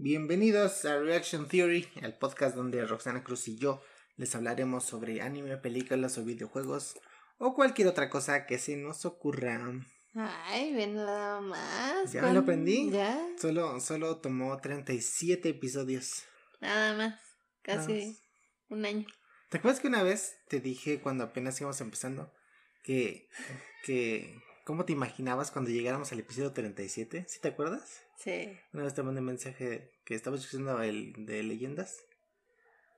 Bienvenidos 0.00 0.84
a 0.84 1.00
Reaction 1.00 1.48
Theory, 1.48 1.88
el 2.02 2.14
podcast 2.14 2.54
donde 2.54 2.86
Roxana 2.86 3.24
Cruz 3.24 3.48
y 3.48 3.58
yo 3.58 3.82
les 4.16 4.32
hablaremos 4.36 4.84
sobre 4.84 5.22
anime, 5.22 5.56
películas 5.56 6.16
o 6.18 6.24
videojuegos 6.24 6.94
o 7.38 7.52
cualquier 7.52 7.88
otra 7.88 8.08
cosa 8.08 8.46
que 8.46 8.58
se 8.58 8.76
nos 8.76 9.04
ocurra. 9.04 9.60
Ay, 10.14 10.72
ven 10.72 10.94
nada 10.94 11.40
más. 11.40 12.12
¿Ya 12.12 12.22
me 12.22 12.32
lo 12.32 12.38
aprendí? 12.38 12.92
Ya. 12.92 13.20
Solo, 13.38 13.80
solo 13.80 14.18
tomó 14.18 14.56
37 14.58 15.48
episodios. 15.48 16.22
Nada 16.60 16.94
más. 16.96 17.20
Casi 17.62 17.92
Nada 17.92 18.06
más. 18.06 18.22
un 18.68 18.86
año. 18.86 19.06
¿Te 19.50 19.58
acuerdas 19.58 19.80
que 19.80 19.88
una 19.88 20.04
vez 20.04 20.36
te 20.46 20.60
dije 20.60 21.00
cuando 21.00 21.24
apenas 21.24 21.60
íbamos 21.60 21.80
empezando 21.80 22.32
que, 22.84 23.28
que 23.82 24.40
¿cómo 24.68 24.84
te 24.84 24.92
imaginabas 24.92 25.50
cuando 25.50 25.70
llegáramos 25.70 26.12
al 26.12 26.18
episodio 26.18 26.52
37? 26.52 27.24
¿Sí 27.26 27.40
te 27.40 27.48
acuerdas? 27.48 28.02
Sí. 28.18 28.54
Una 28.74 28.82
vez 28.82 28.92
te 28.92 29.02
mandé 29.02 29.20
un 29.20 29.26
mensaje 29.26 29.94
que 30.04 30.14
estaba 30.14 30.36
escuchando 30.36 30.82
el 30.82 31.14
de 31.24 31.42
leyendas 31.42 32.04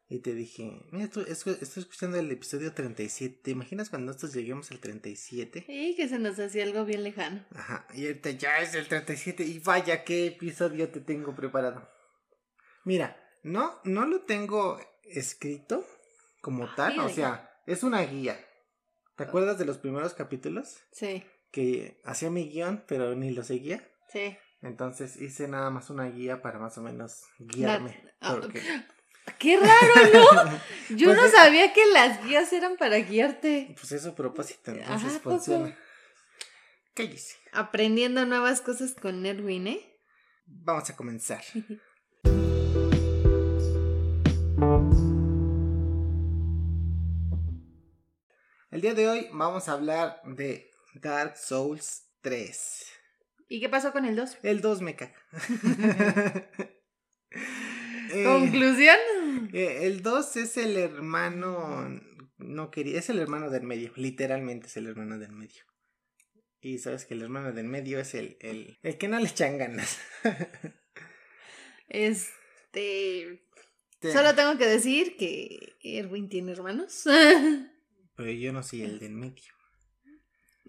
y 0.09 0.19
te 0.19 0.35
dije, 0.35 0.83
mira, 0.91 1.05
estoy, 1.05 1.27
estoy 1.29 1.83
escuchando 1.83 2.19
el 2.19 2.29
episodio 2.33 2.75
37, 2.75 3.39
¿te 3.45 3.53
imaginas 3.53 3.89
cuando 3.89 4.07
nosotros 4.07 4.35
lleguemos 4.35 4.73
al 4.73 4.81
37? 4.81 5.67
Y 5.69 5.95
que 5.95 6.09
se 6.09 6.19
nos 6.19 6.41
hacía 6.41 6.65
algo 6.65 6.85
bien 6.85 7.05
lejano. 7.05 7.47
Ajá, 7.55 7.87
y 7.95 8.05
ahorita 8.07 8.33
ya 8.33 8.59
es 8.59 8.75
el 8.75 8.89
37 8.89 9.45
y 9.45 9.61
vaya 9.61 10.03
qué 10.03 10.27
episodio 10.27 10.89
te 10.89 10.99
tengo 10.99 11.37
preparado. 11.37 11.89
Mira, 12.85 13.17
no, 13.45 13.79
no 13.85 14.07
lo 14.07 14.23
tengo 14.23 14.81
escrito 15.05 15.87
como 16.41 16.75
tal, 16.75 16.99
o 16.99 17.09
sea, 17.11 17.63
es 17.65 17.85
una 17.85 18.03
guía. 18.03 18.45
¿Te 19.15 19.23
acuerdas 19.23 19.57
de 19.57 19.67
los 19.67 19.79
primeros 19.79 20.15
capítulos? 20.15 20.79
Sí, 20.91 21.23
Que 21.51 22.01
hacía 22.05 22.31
mi 22.31 22.49
guion, 22.49 22.85
pero 22.87 23.15
ni 23.15 23.31
lo 23.33 23.43
seguía. 23.45 23.87
sí. 24.13 24.37
Entonces 24.63 25.17
hice 25.19 25.49
nada 25.49 25.71
más 25.71 25.89
una 25.89 26.05
guía 26.11 26.43
para 26.43 26.59
más 26.59 26.77
o 26.77 26.83
menos 26.83 27.23
guiarme. 27.39 27.99
ah, 28.21 28.37
porque- 28.39 28.61
¡Qué 29.39 29.57
raro, 29.59 30.45
¿no! 30.45 30.51
Yo 30.97 31.07
Pues 31.09 31.17
no 31.17 31.25
es- 31.25 31.33
sabía 31.33 31.73
que 31.73 31.87
las 31.87 32.23
guías 32.27 32.53
eran 32.53 32.77
para 32.77 32.99
guiarte. 32.99 33.75
Pues 33.75 33.91
es 33.93 34.03
su 34.03 34.15
propósito, 34.15 34.73
entonces 34.73 35.09
Ajá, 35.09 35.17
¿a 35.17 35.21
poco? 35.21 35.37
funciona. 35.37 35.79
Cállese. 36.93 37.37
Aprendiendo 37.53 38.27
nuevas 38.27 38.61
cosas 38.61 38.93
con 38.93 39.25
Erwin, 39.25 39.67
¿eh? 39.69 39.97
Vamos 40.45 40.91
a 40.91 40.97
comenzar. 40.97 41.43
El 48.71 48.81
día 48.81 48.95
de 48.95 49.09
hoy 49.09 49.29
vamos 49.33 49.69
a 49.69 49.73
hablar 49.73 50.21
de 50.25 50.70
Dark 50.95 51.37
Souls 51.37 52.09
3. 52.21 52.87
¿Y 53.49 53.61
qué 53.61 53.69
pasó 53.69 53.93
con 53.93 54.05
el 54.05 54.17
2? 54.17 54.39
El 54.43 54.61
2 54.61 54.83
me 54.83 54.97
caga. 54.97 55.15
Eh, 58.13 58.25
¿Conclusión? 58.25 58.97
eh, 59.53 59.79
el 59.83 60.03
2 60.03 60.37
es 60.37 60.57
el 60.57 60.77
hermano. 60.77 62.01
No 62.39 62.71
quería. 62.71 62.99
Es 62.99 63.11
el 63.11 63.19
hermano 63.19 63.51
del 63.51 63.63
medio. 63.63 63.93
Literalmente 63.97 64.67
es 64.67 64.77
el 64.77 64.87
hermano 64.87 65.19
del 65.19 65.33
medio. 65.33 65.65
Y 66.61 66.79
sabes 66.79 67.07
que 67.07 67.15
el 67.15 67.23
hermano 67.23 67.53
del 67.53 67.67
medio 67.67 67.99
es 68.01 68.15
el, 68.15 68.37
el, 68.41 68.79
el 68.83 68.99
que 68.99 69.09
no 69.09 69.19
le 69.19 69.29
echan 69.29 69.59
ganas. 69.59 69.99
Este. 71.89 73.47
Te- 73.99 74.13
Solo 74.13 74.35
tengo 74.35 74.57
que 74.57 74.67
decir 74.67 75.17
que 75.17 75.77
Erwin 75.83 76.29
tiene 76.29 76.53
hermanos. 76.53 77.05
Pero 78.17 78.31
yo 78.31 78.53
no 78.53 78.63
soy 78.63 78.83
el 78.83 78.99
del 78.99 79.13
medio. 79.13 79.53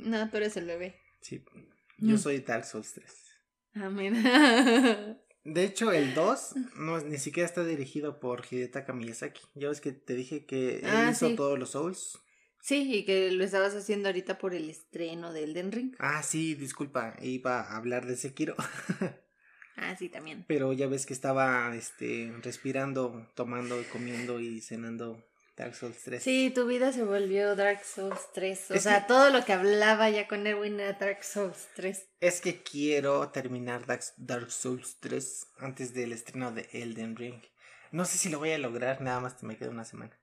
No, 0.02 0.30
tú 0.30 0.38
eres 0.38 0.58
el 0.58 0.66
bebé. 0.66 0.96
Sí. 1.22 1.44
Yo 1.98 2.16
Mm. 2.16 2.18
soy 2.18 2.40
Dark 2.40 2.66
Souls 2.66 2.94
3. 2.94 3.12
Ah, 3.76 3.90
mira. 3.90 4.18
De 5.44 5.64
hecho, 5.64 5.92
el 5.92 6.14
2 6.14 6.54
no, 6.76 7.00
ni 7.00 7.18
siquiera 7.18 7.48
está 7.48 7.64
dirigido 7.64 8.20
por 8.20 8.46
Hidetaka 8.50 8.94
Miyazaki. 8.94 9.42
Ya 9.56 9.70
ves 9.70 9.82
que 9.82 9.92
te 9.92 10.14
dije 10.14 10.46
que 10.46 10.80
él 10.80 10.86
Ah, 10.86 11.10
hizo 11.12 11.30
sí. 11.30 11.36
todos 11.36 11.58
los 11.58 11.72
Souls. 11.72 12.20
Sí, 12.62 12.94
y 12.94 13.06
que 13.06 13.32
lo 13.32 13.44
estabas 13.44 13.74
haciendo 13.76 14.08
ahorita 14.10 14.38
por 14.38 14.54
el 14.54 14.70
estreno 14.70 15.34
del 15.34 15.56
Den 15.56 15.72
Ring. 15.72 15.96
Ah, 15.98 16.22
sí, 16.22 16.54
disculpa, 16.54 17.16
iba 17.22 17.60
a 17.62 17.76
hablar 17.78 18.06
de 18.06 18.16
Sekiro. 18.18 18.56
Ah, 19.78 19.96
sí, 19.98 20.10
también. 20.10 20.46
Pero 20.48 20.74
ya 20.74 20.86
ves 20.86 21.08
que 21.08 21.14
estaba 21.14 21.74
este 21.76 22.32
respirando, 22.44 23.28
tomando, 23.36 23.82
comiendo 23.92 24.40
y 24.40 24.62
cenando 24.62 25.26
Dark 25.62 25.76
Souls 25.76 25.98
3. 26.04 26.24
Sí, 26.24 26.50
tu 26.54 26.66
vida 26.66 26.92
se 26.92 27.04
volvió 27.04 27.56
Dark 27.56 27.84
Souls 27.86 28.20
3. 28.34 28.72
O 28.72 28.74
Es 28.74 28.82
sea, 28.84 29.02
que- 29.02 29.08
todo 29.10 29.30
lo 29.30 29.46
que 29.46 29.54
hablaba 29.54 30.10
ya 30.10 30.28
con 30.28 30.48
Erwin 30.48 30.80
era 30.80 30.94
Dark 30.94 31.24
Souls 31.24 31.68
3. 31.76 32.10
Es 32.20 32.42
que 32.42 32.64
quiero 32.64 33.30
terminar 33.30 33.86
Dark, 33.86 34.02
Dark 34.18 34.52
Souls 34.52 34.98
3 35.00 35.46
antes 35.60 35.94
del 35.94 36.14
estreno 36.14 36.52
de 36.52 36.68
Elden 36.72 37.16
Ring. 37.16 37.44
No 37.92 38.06
sé 38.06 38.18
si 38.18 38.30
lo 38.30 38.40
voy 38.40 38.52
a 38.54 38.58
lograr, 38.58 39.02
nada 39.02 39.20
más 39.20 39.44
me 39.44 39.56
queda 39.56 39.70
una 39.70 39.86
semana. 39.86 40.20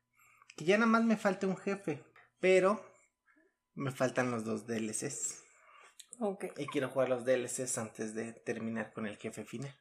Que 0.57 0.65
ya 0.65 0.77
nada 0.77 0.91
más 0.91 1.05
me 1.05 1.17
falta 1.17 1.47
un 1.47 1.57
jefe, 1.57 2.03
pero 2.41 2.85
me 3.75 3.93
faltan 3.93 4.33
los 4.33 4.45
dos 4.45 4.67
DLCs. 4.67 5.45
Ok. 6.19 6.47
Y 6.57 6.67
quiero 6.67 6.89
jugar 6.89 7.11
los 7.11 7.25
DLCs 7.25 7.79
antes 7.79 8.13
de 8.17 8.33
terminar 8.33 8.93
con 8.93 9.07
el 9.07 9.17
jefe 9.19 9.45
final. 9.45 9.73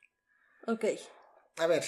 Ok. 0.67 0.85
A 1.57 1.65
ver. 1.65 1.83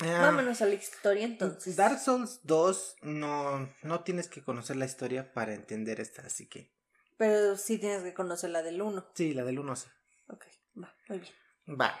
Ah, 0.00 0.20
Vámonos 0.22 0.60
a 0.62 0.66
la 0.66 0.74
historia 0.74 1.24
entonces. 1.24 1.76
Dark 1.76 1.98
Souls 1.98 2.40
2 2.44 2.96
no, 3.02 3.72
no 3.82 4.04
tienes 4.04 4.28
que 4.28 4.42
conocer 4.42 4.76
la 4.76 4.86
historia 4.86 5.32
para 5.32 5.54
entender 5.54 6.00
esta, 6.00 6.22
así 6.22 6.48
que... 6.48 6.72
Pero 7.16 7.56
sí 7.56 7.78
tienes 7.78 8.02
que 8.02 8.14
conocer 8.14 8.50
la 8.50 8.62
del 8.62 8.82
1. 8.82 9.12
Sí, 9.14 9.34
la 9.34 9.44
del 9.44 9.58
1 9.58 9.76
sí. 9.76 9.88
Ok, 10.28 10.46
va, 10.82 10.94
muy 11.08 11.18
bien. 11.18 11.32
Va. 11.80 11.98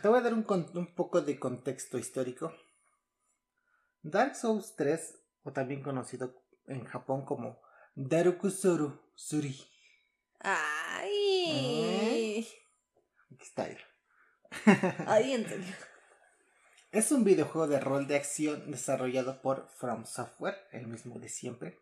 Te 0.00 0.08
voy 0.08 0.18
a 0.18 0.22
dar 0.22 0.34
un, 0.34 0.46
un 0.74 0.94
poco 0.94 1.20
de 1.20 1.38
contexto 1.38 1.98
histórico. 1.98 2.54
Dark 4.02 4.36
Souls 4.36 4.74
3, 4.76 5.18
o 5.42 5.52
también 5.52 5.82
conocido 5.82 6.42
en 6.66 6.84
Japón 6.84 7.24
como 7.24 7.60
Darukusuru 7.94 9.00
Suri. 9.14 9.58
Ay. 10.40 11.68
Aquí 13.32 13.44
está 13.44 13.66
él. 13.68 13.78
Ay, 15.06 15.32
en 15.32 15.48
serio. 15.48 15.74
Es 16.90 17.12
un 17.12 17.22
videojuego 17.22 17.68
de 17.68 17.80
rol 17.80 18.06
de 18.06 18.16
acción 18.16 18.70
desarrollado 18.70 19.42
por 19.42 19.68
From 19.68 20.06
Software, 20.06 20.56
el 20.72 20.86
mismo 20.86 21.18
de 21.18 21.28
siempre, 21.28 21.78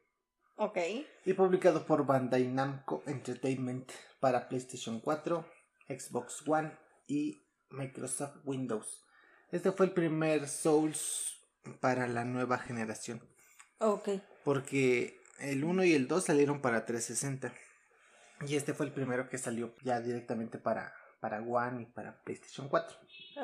Ok. 0.57 0.79
y 1.25 1.33
publicado 1.35 1.87
por 1.87 2.05
Bandai 2.07 2.49
Namco 2.49 3.05
Entertainment 3.07 3.91
para 4.19 4.49
PlayStation 4.49 5.01
4, 5.01 5.47
Xbox 5.89 6.43
One 6.49 6.73
y 7.07 7.47
Microsoft 7.71 8.39
Windows. 8.45 9.05
Este 9.53 9.71
fue 9.71 9.87
el 9.87 9.93
primer 9.93 10.49
Souls 10.49 11.41
para 11.81 12.09
la 12.09 12.25
nueva 12.25 12.59
generación, 12.59 13.21
Ok. 13.79 14.09
porque 14.45 15.21
el 15.39 15.63
1 15.63 15.85
y 15.85 15.95
el 15.95 16.09
2 16.09 16.25
salieron 16.25 16.61
para 16.61 16.85
360 16.85 17.53
y 18.45 18.57
este 18.57 18.75
fue 18.75 18.87
el 18.87 18.93
primero 18.93 19.29
que 19.29 19.39
salió 19.39 19.73
ya 19.83 20.01
directamente 20.01 20.59
para, 20.59 20.93
para 21.21 21.41
One 21.43 21.83
y 21.83 21.87
para 21.87 22.23
PlayStation 22.25 22.69
4. 22.69 22.97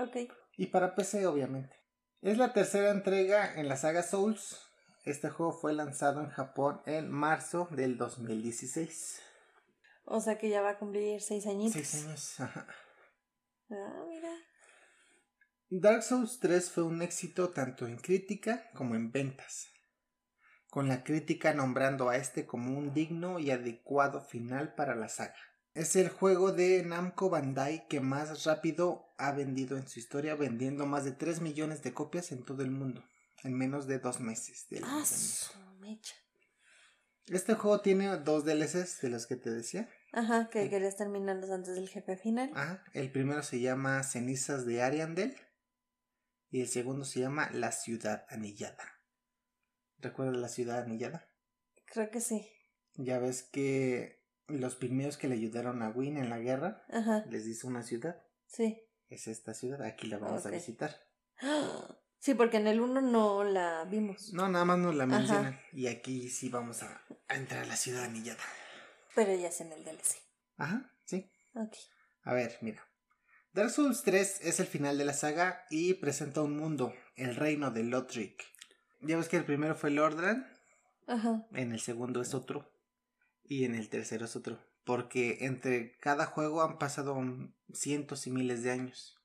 Ok. 0.03 0.33
Y 0.57 0.67
para 0.67 0.95
PC, 0.95 1.27
obviamente. 1.27 1.77
Es 2.21 2.39
la 2.39 2.53
tercera 2.53 2.91
entrega 2.91 3.55
en 3.59 3.69
la 3.69 3.77
saga 3.77 4.03
Souls. 4.03 4.61
Este 5.05 5.29
juego 5.29 5.53
fue 5.53 5.73
lanzado 5.73 6.21
en 6.21 6.31
Japón 6.31 6.81
en 6.87 7.11
marzo 7.11 7.69
del 7.73 7.99
2016. 7.99 9.21
O 10.05 10.21
sea 10.21 10.39
que 10.39 10.49
ya 10.49 10.63
va 10.63 10.71
a 10.71 10.79
cumplir 10.79 11.21
seis 11.21 11.47
añitos. 11.47 11.81
Seis 11.81 12.05
años. 12.05 12.41
ajá. 12.41 12.67
Ah, 13.71 14.05
mira. 14.09 14.31
Dark 15.71 16.03
Souls 16.03 16.39
3 16.39 16.71
fue 16.71 16.85
un 16.85 17.01
éxito 17.01 17.51
tanto 17.51 17.87
en 17.87 17.97
crítica 17.97 18.71
como 18.75 18.95
en 18.95 19.11
ventas. 19.11 19.71
Con 20.69 20.87
la 20.87 21.03
crítica 21.03 21.55
nombrando 21.55 22.11
a 22.11 22.17
este 22.17 22.47
como 22.47 22.77
un 22.77 22.93
digno 22.93 23.39
y 23.39 23.51
adecuado 23.51 24.21
final 24.21 24.75
para 24.75 24.95
la 24.95 25.09
saga. 25.09 25.52
Es 25.75 25.97
el 25.97 26.11
juego 26.11 26.53
de 26.53 26.83
Namco 26.85 27.31
Bandai 27.31 27.89
que 27.89 28.01
más 28.01 28.45
rápido 28.45 29.15
ha 29.17 29.33
vendido 29.33 29.79
en 29.79 29.89
su 29.89 29.99
historia, 29.99 30.35
vendiendo 30.35 30.85
más 30.87 31.05
de 31.05 31.13
3 31.13 31.41
millones 31.41 31.83
de 31.83 31.95
copias 31.95 32.31
en 32.31 32.45
todo 32.45 32.63
el 32.63 32.71
mundo, 32.71 33.03
en 33.43 33.55
menos 33.55 33.87
de 33.87 33.99
dos 33.99 34.21
meses 34.21 34.67
de 34.69 34.83
Ah, 34.85 35.05
su 35.07 35.59
mecha. 35.81 36.15
Este 37.27 37.55
juego 37.55 37.81
tiene 37.81 38.09
dos 38.19 38.45
DLCs 38.45 39.01
de 39.01 39.09
los 39.09 39.27
que 39.27 39.37
te 39.37 39.51
decía. 39.51 39.89
Ajá, 40.13 40.51
que 40.51 40.69
querías 40.69 40.97
terminarlos 40.97 41.51
antes 41.51 41.75
del 41.75 41.89
jefe 41.89 42.17
final. 42.19 42.51
Ajá, 42.55 42.85
el 42.93 43.11
primero 43.11 43.43
se 43.43 43.61
llama 43.61 44.03
Cenizas 44.03 44.67
de 44.67 44.83
Ariandel 44.83 45.35
y 46.51 46.61
el 46.61 46.69
segundo 46.69 47.07
se 47.07 47.21
llama 47.21 47.49
La 47.53 47.73
Ciudad 47.73 48.27
Anillada. 48.29 49.01
¿Recuerdas 49.99 50.37
la 50.37 50.49
Ciudad 50.49 50.81
Anillada? 50.83 51.27
Creo 51.87 52.11
que 52.11 52.21
sí. 52.21 52.47
Ya 52.97 53.19
ves 53.19 53.43
que 53.43 54.22
los 54.61 54.77
pigmeos 54.77 55.17
que 55.17 55.29
le 55.29 55.35
ayudaron 55.35 55.83
a 55.83 55.89
Win 55.91 56.17
en 56.17 56.31
la 56.31 56.39
guerra 56.39 56.85
Ajá, 56.91 57.25
les 57.31 57.47
hizo 57.47 57.67
una 57.69 57.83
ciudad. 57.83 58.23
sí. 58.47 58.81
Es 59.09 59.27
esta 59.29 59.53
ciudad, 59.53 59.83
aquí 59.83 60.07
la 60.07 60.17
vamos 60.17 60.47
a 60.47 60.51
visitar. 60.51 60.97
Sí, 62.19 62.35
porque 62.35 62.59
en 62.59 62.69
el 62.69 62.81
1 62.81 63.01
no 63.01 63.43
la 63.43 63.85
vimos. 63.85 64.33
No, 64.33 64.49
nada 64.49 64.65
más 64.65 64.79
nos 64.79 64.95
la 64.95 65.05
Ajá. 65.05 65.19
mencionan. 65.19 65.61
Y 65.73 65.89
aquí 65.89 66.29
sí 66.31 66.49
vamos 66.49 66.85
a, 66.85 67.03
a 67.27 67.35
entrar 67.35 67.65
a 67.65 67.67
la 67.67 67.75
ciudad 67.77 68.05
anillada. 68.05 68.41
Pero 69.17 69.35
ya 69.35 69.49
es 69.49 69.61
en 69.61 69.73
el 69.73 69.83
DLC. 69.85 70.19
Ajá, 70.57 70.89
sí. 71.05 71.29
Ok. 71.55 71.75
A 72.23 72.33
ver, 72.33 72.57
mira. 72.61 72.81
Dark 73.53 73.71
Souls 73.71 74.03
3 74.05 74.41
es 74.43 74.61
el 74.61 74.67
final 74.69 74.97
de 74.99 75.05
la 75.05 75.15
saga 75.15 75.67
y 75.69 75.95
presenta 75.95 76.43
un 76.43 76.57
mundo, 76.57 76.95
el 77.17 77.35
reino 77.35 77.73
de 77.73 77.83
Lothric. 77.83 78.45
Ya 79.01 79.17
ves 79.17 79.29
que 79.29 79.37
el 79.39 79.45
primero 79.45 79.75
fue 79.75 79.91
Lordran, 79.91 80.49
Ajá. 81.09 81.45
en 81.55 81.73
el 81.73 81.81
segundo 81.81 82.23
es 82.23 82.35
otro 82.35 82.72
y 83.61 83.65
en 83.65 83.75
el 83.75 83.89
tercero 83.89 84.25
es 84.25 84.37
otro. 84.37 84.59
Porque 84.85 85.39
entre 85.47 85.97
cada 85.99 86.27
juego 86.27 86.63
han 86.63 86.79
pasado 86.79 87.17
cientos 87.73 88.27
y 88.27 88.31
miles 88.31 88.63
de 88.63 88.73
años. 88.73 89.17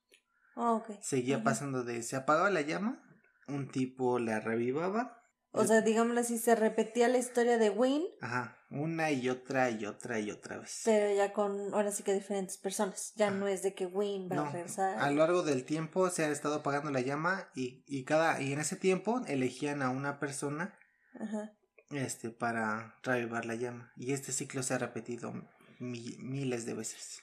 Ah, 0.56 0.72
ok. 0.72 0.90
Seguía 1.02 1.36
Ajá. 1.36 1.44
pasando 1.44 1.84
de 1.84 2.02
se 2.02 2.16
apagaba 2.16 2.50
la 2.50 2.60
llama, 2.62 3.02
un 3.48 3.68
tipo 3.70 4.18
la 4.18 4.40
revivaba. 4.40 5.14
O 5.50 5.64
sea, 5.64 5.80
digámoslo 5.80 6.20
así, 6.20 6.38
se 6.38 6.54
repetía 6.54 7.08
la 7.08 7.18
historia 7.18 7.56
de 7.58 7.70
Wayne, 7.70 8.04
Ajá, 8.20 8.58
una 8.70 9.10
y 9.10 9.30
otra 9.30 9.70
y 9.70 9.86
otra 9.86 10.20
y 10.20 10.30
otra 10.30 10.58
vez. 10.58 10.82
pero 10.84 11.12
ya 11.16 11.32
con, 11.32 11.72
ahora 11.72 11.90
sí 11.90 12.02
que 12.02 12.12
diferentes 12.12 12.58
personas. 12.58 13.14
Ya 13.16 13.28
Ah. 13.28 13.30
no 13.30 13.48
es 13.48 13.62
de 13.62 13.74
que 13.74 13.86
Wayne 13.86 14.28
va 14.28 14.36
No, 14.36 14.42
a 14.42 14.52
regresar. 14.52 14.98
a 14.98 15.10
lo 15.10 15.16
largo 15.16 15.42
del 15.42 15.64
tiempo 15.64 16.10
se 16.10 16.24
ha 16.24 16.28
estado 16.30 16.56
apagando 16.56 16.90
la 16.90 17.00
llama 17.00 17.48
y, 17.54 17.82
y 17.86 18.04
cada 18.04 18.40
y 18.42 18.52
en 18.52 18.60
ese 18.60 18.76
tiempo 18.76 19.22
elegían 19.26 19.80
a 19.82 19.88
una 19.90 20.20
persona 20.20 20.78
Ajá. 21.18 21.52
Este 21.90 22.30
para 22.30 22.98
revivar 23.02 23.44
la 23.44 23.54
llama 23.54 23.92
y 23.96 24.12
este 24.12 24.32
ciclo 24.32 24.62
se 24.62 24.74
ha 24.74 24.78
repetido 24.78 25.32
mi- 25.78 26.16
miles 26.18 26.66
de 26.66 26.74
veces. 26.74 27.22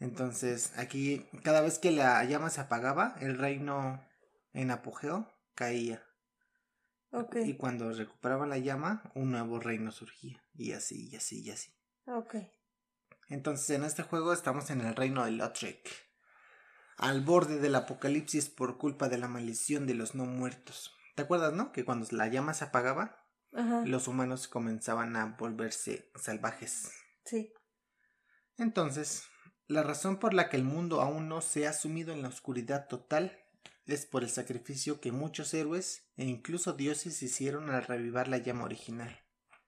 Entonces, 0.00 0.72
aquí 0.76 1.28
cada 1.42 1.60
vez 1.60 1.78
que 1.78 1.90
la 1.90 2.22
llama 2.24 2.50
se 2.50 2.60
apagaba, 2.60 3.16
el 3.20 3.38
reino 3.38 4.04
en 4.52 4.70
apogeo 4.70 5.32
caía 5.54 6.04
y 7.46 7.56
cuando 7.56 7.92
recuperaban 7.92 8.50
la 8.50 8.58
llama, 8.58 9.02
un 9.14 9.30
nuevo 9.30 9.60
reino 9.60 9.92
surgía 9.92 10.42
y 10.54 10.72
así 10.72 11.08
y 11.08 11.16
así 11.16 11.40
y 11.42 11.50
así. 11.50 11.72
Ok. 12.06 12.36
Entonces 13.28 13.70
en 13.70 13.84
este 13.84 14.02
juego 14.02 14.32
estamos 14.32 14.68
en 14.70 14.80
el 14.80 14.94
reino 14.94 15.24
de 15.24 15.30
Lothric, 15.30 15.88
al 16.96 17.22
borde 17.22 17.58
del 17.58 17.74
apocalipsis 17.76 18.48
por 18.50 18.78
culpa 18.78 19.08
de 19.08 19.18
la 19.18 19.28
maldición 19.28 19.86
de 19.86 19.94
los 19.94 20.14
no 20.14 20.26
muertos. 20.26 20.92
¿Te 21.14 21.22
acuerdas, 21.22 21.52
no? 21.52 21.72
Que 21.72 21.84
cuando 21.84 22.06
la 22.10 22.26
llama 22.26 22.54
se 22.54 22.64
apagaba, 22.64 23.23
Ajá. 23.54 23.84
los 23.86 24.08
humanos 24.08 24.48
comenzaban 24.48 25.16
a 25.16 25.36
volverse 25.38 26.10
salvajes. 26.16 26.90
Sí. 27.24 27.52
Entonces, 28.58 29.24
la 29.66 29.82
razón 29.82 30.18
por 30.18 30.34
la 30.34 30.48
que 30.48 30.56
el 30.56 30.64
mundo 30.64 31.00
aún 31.00 31.28
no 31.28 31.40
se 31.40 31.66
ha 31.66 31.72
sumido 31.72 32.12
en 32.12 32.22
la 32.22 32.28
oscuridad 32.28 32.88
total 32.88 33.38
es 33.86 34.06
por 34.06 34.22
el 34.22 34.30
sacrificio 34.30 35.00
que 35.00 35.12
muchos 35.12 35.54
héroes 35.54 36.10
e 36.16 36.24
incluso 36.24 36.72
dioses 36.72 37.22
hicieron 37.22 37.70
al 37.70 37.84
revivar 37.84 38.28
la 38.28 38.38
llama 38.38 38.64
original. 38.64 39.24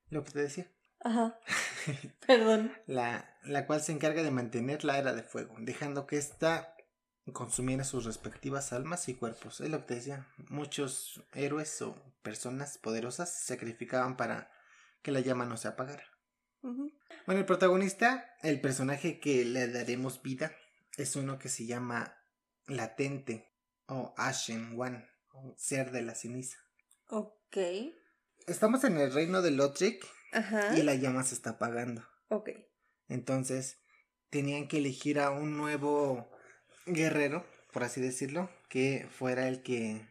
Lo 0.08 0.24
que 0.24 0.32
te 0.32 0.42
decía. 0.42 0.72
Ajá. 1.00 1.38
Perdón. 2.26 2.72
la, 2.86 3.36
la 3.44 3.66
cual 3.66 3.80
se 3.80 3.92
encarga 3.92 4.22
de 4.22 4.30
mantener 4.30 4.84
la 4.84 4.98
era 4.98 5.12
de 5.12 5.22
fuego, 5.22 5.54
dejando 5.58 6.06
que 6.06 6.16
ésta 6.16 6.76
consumiera 7.32 7.84
sus 7.84 8.04
respectivas 8.04 8.72
almas 8.72 9.08
y 9.08 9.14
cuerpos. 9.14 9.60
Es 9.60 9.70
lo 9.70 9.80
que 9.80 9.86
te 9.86 9.94
decía, 9.96 10.26
muchos 10.48 11.22
héroes 11.34 11.82
o 11.82 11.96
personas 12.26 12.76
poderosas 12.78 13.32
se 13.32 13.54
sacrificaban 13.54 14.16
para 14.16 14.50
que 15.00 15.12
la 15.12 15.20
llama 15.20 15.46
no 15.46 15.56
se 15.56 15.68
apagara. 15.68 16.02
Bueno, 16.60 17.40
el 17.40 17.46
protagonista, 17.46 18.34
el 18.42 18.60
personaje 18.60 19.20
que 19.20 19.44
le 19.44 19.68
daremos 19.68 20.20
vida, 20.22 20.50
es 20.96 21.14
uno 21.14 21.38
que 21.38 21.48
se 21.48 21.66
llama 21.66 22.18
Latente 22.66 23.54
o 23.86 24.12
Ashen 24.16 24.74
One, 24.76 25.08
o 25.34 25.54
Ser 25.56 25.92
de 25.92 26.02
la 26.02 26.16
Ceniza. 26.16 26.58
Ok. 27.10 27.58
Estamos 28.48 28.82
en 28.82 28.98
el 28.98 29.12
reino 29.12 29.40
de 29.40 29.52
Lothric 29.52 30.04
Ajá. 30.32 30.76
y 30.76 30.82
la 30.82 30.96
llama 30.96 31.22
se 31.22 31.36
está 31.36 31.50
apagando. 31.50 32.02
Ok. 32.28 32.50
Entonces 33.06 33.78
tenían 34.30 34.66
que 34.66 34.78
elegir 34.78 35.20
a 35.20 35.30
un 35.30 35.56
nuevo 35.56 36.28
guerrero, 36.86 37.46
por 37.72 37.84
así 37.84 38.00
decirlo, 38.00 38.50
que 38.68 39.06
fuera 39.12 39.46
el 39.46 39.62
que 39.62 40.08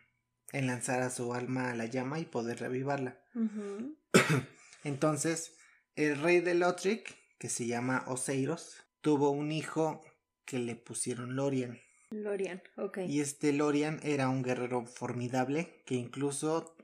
enlazara 0.57 1.09
su 1.09 1.33
alma 1.33 1.71
a 1.71 1.75
la 1.75 1.85
llama 1.85 2.19
y 2.19 2.25
poder 2.25 2.59
revivarla. 2.59 3.19
Entonces, 4.83 5.55
el 5.95 6.21
rey 6.21 6.39
de 6.39 6.55
Lothric, 6.55 7.15
que 7.37 7.49
se 7.49 7.67
llama 7.67 8.03
Oseiros, 8.07 8.83
tuvo 9.01 9.31
un 9.31 9.51
hijo 9.51 10.01
que 10.45 10.59
le 10.59 10.75
pusieron 10.75 11.35
Lorian. 11.35 11.79
Lorian. 12.11 12.61
Ok. 12.77 12.99
Y 13.07 13.19
este 13.19 13.51
Lorian 13.51 13.99
era 14.03 14.29
un 14.29 14.43
guerrero 14.43 14.85
formidable 14.85 15.83
que 15.85 15.95
incluso 15.95 16.75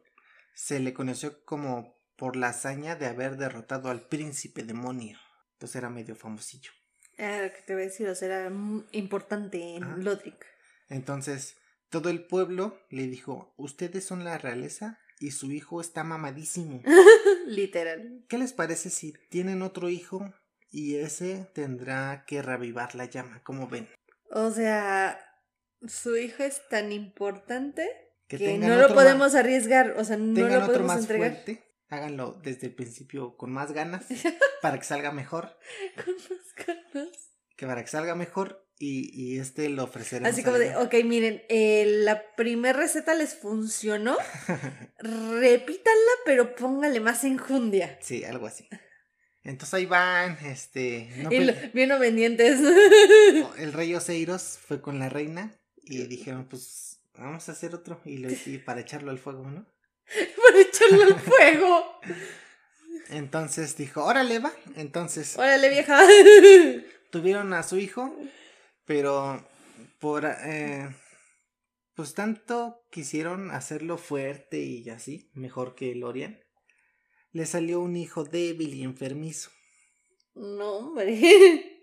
se 0.54 0.80
le 0.80 0.94
conoció 0.94 1.46
como 1.46 1.96
por 2.18 2.36
la 2.36 2.50
hazaña 2.50 2.96
de 2.96 3.08
haber 3.08 3.38
derrotado 3.38 3.90
al 3.90 4.08
príncipe 4.08 4.64
demonio. 4.64 5.18
Entonces 5.54 5.78
era 5.78 5.90
medio 5.90 6.16
famosillo. 6.16 6.72
Ah, 7.18 7.42
lo 7.44 7.54
que 7.54 7.62
te 7.62 7.74
voy 7.74 7.84
a 7.84 7.86
decir, 7.86 8.08
o 8.08 8.16
sea, 8.16 8.28
era 8.28 8.52
importante 8.92 9.76
en. 9.76 10.04
Lodric. 10.04 10.46
Entonces, 10.90 11.56
todo 11.92 12.10
el 12.10 12.26
pueblo 12.26 12.80
le 12.90 13.06
dijo, 13.06 13.54
ustedes 13.58 14.06
son 14.06 14.24
la 14.24 14.38
realeza 14.38 14.98
y 15.20 15.32
su 15.32 15.52
hijo 15.52 15.82
está 15.82 16.04
mamadísimo. 16.04 16.82
Literal. 17.46 18.26
¿Qué 18.28 18.38
les 18.38 18.54
parece 18.54 18.90
si 18.90 19.14
tienen 19.30 19.62
otro 19.62 19.90
hijo 19.90 20.34
y 20.72 20.96
ese 20.96 21.50
tendrá 21.54 22.24
que 22.26 22.42
revivar 22.42 22.96
la 22.96 23.06
llama? 23.06 23.44
¿Cómo 23.44 23.68
ven? 23.68 23.90
O 24.32 24.50
sea, 24.52 25.20
su 25.86 26.16
hijo 26.16 26.44
es 26.44 26.68
tan 26.70 26.92
importante 26.94 27.88
que, 28.28 28.58
no 28.58 28.70
lo 28.70 28.86
otro 28.86 28.96
podemos 28.96 29.36
arriesgar, 29.36 29.96
o 29.98 30.06
sea, 30.06 30.16
no 30.16 30.34
tengan 30.34 30.52
lo 30.52 30.58
otro 30.60 30.68
podemos 30.68 30.88
más 30.88 31.02
entregar. 31.02 31.32
fuerte. 31.32 31.68
Háganlo 31.90 32.40
desde 32.42 32.68
el 32.68 32.74
principio 32.74 33.36
con 33.36 33.52
más 33.52 33.74
ganas 33.74 34.06
para 34.62 34.80
que 34.80 34.86
salga 34.86 35.12
mejor. 35.12 35.58
Con 35.98 36.16
las 36.16 36.66
ganas. 36.66 37.34
Que 37.58 37.68
para 37.68 37.82
que 37.84 37.90
salga 37.90 38.16
mejor 38.16 38.66
y, 38.84 39.12
y 39.14 39.40
este 39.40 39.70
lo 39.70 39.84
ofreceremos. 39.84 40.32
Así 40.34 40.44
como 40.44 40.58
de, 40.58 40.76
ok, 40.76 40.94
miren, 41.06 41.44
eh, 41.50 41.86
la 42.04 42.24
primer 42.36 42.76
receta 42.76 43.14
les 43.14 43.36
funcionó, 43.36 44.18
repítanla, 45.00 46.12
pero 46.26 46.56
póngale 46.56 47.00
más 47.00 47.24
enjundia. 47.24 47.98
sí, 48.02 48.24
algo 48.24 48.48
así. 48.48 48.68
Entonces 49.44 49.74
ahí 49.74 49.86
van, 49.88 50.38
este... 50.46 51.10
no 51.18 51.32
y 51.32 51.40
lo- 51.46 51.54
bien 51.74 51.92
obedientes. 51.92 52.60
el 53.58 53.74
rey 53.74 53.94
Oseiros 53.96 54.60
fue 54.66 54.82
con 54.82 55.00
la 55.00 55.10
reina 55.10 55.52
y 55.84 56.04
dijeron, 56.06 56.46
pues 56.48 57.00
vamos 57.18 57.50
a 57.50 57.54
hacer 57.54 57.74
otro 57.74 58.00
y, 58.06 58.18
lo, 58.18 58.30
y 58.32 58.58
para 58.60 58.82
echarlo 58.82 59.10
al 59.12 59.18
fuego, 59.20 59.44
¿no? 59.50 59.66
Para 60.44 60.60
echarlo 60.62 61.04
al 61.04 61.20
fuego. 61.20 62.00
Entonces 63.10 63.76
dijo, 63.78 64.04
órale 64.04 64.40
va. 64.40 64.52
Entonces 64.76 65.38
Órale, 65.38 65.70
vieja. 65.70 66.00
tuvieron 67.10 67.54
a 67.54 67.64
su 67.64 67.78
hijo, 67.78 68.16
pero 68.86 69.46
por 70.00 70.26
eh, 70.26 70.90
pues 71.96 72.14
tanto 72.14 72.84
quisieron 72.92 73.52
hacerlo 73.52 73.98
fuerte 73.98 74.60
y 74.60 74.90
así, 74.90 75.30
mejor 75.34 75.76
que 75.76 75.94
Lorian, 75.96 76.40
le 77.32 77.46
salió 77.46 77.80
un 77.80 77.96
hijo 77.96 78.24
débil 78.24 78.74
y 78.74 78.84
enfermizo. 78.84 79.52
No, 80.36 80.78
hombre. 80.78 81.20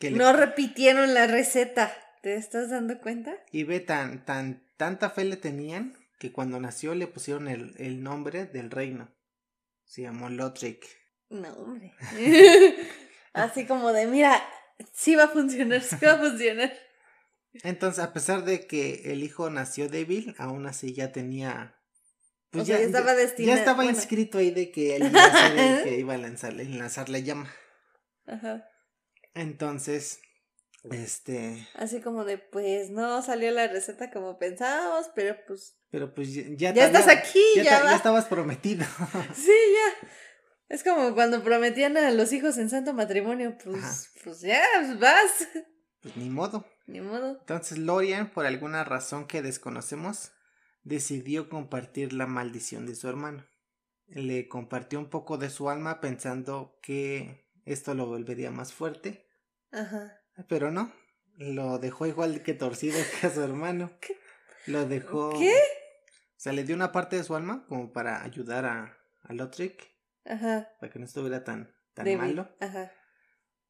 Que 0.00 0.10
le- 0.10 0.18
No 0.18 0.32
repitieron 0.32 1.14
la 1.14 1.26
receta. 1.28 1.96
¿Te 2.20 2.34
estás 2.34 2.70
dando 2.70 2.98
cuenta? 3.00 3.36
y 3.52 3.62
ve 3.64 3.80
tan, 3.80 4.24
tan, 4.24 4.66
tanta 4.76 5.10
fe 5.10 5.24
le 5.24 5.36
tenían 5.36 5.94
que 6.18 6.32
cuando 6.32 6.58
nació 6.58 6.94
le 6.94 7.06
pusieron 7.06 7.46
el, 7.48 7.74
el 7.78 8.02
nombre 8.02 8.46
del 8.46 8.70
reino. 8.70 9.14
Se 9.84 10.02
llamó 10.02 10.28
Lothric. 10.30 10.84
No, 11.28 11.52
hombre. 11.52 11.92
Así 13.34 13.66
como 13.66 13.92
de, 13.92 14.06
mira, 14.06 14.42
sí 14.92 15.14
va 15.16 15.24
a 15.24 15.28
funcionar, 15.28 15.82
sí 15.82 15.96
va 16.04 16.12
a 16.12 16.18
funcionar. 16.18 16.72
Entonces, 17.62 18.02
a 18.02 18.12
pesar 18.12 18.44
de 18.44 18.66
que 18.66 19.12
el 19.12 19.22
hijo 19.22 19.48
nació 19.50 19.88
débil, 19.88 20.34
aún 20.38 20.66
así 20.66 20.92
ya 20.92 21.12
tenía. 21.12 21.76
pues 22.50 22.64
O 22.64 22.66
sea, 22.66 22.78
ya 22.78 22.84
estaba 22.84 23.14
destinado, 23.14 23.54
Ya 23.56 23.60
estaba 23.60 23.76
bueno. 23.84 23.90
inscrito 23.92 24.38
ahí 24.38 24.50
de 24.50 24.72
que 24.72 24.96
él 24.96 25.06
iba 25.06 25.24
a 25.24 25.48
ser 25.48 25.58
el 25.58 25.82
que 25.84 25.98
iba 25.98 26.14
a 26.14 26.18
lanzar, 26.18 26.52
lanzar 26.54 27.08
la 27.08 27.20
llama. 27.20 27.52
Ajá. 28.26 28.68
Entonces, 29.34 30.20
este. 30.90 31.66
Así 31.74 32.00
como 32.00 32.24
de, 32.24 32.38
pues 32.38 32.90
no 32.90 33.22
salió 33.22 33.50
la 33.52 33.68
receta 33.68 34.10
como 34.10 34.38
pensábamos, 34.38 35.10
pero 35.14 35.36
pues 35.46 35.76
Pero 35.90 36.12
pues 36.14 36.34
ya, 36.34 36.42
ya, 36.48 36.56
ya 36.56 36.74
te 36.74 36.84
estás 36.86 37.02
había- 37.08 37.18
aquí, 37.20 37.42
Ya, 37.56 37.62
ya, 37.64 37.84
ya 37.84 37.96
estabas 37.96 38.24
prometido. 38.26 38.84
Sí, 39.34 39.52
ya. 39.52 40.08
Es 40.74 40.82
como 40.82 41.14
cuando 41.14 41.40
prometían 41.44 41.96
a 41.96 42.10
los 42.10 42.32
hijos 42.32 42.58
en 42.58 42.68
santo 42.68 42.94
matrimonio, 42.94 43.56
pues, 43.62 43.84
Ajá. 43.84 43.94
pues 44.24 44.40
ya, 44.40 44.60
pues 44.80 44.98
vas. 44.98 45.30
pues 46.02 46.16
ni 46.16 46.28
modo. 46.28 46.66
Ni 46.88 47.00
modo. 47.00 47.38
Entonces, 47.38 47.78
Lorian, 47.78 48.32
por 48.32 48.44
alguna 48.44 48.82
razón 48.82 49.28
que 49.28 49.40
desconocemos, 49.40 50.32
decidió 50.82 51.48
compartir 51.48 52.12
la 52.12 52.26
maldición 52.26 52.86
de 52.86 52.96
su 52.96 53.08
hermano. 53.08 53.46
Le 54.08 54.48
compartió 54.48 54.98
un 54.98 55.10
poco 55.10 55.38
de 55.38 55.48
su 55.48 55.70
alma 55.70 56.00
pensando 56.00 56.76
que 56.82 57.46
esto 57.66 57.94
lo 57.94 58.06
volvería 58.06 58.50
más 58.50 58.72
fuerte. 58.72 59.28
Ajá. 59.70 60.20
Pero 60.48 60.72
no, 60.72 60.92
lo 61.36 61.78
dejó 61.78 62.06
igual 62.06 62.42
que 62.42 62.54
torcido 62.54 62.98
que 63.20 63.28
a 63.28 63.30
su 63.30 63.42
hermano. 63.42 63.92
¿Qué? 64.00 64.18
Lo 64.66 64.86
dejó. 64.86 65.38
¿Qué? 65.38 65.54
O 65.54 66.40
sea, 66.44 66.52
le 66.52 66.64
dio 66.64 66.74
una 66.74 66.90
parte 66.90 67.14
de 67.14 67.22
su 67.22 67.36
alma 67.36 67.64
como 67.68 67.92
para 67.92 68.24
ayudar 68.24 68.64
a, 68.64 68.98
a 69.22 69.32
Lothric, 69.34 69.93
Ajá. 70.24 70.68
para 70.80 70.92
que 70.92 70.98
no 70.98 71.04
estuviera 71.04 71.44
tan, 71.44 71.74
tan 71.94 72.04
Débil. 72.04 72.18
malo. 72.36 72.48
Ajá. 72.60 72.92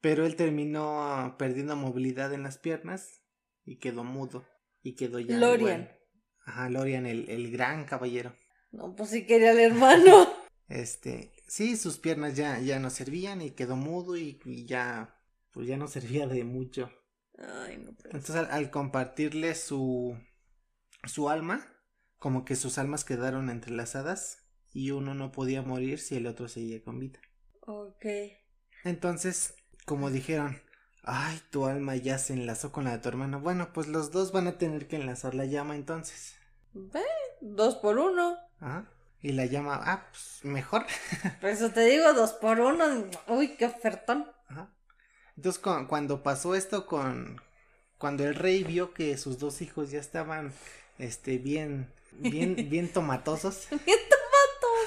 Pero 0.00 0.26
él 0.26 0.37
terminó 0.37 1.37
perdiendo 1.38 1.76
movilidad 1.76 2.32
en 2.32 2.42
las 2.42 2.58
piernas 2.58 3.23
y 3.64 3.76
quedó 3.78 4.04
mudo. 4.04 4.46
Y 4.82 4.96
quedó 4.96 5.18
ya. 5.18 5.38
Lorian. 5.38 5.82
igual. 5.82 5.99
Ajá, 6.46 6.68
Lorian, 6.68 7.06
el, 7.06 7.28
el 7.30 7.50
gran 7.50 7.84
caballero. 7.84 8.37
No, 8.70 8.94
pues 8.94 9.11
sí 9.11 9.26
quería 9.26 9.50
al 9.50 9.61
hermano. 9.61 10.28
Este, 10.66 11.30
sí, 11.46 11.76
sus 11.76 11.99
piernas 11.99 12.37
ya, 12.37 12.58
ya 12.58 12.78
no 12.78 12.88
servían 12.88 13.42
y 13.42 13.50
quedó 13.50 13.76
mudo 13.76 14.16
y, 14.16 14.40
y 14.46 14.64
ya, 14.64 15.14
pues 15.52 15.68
ya 15.68 15.76
no 15.76 15.88
servía 15.88 16.26
de 16.26 16.42
mucho. 16.42 16.90
Ay, 17.37 17.76
no 17.76 17.92
puede 17.94 18.16
Entonces 18.16 18.34
al, 18.37 18.50
al 18.50 18.70
compartirle 18.70 19.54
su, 19.56 20.18
su 21.04 21.28
alma, 21.28 21.66
como 22.18 22.46
que 22.46 22.56
sus 22.56 22.78
almas 22.78 23.04
quedaron 23.04 23.50
entrelazadas 23.50 24.44
y 24.75 24.90
uno 24.90 25.14
no 25.14 25.33
podía 25.33 25.62
morir 25.62 25.99
si 25.99 26.16
el 26.16 26.26
otro 26.26 26.49
seguía 26.49 26.83
con 26.83 26.99
vida. 26.99 27.19
Ok. 27.62 28.04
Entonces, 28.85 29.54
como 29.87 30.11
dijeron, 30.11 30.61
ay, 31.02 31.40
tu 31.50 31.66
alma 31.66 31.97
ya 31.97 32.19
se 32.19 32.35
enlazó 32.35 32.73
con 32.73 32.85
la 32.85 32.93
de 32.93 32.99
tu 32.99 33.09
hermano. 33.09 33.40
Bueno, 33.40 33.73
pues 33.73 33.87
los 33.87 34.11
dos 34.11 34.33
van 34.33 34.47
a 34.47 34.59
tener 34.59 34.87
que 34.88 34.97
enlazar 34.97 35.35
la 35.35 35.47
llama 35.47 35.75
entonces. 35.76 36.35
Ve, 36.75 37.00
dos 37.40 37.76
por 37.76 37.99
uno. 37.99 38.37
Ajá. 38.61 38.90
Y 39.23 39.33
la 39.33 39.47
llama, 39.47 39.81
ah, 39.83 40.09
pues 40.11 40.40
mejor. 40.45 40.85
Por 41.40 41.49
eso 41.49 41.71
te 41.71 41.81
digo, 41.87 42.12
dos 42.12 42.35
por 42.35 42.61
uno. 42.61 42.85
Uy, 43.28 43.57
qué 43.57 43.64
ofertón. 43.64 44.31
Ajá. 44.49 44.71
Entonces, 45.37 45.62
cu- 45.62 45.87
cuando 45.88 46.23
pasó 46.23 46.54
esto 46.54 46.85
con. 46.85 47.40
Cuando 47.97 48.25
el 48.25 48.35
rey 48.35 48.64
vio 48.64 48.93
que 48.93 49.16
sus 49.16 49.38
dos 49.38 49.62
hijos 49.62 49.90
ya 49.90 49.99
estaban, 49.99 50.52
este, 50.99 51.38
bien, 51.38 51.90
bien, 52.12 52.54
bien 52.69 52.93
tomatosos, 52.93 53.66
¡Qué 53.71 53.76
tomatosos! 53.78 54.24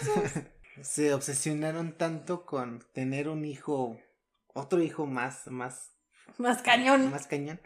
se 0.82 1.14
obsesionaron 1.14 1.98
tanto 1.98 2.46
con 2.46 2.80
tener 2.94 3.30
un 3.30 3.46
hijo, 3.46 4.00
otro 4.54 4.82
hijo 4.82 5.06
más, 5.06 5.48
más, 5.48 5.92
Más 6.38 6.62
cañón. 6.62 7.10
más 7.12 7.28
cañón. 7.28 7.60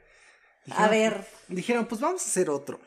A 0.72 0.88
ver. 0.88 1.26
Dijeron, 1.48 1.88
pues 1.88 2.02
vamos 2.02 2.22
a 2.22 2.26
hacer 2.26 2.50
otro. 2.50 2.80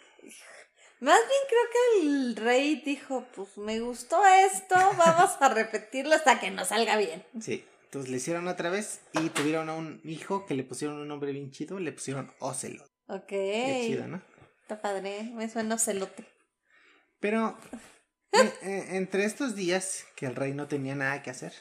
Más 1.01 1.19
bien 1.19 1.41
creo 1.49 1.63
que 1.73 2.07
el 2.07 2.37
rey 2.37 2.83
dijo, 2.85 3.27
pues 3.35 3.59
me 3.59 3.81
gustó 3.81 4.25
esto, 4.25 4.75
vamos 4.99 5.31
a 5.41 5.49
repetirlo 5.49 6.15
hasta 6.15 6.41
que 6.41 6.51
nos 6.51 6.69
salga 6.69 6.97
bien. 6.97 7.25
Sí. 7.41 7.65
Entonces 7.85 8.11
le 8.11 8.17
hicieron 8.17 8.49
otra 8.49 8.71
vez 8.71 9.03
y 9.13 9.29
tuvieron 9.29 9.69
a 9.69 9.75
un 9.75 10.01
hijo 10.03 10.47
que 10.47 10.55
le 10.55 10.65
pusieron 10.65 10.97
un 10.99 11.07
nombre 11.07 11.31
bien 11.31 11.51
chido, 11.53 11.79
le 11.79 11.93
pusieron 11.93 12.33
Ocelot. 12.41 12.91
Ok. 13.07 13.27
Qué 13.29 13.85
chido, 13.87 14.09
¿no? 14.09 14.21
Está 14.63 14.81
padre, 14.81 15.31
me 15.35 15.49
suena 15.49 15.79
celote. 15.79 16.25
Pero 17.21 17.57
entre 18.63 19.25
estos 19.25 19.55
días 19.55 20.05
que 20.17 20.27
el 20.27 20.35
rey 20.37 20.53
no 20.55 20.67
tenía 20.67 20.95
nada 20.95 21.23
que 21.23 21.31
hacer, 21.31 21.53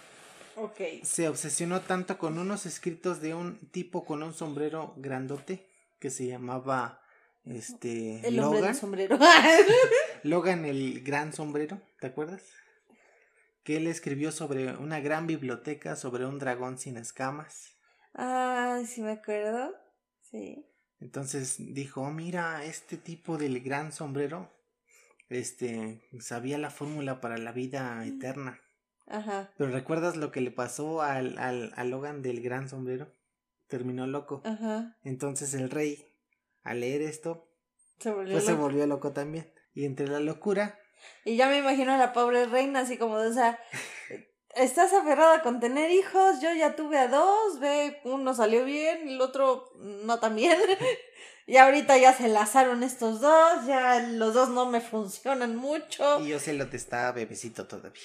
se 1.04 1.28
obsesionó 1.28 1.82
tanto 1.82 2.18
con 2.18 2.38
unos 2.38 2.66
escritos 2.66 3.22
de 3.22 3.34
un 3.34 3.58
tipo 3.72 4.06
con 4.06 4.22
un 4.24 4.34
sombrero 4.34 4.94
grandote 4.98 5.68
que 6.00 6.10
se 6.10 6.28
llamaba 6.28 7.02
este 7.46 8.26
El 8.28 8.38
Logan. 8.38 8.62
del 8.64 8.76
sombrero. 8.76 9.18
Logan 10.24 10.66
el 10.66 11.04
gran 11.04 11.34
sombrero, 11.34 11.82
¿te 12.00 12.08
acuerdas? 12.08 12.44
Que 13.64 13.78
él 13.78 13.88
escribió 13.88 14.32
sobre 14.32 14.76
una 14.76 15.00
gran 15.00 15.26
biblioteca 15.28 15.96
sobre 15.96 16.26
un 16.26 16.38
dragón 16.40 16.78
sin 16.78 16.98
escamas. 16.98 17.76
Ay, 18.14 18.86
sí 18.86 19.02
me 19.02 19.14
acuerdo. 19.14 19.74
Sí. 20.22 20.66
Entonces 21.00 21.56
dijo, 21.74 22.02
"Oh, 22.02 22.12
mira, 22.12 22.64
este 22.64 22.98
tipo 22.98 23.38
del 23.38 23.62
gran 23.62 23.92
sombrero, 23.92 24.52
este, 25.36 26.02
sabía 26.20 26.58
la 26.58 26.70
fórmula 26.70 27.22
para 27.22 27.38
la 27.38 27.52
vida 27.52 28.06
eterna. 28.06 28.60
Ajá. 29.08 29.52
Pero 29.58 29.72
¿recuerdas 29.72 30.16
lo 30.16 30.32
que 30.32 30.42
le 30.42 30.52
pasó 30.52 31.02
al, 31.02 31.38
al, 31.38 31.90
Logan 31.90 32.22
del 32.22 32.42
gran 32.42 32.70
sombrero? 32.70 33.14
Terminó 33.68 34.08
loco. 34.08 34.42
Ajá. 34.46 34.98
Entonces 35.04 35.54
el 35.54 35.70
rey, 35.70 36.08
al 36.64 36.80
leer 36.80 37.02
esto, 37.02 37.50
Se 38.00 38.12
volvió 38.12 38.34
pues 38.34 38.46
se 38.46 38.52
loco. 38.52 38.64
volvió 38.64 38.88
loco 38.88 39.12
también. 39.12 39.52
Y 39.74 39.86
entre 39.86 40.08
la 40.08 40.20
locura, 40.20 40.80
Y 41.26 41.36
ya 41.36 41.48
me 41.50 41.58
imagino 41.58 41.94
a 41.94 41.98
la 41.98 42.14
pobre 42.14 42.46
reina 42.46 42.82
así 42.82 42.98
como 42.98 43.20
de, 43.20 43.30
o 43.30 43.34
sea, 43.34 43.60
estás 44.56 44.94
aferrada 44.94 45.42
con 45.42 45.60
tener 45.60 45.92
hijos, 45.92 46.40
yo 46.42 46.54
ya 46.54 46.76
tuve 46.76 46.98
a 46.98 47.08
dos, 47.08 47.60
ve, 47.60 48.00
uno 48.06 48.34
salió 48.34 48.64
bien, 48.66 49.08
el 49.10 49.20
otro 49.22 49.72
no 49.78 50.20
tan 50.20 50.36
bien. 50.36 50.58
y 51.46 51.58
ahorita 51.58 51.98
ya 51.98 52.14
se 52.14 52.28
lazaron 52.28 52.84
estos 52.84 53.22
dos, 53.22 53.66
ya 53.66 54.00
los 54.00 54.34
dos 54.34 54.50
no 54.50 54.66
me 54.66 54.82
funcionan 54.82 55.56
mucho. 55.56 56.20
y 56.22 56.30
yo 56.30 56.40
se 56.40 56.54
lo 56.54 56.66
está 56.66 57.12
bebecito 57.12 57.68
todavía. 57.68 58.02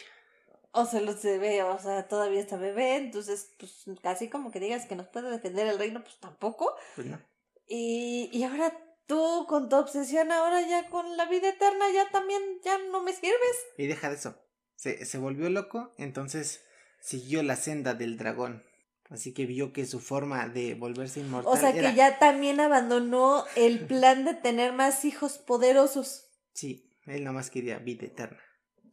O 0.73 0.85
se 0.87 1.39
ve, 1.39 1.63
o 1.63 1.79
sea, 1.79 2.07
todavía 2.07 2.41
está 2.41 2.57
bebé, 2.57 2.97
entonces, 2.97 3.53
pues 3.59 3.85
casi 4.03 4.29
como 4.29 4.51
que 4.51 4.61
digas 4.61 4.87
que 4.87 4.97
nos 4.97 5.09
puede 5.09 5.31
defender 5.31 5.67
el 5.67 5.79
reino, 5.79 6.03
pues 6.03 6.19
tampoco. 6.21 6.77
Pues 6.95 7.07
no. 7.07 7.19
Y, 7.67 8.31
y 8.33 8.45
ahora 8.45 8.73
tú 9.07 9.47
con 9.49 9.69
tu 9.69 9.77
obsesión, 9.77 10.31
ahora 10.31 10.61
ya 10.61 10.89
con 10.89 11.17
la 11.17 11.27
vida 11.27 11.49
eterna, 11.49 11.87
ya 11.93 12.11
también, 12.11 12.41
ya 12.63 12.79
no 12.79 13.03
me 13.03 13.13
sirves. 13.13 13.67
Y 13.77 13.87
deja 13.87 14.11
de 14.11 14.17
eso. 14.17 14.37
Se, 14.77 15.05
se 15.05 15.19
volvió 15.19 15.49
loco, 15.51 15.93
entonces 15.97 16.63
siguió 17.01 17.43
la 17.43 17.57
senda 17.57 17.95
del 17.95 18.17
dragón. 18.17 18.63
Así 19.11 19.33
que 19.33 19.47
vio 19.47 19.73
que 19.73 19.87
su 19.87 20.01
forma 20.01 20.49
de 20.49 20.75
volverse 20.75 21.21
inmortal 21.21 21.53
O 21.53 21.57
sea 21.57 21.73
que 21.73 21.79
era- 21.79 21.93
ya 21.95 22.19
también 22.19 22.61
abandonó 22.61 23.45
el 23.57 23.87
plan 23.87 24.25
de 24.25 24.35
tener 24.35 24.73
más 24.75 25.05
hijos 25.07 25.39
poderosos. 25.39 26.29
Sí, 26.53 26.91
él 27.07 27.25
nomás 27.25 27.49
quería 27.51 27.79
vida 27.79 28.05
eterna. 28.07 28.39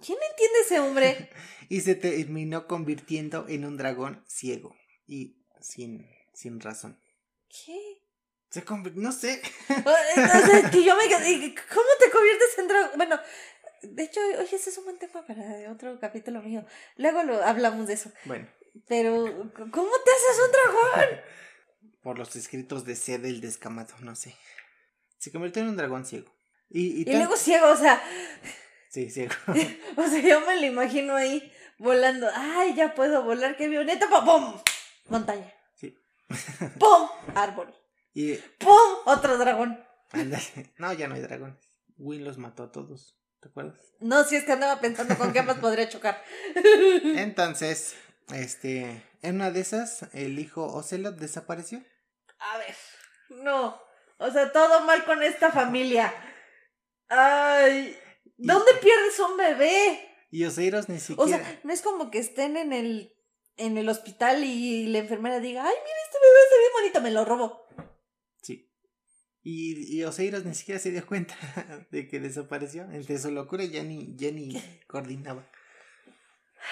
¿Quién 0.05 0.17
entiende 0.31 0.59
ese 0.63 0.79
hombre? 0.79 1.29
Y 1.69 1.81
se 1.81 1.95
terminó 1.95 2.67
convirtiendo 2.67 3.45
en 3.49 3.65
un 3.65 3.75
dragón 3.75 4.23
ciego. 4.27 4.75
Y 5.07 5.41
sin, 5.59 6.07
sin 6.33 6.59
razón. 6.59 6.99
¿Qué? 7.49 8.01
Se 8.51 8.63
convirtió, 8.63 9.01
no 9.01 9.11
sé. 9.11 9.41
Entonces, 10.15 10.69
que 10.71 10.83
yo 10.83 10.95
me 10.95 11.07
quedé, 11.09 11.55
¿cómo 11.73 11.89
te 11.99 12.09
conviertes 12.11 12.57
en 12.59 12.67
dragón? 12.67 12.91
Bueno, 12.97 13.19
de 13.81 14.03
hecho, 14.03 14.19
oye, 14.39 14.55
ese 14.55 14.69
es 14.69 14.77
un 14.77 14.85
buen 14.85 14.97
tema 14.99 15.25
para 15.25 15.71
otro 15.71 15.99
capítulo 15.99 16.41
mío. 16.41 16.65
Luego 16.97 17.23
lo 17.23 17.43
hablamos 17.43 17.87
de 17.87 17.93
eso. 17.95 18.11
Bueno, 18.25 18.47
Pero, 18.87 19.23
¿cómo 19.71 19.89
te 20.03 20.11
haces 20.11 20.41
un 20.45 20.51
dragón? 20.51 21.19
por 22.03 22.19
los 22.19 22.35
escritos 22.35 22.85
de 22.85 22.95
Sed 22.95 23.25
el 23.25 23.41
descamado, 23.41 23.93
no 24.01 24.15
sé. 24.15 24.35
Se 25.17 25.31
convirtió 25.31 25.61
en 25.63 25.69
un 25.69 25.77
dragón 25.77 26.05
ciego. 26.05 26.31
Y, 26.69 26.97
y 26.97 27.01
Y 27.01 27.05
tan- 27.05 27.17
luego 27.19 27.35
ciego, 27.37 27.67
o 27.69 27.75
sea, 27.75 28.01
Sí, 28.89 29.09
ciego. 29.09 29.33
o 29.97 30.07
sea, 30.07 30.19
yo 30.21 30.41
me 30.41 30.55
lo 30.59 30.65
imagino 30.67 31.15
ahí 31.15 31.51
volando. 31.79 32.27
Ay, 32.33 32.73
ya 32.75 32.93
puedo 32.95 33.23
volar, 33.23 33.57
qué 33.57 33.65
avioneta, 33.65 34.07
¡pum! 34.09 34.23
¡pum! 34.25 34.61
Montaña. 35.09 35.53
Sí. 35.75 35.97
¡Pum! 36.79 37.09
Árbol. 37.35 37.73
Y 38.13 38.35
¡Pum! 38.35 38.71
Otro 39.05 39.37
dragón. 39.37 39.83
ándale. 40.11 40.73
No, 40.77 40.93
ya 40.93 41.07
no 41.07 41.15
hay 41.15 41.21
dragones. 41.21 41.57
Win 41.97 42.23
los 42.23 42.37
mató 42.37 42.63
a 42.63 42.71
todos. 42.71 43.17
¿Te 43.41 43.49
acuerdas? 43.49 43.79
No, 43.99 44.23
si 44.23 44.35
es 44.35 44.43
que 44.43 44.51
andaba 44.53 44.79
pensando 44.79 45.17
con 45.17 45.31
qué 45.33 45.41
más 45.43 45.57
podría 45.59 45.87
chocar. 45.89 46.23
Entonces, 47.03 47.95
este, 48.33 49.03
en 49.21 49.35
una 49.35 49.51
de 49.51 49.61
esas, 49.61 50.07
el 50.13 50.39
hijo 50.39 50.65
Ocelot 50.65 51.17
desapareció. 51.17 51.83
A 52.39 52.57
ver, 52.57 52.75
no. 53.29 53.79
O 54.17 54.31
sea, 54.31 54.51
todo 54.51 54.81
mal 54.85 55.03
con 55.05 55.21
esta 55.23 55.51
familia. 55.51 56.13
Ay, 57.09 57.97
¿dónde 58.37 58.71
pierdes 58.81 59.19
un 59.19 59.37
bebé? 59.37 60.09
Y 60.31 60.43
Oseiros 60.45 60.89
ni 60.89 60.95
O 60.95 60.99
siquiera. 60.99 61.37
sea, 61.43 61.59
no 61.63 61.71
es 61.73 61.81
como 61.81 62.11
que 62.11 62.19
estén 62.19 62.57
en 62.57 62.73
el 62.73 63.11
en 63.57 63.77
el 63.77 63.87
hospital 63.87 64.43
y 64.43 64.87
la 64.87 64.99
enfermera 64.99 65.39
diga, 65.39 65.63
ay, 65.63 65.73
mira, 65.73 65.97
este 66.05 66.17
bebé 66.21 66.39
está 66.43 66.57
bien 66.59 66.71
bonito, 66.73 67.01
me 67.01 67.11
lo 67.11 67.23
robo. 67.23 67.65
Sí. 68.41 68.69
Y, 69.43 69.97
y 69.97 70.03
Oseiros 70.03 70.43
ni 70.43 70.53
siquiera 70.53 70.77
se 70.79 70.91
dio 70.91 71.05
cuenta 71.07 71.35
de 71.91 72.07
que 72.07 72.19
desapareció. 72.19 72.83
Entre 72.91 73.17
su 73.17 73.31
locura 73.31 73.63
ya 73.63 73.83
ni, 73.83 74.13
ya 74.17 74.31
ni 74.31 74.61
coordinaba. 74.87 75.49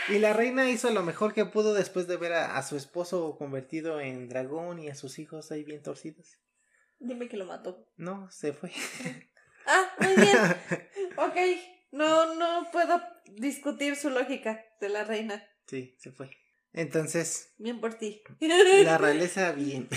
Y 0.10 0.20
la 0.20 0.34
reina 0.34 0.70
hizo 0.70 0.90
lo 0.92 1.04
mejor 1.04 1.34
que 1.34 1.46
pudo 1.46 1.74
después 1.74 2.08
de 2.08 2.18
ver 2.18 2.34
a, 2.34 2.58
a 2.58 2.64
su 2.64 2.76
esposo 2.76 3.36
convertido 3.38 4.02
en 4.02 4.28
dragón 4.28 4.80
y 4.80 4.90
a 4.90 4.96
sus 4.96 5.20
hijos 5.20 5.52
ahí 5.52 5.64
bien 5.64 5.82
torcidos. 5.82 6.40
Dime 7.00 7.28
que 7.28 7.38
lo 7.38 7.46
mató. 7.46 7.88
No, 7.98 8.30
se 8.32 8.54
fue. 8.54 8.72
Ah, 9.66 9.94
muy 9.98 10.16
bien. 10.16 10.38
ok. 11.18 11.38
No, 11.92 12.36
no 12.36 12.70
puedo 12.72 13.02
discutir 13.38 13.96
su 13.96 14.10
lógica 14.10 14.62
de 14.82 14.90
la 14.90 15.06
reina. 15.06 15.42
Sí, 15.68 15.96
se 16.00 16.12
fue. 16.12 16.32
Entonces, 16.74 17.54
Bien 17.58 17.80
por 17.80 17.94
ti. 17.94 18.22
La 18.42 18.98
realeza 18.98 19.52
bien. 19.52 19.88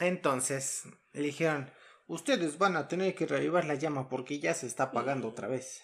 Entonces, 0.00 0.84
le 1.12 1.22
dijeron, 1.22 1.70
ustedes 2.06 2.58
van 2.58 2.76
a 2.76 2.88
tener 2.88 3.14
que 3.14 3.26
revivar 3.26 3.64
la 3.64 3.74
llama 3.74 4.08
porque 4.08 4.40
ya 4.40 4.54
se 4.54 4.66
está 4.66 4.84
apagando 4.84 5.28
otra 5.28 5.46
vez. 5.46 5.82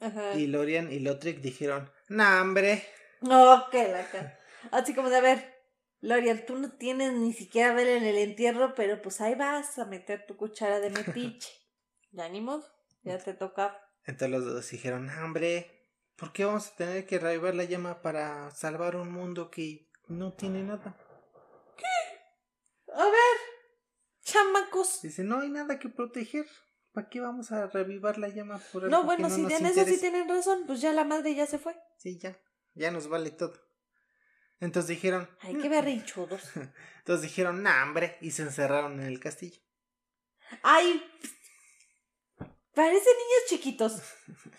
Ajá. 0.00 0.34
Y 0.34 0.46
Lorian 0.46 0.90
y 0.92 1.00
Lotric 1.00 1.40
dijeron, 1.40 1.90
nah, 2.08 2.40
hombre. 2.40 2.84
No, 3.20 3.68
que 3.70 3.88
la 3.88 4.08
ca- 4.10 4.38
Así 4.72 4.94
como 4.94 5.10
de, 5.10 5.16
a 5.16 5.20
ver, 5.20 5.54
Lorian, 6.00 6.44
tú 6.46 6.56
no 6.56 6.72
tienes 6.72 7.12
ni 7.12 7.32
siquiera 7.32 7.72
ver 7.74 7.88
en 7.88 8.04
el 8.04 8.16
entierro, 8.16 8.74
pero 8.74 9.00
pues 9.02 9.20
ahí 9.20 9.34
vas 9.34 9.78
a 9.78 9.84
meter 9.84 10.24
tu 10.26 10.36
cuchara 10.36 10.80
de 10.80 10.90
metiche. 10.90 11.50
ya 12.12 12.28
ni 12.28 12.40
modo, 12.40 12.66
ya 13.02 13.18
te 13.18 13.34
toca. 13.34 13.78
Entonces 14.04 14.30
los 14.30 14.44
dos 14.46 14.70
dijeron, 14.70 15.06
nah, 15.06 15.24
hombre, 15.24 15.86
¿por 16.16 16.32
qué 16.32 16.44
vamos 16.46 16.68
a 16.68 16.76
tener 16.76 17.06
que 17.06 17.18
revivar 17.18 17.54
la 17.54 17.64
llama 17.64 18.00
para 18.00 18.50
salvar 18.52 18.96
un 18.96 19.12
mundo 19.12 19.50
que 19.50 19.90
no 20.08 20.32
tiene 20.32 20.62
nada? 20.62 20.96
A 22.92 23.04
ver, 23.04 23.36
chamacos. 24.22 25.02
Dice, 25.02 25.22
no 25.22 25.40
hay 25.40 25.48
nada 25.48 25.78
que 25.78 25.88
proteger. 25.88 26.46
¿Para 26.92 27.08
qué 27.08 27.20
vamos 27.20 27.52
a 27.52 27.66
revivar 27.68 28.18
la 28.18 28.28
llama 28.28 28.60
por 28.72 28.84
algo 28.84 28.96
No, 28.96 29.02
que 29.02 29.06
bueno, 29.06 29.28
no 29.28 29.34
si 29.34 29.42
nos 29.42 29.52
en 29.52 29.66
eso 29.66 29.84
sí 29.84 29.98
tienen 29.98 30.28
razón, 30.28 30.64
pues 30.66 30.80
ya 30.80 30.92
la 30.92 31.04
madre 31.04 31.34
ya 31.34 31.46
se 31.46 31.58
fue. 31.58 31.76
Sí, 31.98 32.18
ya. 32.18 32.40
Ya 32.74 32.90
nos 32.90 33.08
vale 33.08 33.30
todo. 33.30 33.54
Entonces 34.58 34.88
dijeron. 34.88 35.28
Ay, 35.40 35.56
qué 35.56 35.68
berrinchudos. 35.68 36.50
Entonces 36.98 37.22
dijeron, 37.22 37.62
nah, 37.62 37.84
hombre. 37.84 38.18
Y 38.20 38.32
se 38.32 38.42
encerraron 38.42 39.00
en 39.00 39.06
el 39.06 39.20
castillo. 39.20 39.60
Ay, 40.62 41.02
parecen 42.74 43.14
niños 43.16 43.48
chiquitos. 43.48 44.02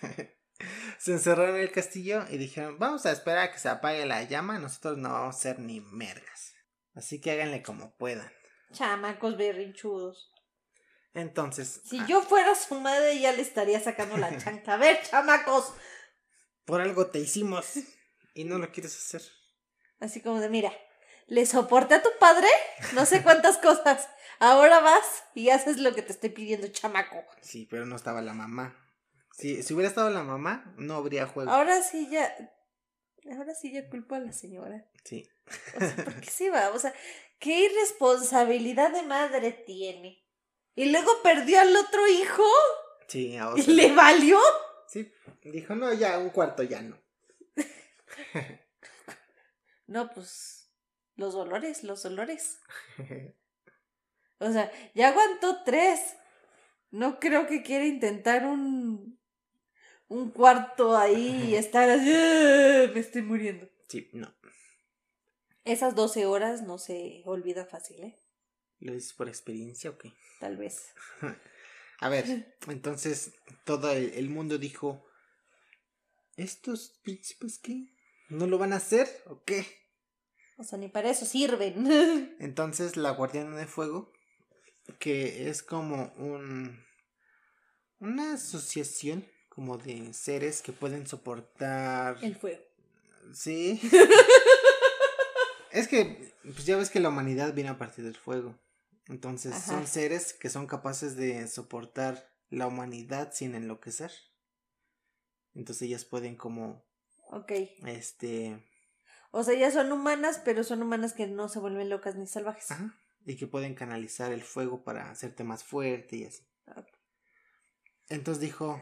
Se 0.99 1.11
encerraron 1.11 1.55
en 1.55 1.61
el 1.61 1.71
castillo 1.71 2.23
y 2.29 2.37
dijeron, 2.37 2.77
vamos 2.77 3.07
a 3.07 3.11
esperar 3.11 3.49
a 3.49 3.51
que 3.51 3.57
se 3.57 3.67
apague 3.67 4.05
la 4.05 4.21
llama. 4.23 4.59
Nosotros 4.59 4.97
no 4.99 5.11
vamos 5.11 5.35
a 5.35 5.39
ser 5.39 5.59
ni 5.59 5.81
mergas. 5.81 6.53
Así 6.93 7.19
que 7.19 7.31
háganle 7.31 7.63
como 7.63 7.95
puedan. 7.95 8.31
Chamacos 8.71 9.37
berrinchudos. 9.37 10.30
Entonces, 11.13 11.81
Si 11.83 11.99
ah, 11.99 12.05
yo 12.07 12.21
fuera 12.21 12.55
su 12.55 12.79
madre, 12.79 13.19
ya 13.19 13.31
le 13.33 13.41
estaría 13.41 13.79
sacando 13.79 14.17
la 14.17 14.37
chancla. 14.43 14.73
A 14.73 14.77
ver, 14.77 15.01
chamacos. 15.03 15.73
por 16.65 16.81
algo 16.81 17.07
te 17.07 17.19
hicimos 17.19 17.73
y 18.33 18.45
no 18.45 18.57
lo 18.57 18.71
quieres 18.71 18.95
hacer. 18.95 19.21
Así 19.99 20.21
como 20.21 20.39
de, 20.39 20.49
mira, 20.49 20.71
le 21.27 21.45
soporté 21.45 21.95
a 21.95 22.01
tu 22.03 22.09
padre 22.19 22.47
no 22.93 23.05
sé 23.05 23.23
cuántas 23.23 23.57
cosas. 23.57 24.09
Ahora 24.39 24.79
vas 24.79 25.23
y 25.35 25.49
haces 25.49 25.77
lo 25.77 25.93
que 25.93 26.01
te 26.01 26.11
estoy 26.13 26.29
pidiendo, 26.29 26.67
chamaco. 26.67 27.23
Sí, 27.41 27.67
pero 27.69 27.85
no 27.85 27.95
estaba 27.95 28.21
la 28.21 28.33
mamá. 28.33 28.75
Si, 29.33 29.61
si 29.63 29.73
hubiera 29.73 29.89
estado 29.89 30.09
la 30.09 30.23
mamá, 30.23 30.73
no 30.77 30.95
habría 30.95 31.27
juego. 31.27 31.51
Ahora 31.51 31.81
sí 31.83 32.09
ya. 32.09 32.35
Ahora 33.37 33.53
sí 33.53 33.71
ya 33.71 33.87
culpo 33.89 34.15
a 34.15 34.19
la 34.19 34.31
señora. 34.33 34.83
Sí. 35.05 35.29
O 35.75 35.79
sea, 35.79 35.95
¿por 36.03 36.19
qué 36.21 36.29
se 36.31 36.49
va? 36.49 36.69
O 36.69 36.79
sea, 36.79 36.93
¿qué 37.39 37.65
irresponsabilidad 37.65 38.91
de 38.91 39.03
madre 39.03 39.51
tiene? 39.51 40.23
Y 40.75 40.91
luego 40.91 41.11
perdió 41.23 41.59
al 41.59 41.75
otro 41.75 42.07
hijo 42.07 42.43
Sí, 43.07 43.35
a 43.37 43.51
y 43.55 43.63
le 43.63 43.93
valió. 43.93 44.39
Sí, 44.87 45.11
dijo, 45.43 45.75
no, 45.75 45.93
ya, 45.93 46.17
un 46.17 46.29
cuarto 46.29 46.63
ya 46.63 46.81
no. 46.81 46.97
No, 49.87 50.09
pues. 50.09 50.69
Los 51.15 51.33
dolores, 51.33 51.83
los 51.83 52.01
dolores. 52.03 52.59
O 54.39 54.51
sea, 54.51 54.71
ya 54.95 55.09
aguantó 55.09 55.63
tres. 55.63 56.15
No 56.89 57.19
creo 57.19 57.45
que 57.47 57.61
quiera 57.61 57.85
intentar 57.85 58.45
un. 58.45 59.19
un 60.07 60.31
cuarto 60.31 60.97
ahí 60.97 61.49
y 61.49 61.55
estar 61.57 61.89
así. 61.89 62.11
"Ah, 62.13 62.89
Me 62.93 62.99
estoy 63.01 63.21
muriendo. 63.21 63.69
sí, 63.87 64.09
no. 64.13 64.33
Esas 65.63 65.93
12 65.93 66.25
horas 66.25 66.63
no 66.63 66.77
se 66.79 67.21
olvidan 67.25 67.67
fácil, 67.67 68.03
¿eh? 68.03 68.19
¿Lo 68.81 68.93
dices 68.93 69.13
por 69.13 69.27
experiencia 69.27 69.89
o 69.91 69.97
qué? 69.97 70.13
Tal 70.39 70.57
vez. 70.57 70.93
A 71.99 72.09
ver, 72.09 72.55
entonces 72.67 73.31
todo 73.63 73.91
el, 73.91 74.13
el 74.15 74.29
mundo 74.29 74.57
dijo, 74.57 75.05
¿estos 76.35 76.99
príncipes 77.03 77.59
qué? 77.59 77.85
¿No 78.29 78.47
lo 78.47 78.57
van 78.57 78.73
a 78.73 78.77
hacer 78.77 79.07
o 79.27 79.43
qué? 79.43 79.67
O 80.57 80.63
sea, 80.63 80.79
ni 80.79 80.87
para 80.87 81.11
eso 81.11 81.25
sirven. 81.25 82.35
Entonces 82.39 82.97
la 82.97 83.11
guardiana 83.11 83.55
de 83.55 83.67
fuego, 83.67 84.11
que 84.99 85.49
es 85.49 85.61
como 85.61 86.13
un 86.17 86.83
una 87.99 88.33
asociación 88.33 89.27
como 89.49 89.77
de 89.77 90.13
seres 90.13 90.61
que 90.61 90.71
pueden 90.71 91.05
soportar 91.05 92.17
El 92.23 92.35
fuego. 92.35 92.63
sí 93.31 93.79
es 95.71 95.87
que 95.87 96.33
pues 96.43 96.65
ya 96.65 96.77
ves 96.77 96.89
que 96.89 96.99
la 96.99 97.09
humanidad 97.09 97.53
viene 97.53 97.69
a 97.69 97.77
partir 97.77 98.03
del 98.03 98.15
fuego 98.15 98.57
entonces 99.07 99.53
Ajá. 99.53 99.61
son 99.61 99.87
seres 99.87 100.33
que 100.33 100.49
son 100.49 100.67
capaces 100.67 101.15
de 101.15 101.47
soportar 101.47 102.31
la 102.49 102.67
humanidad 102.67 103.31
sin 103.33 103.55
enloquecer 103.55 104.11
entonces 105.53 105.83
ellas 105.83 106.05
pueden 106.05 106.35
como 106.35 106.85
Ok. 107.29 107.51
este 107.85 108.65
O 109.31 109.43
sea, 109.43 109.53
ya 109.57 109.71
son 109.71 109.91
humanas, 109.91 110.41
pero 110.43 110.63
son 110.63 110.81
humanas 110.81 111.13
que 111.13 111.27
no 111.27 111.47
se 111.47 111.59
vuelven 111.59 111.89
locas 111.89 112.15
ni 112.15 112.27
salvajes. 112.27 112.69
Ajá. 112.71 112.93
Y 113.25 113.37
que 113.37 113.47
pueden 113.47 113.75
canalizar 113.75 114.31
el 114.33 114.41
fuego 114.41 114.83
para 114.83 115.09
hacerte 115.09 115.43
más 115.43 115.63
fuerte 115.63 116.17
y 116.17 116.25
así. 116.25 116.43
Entonces 118.09 118.41
dijo, 118.41 118.81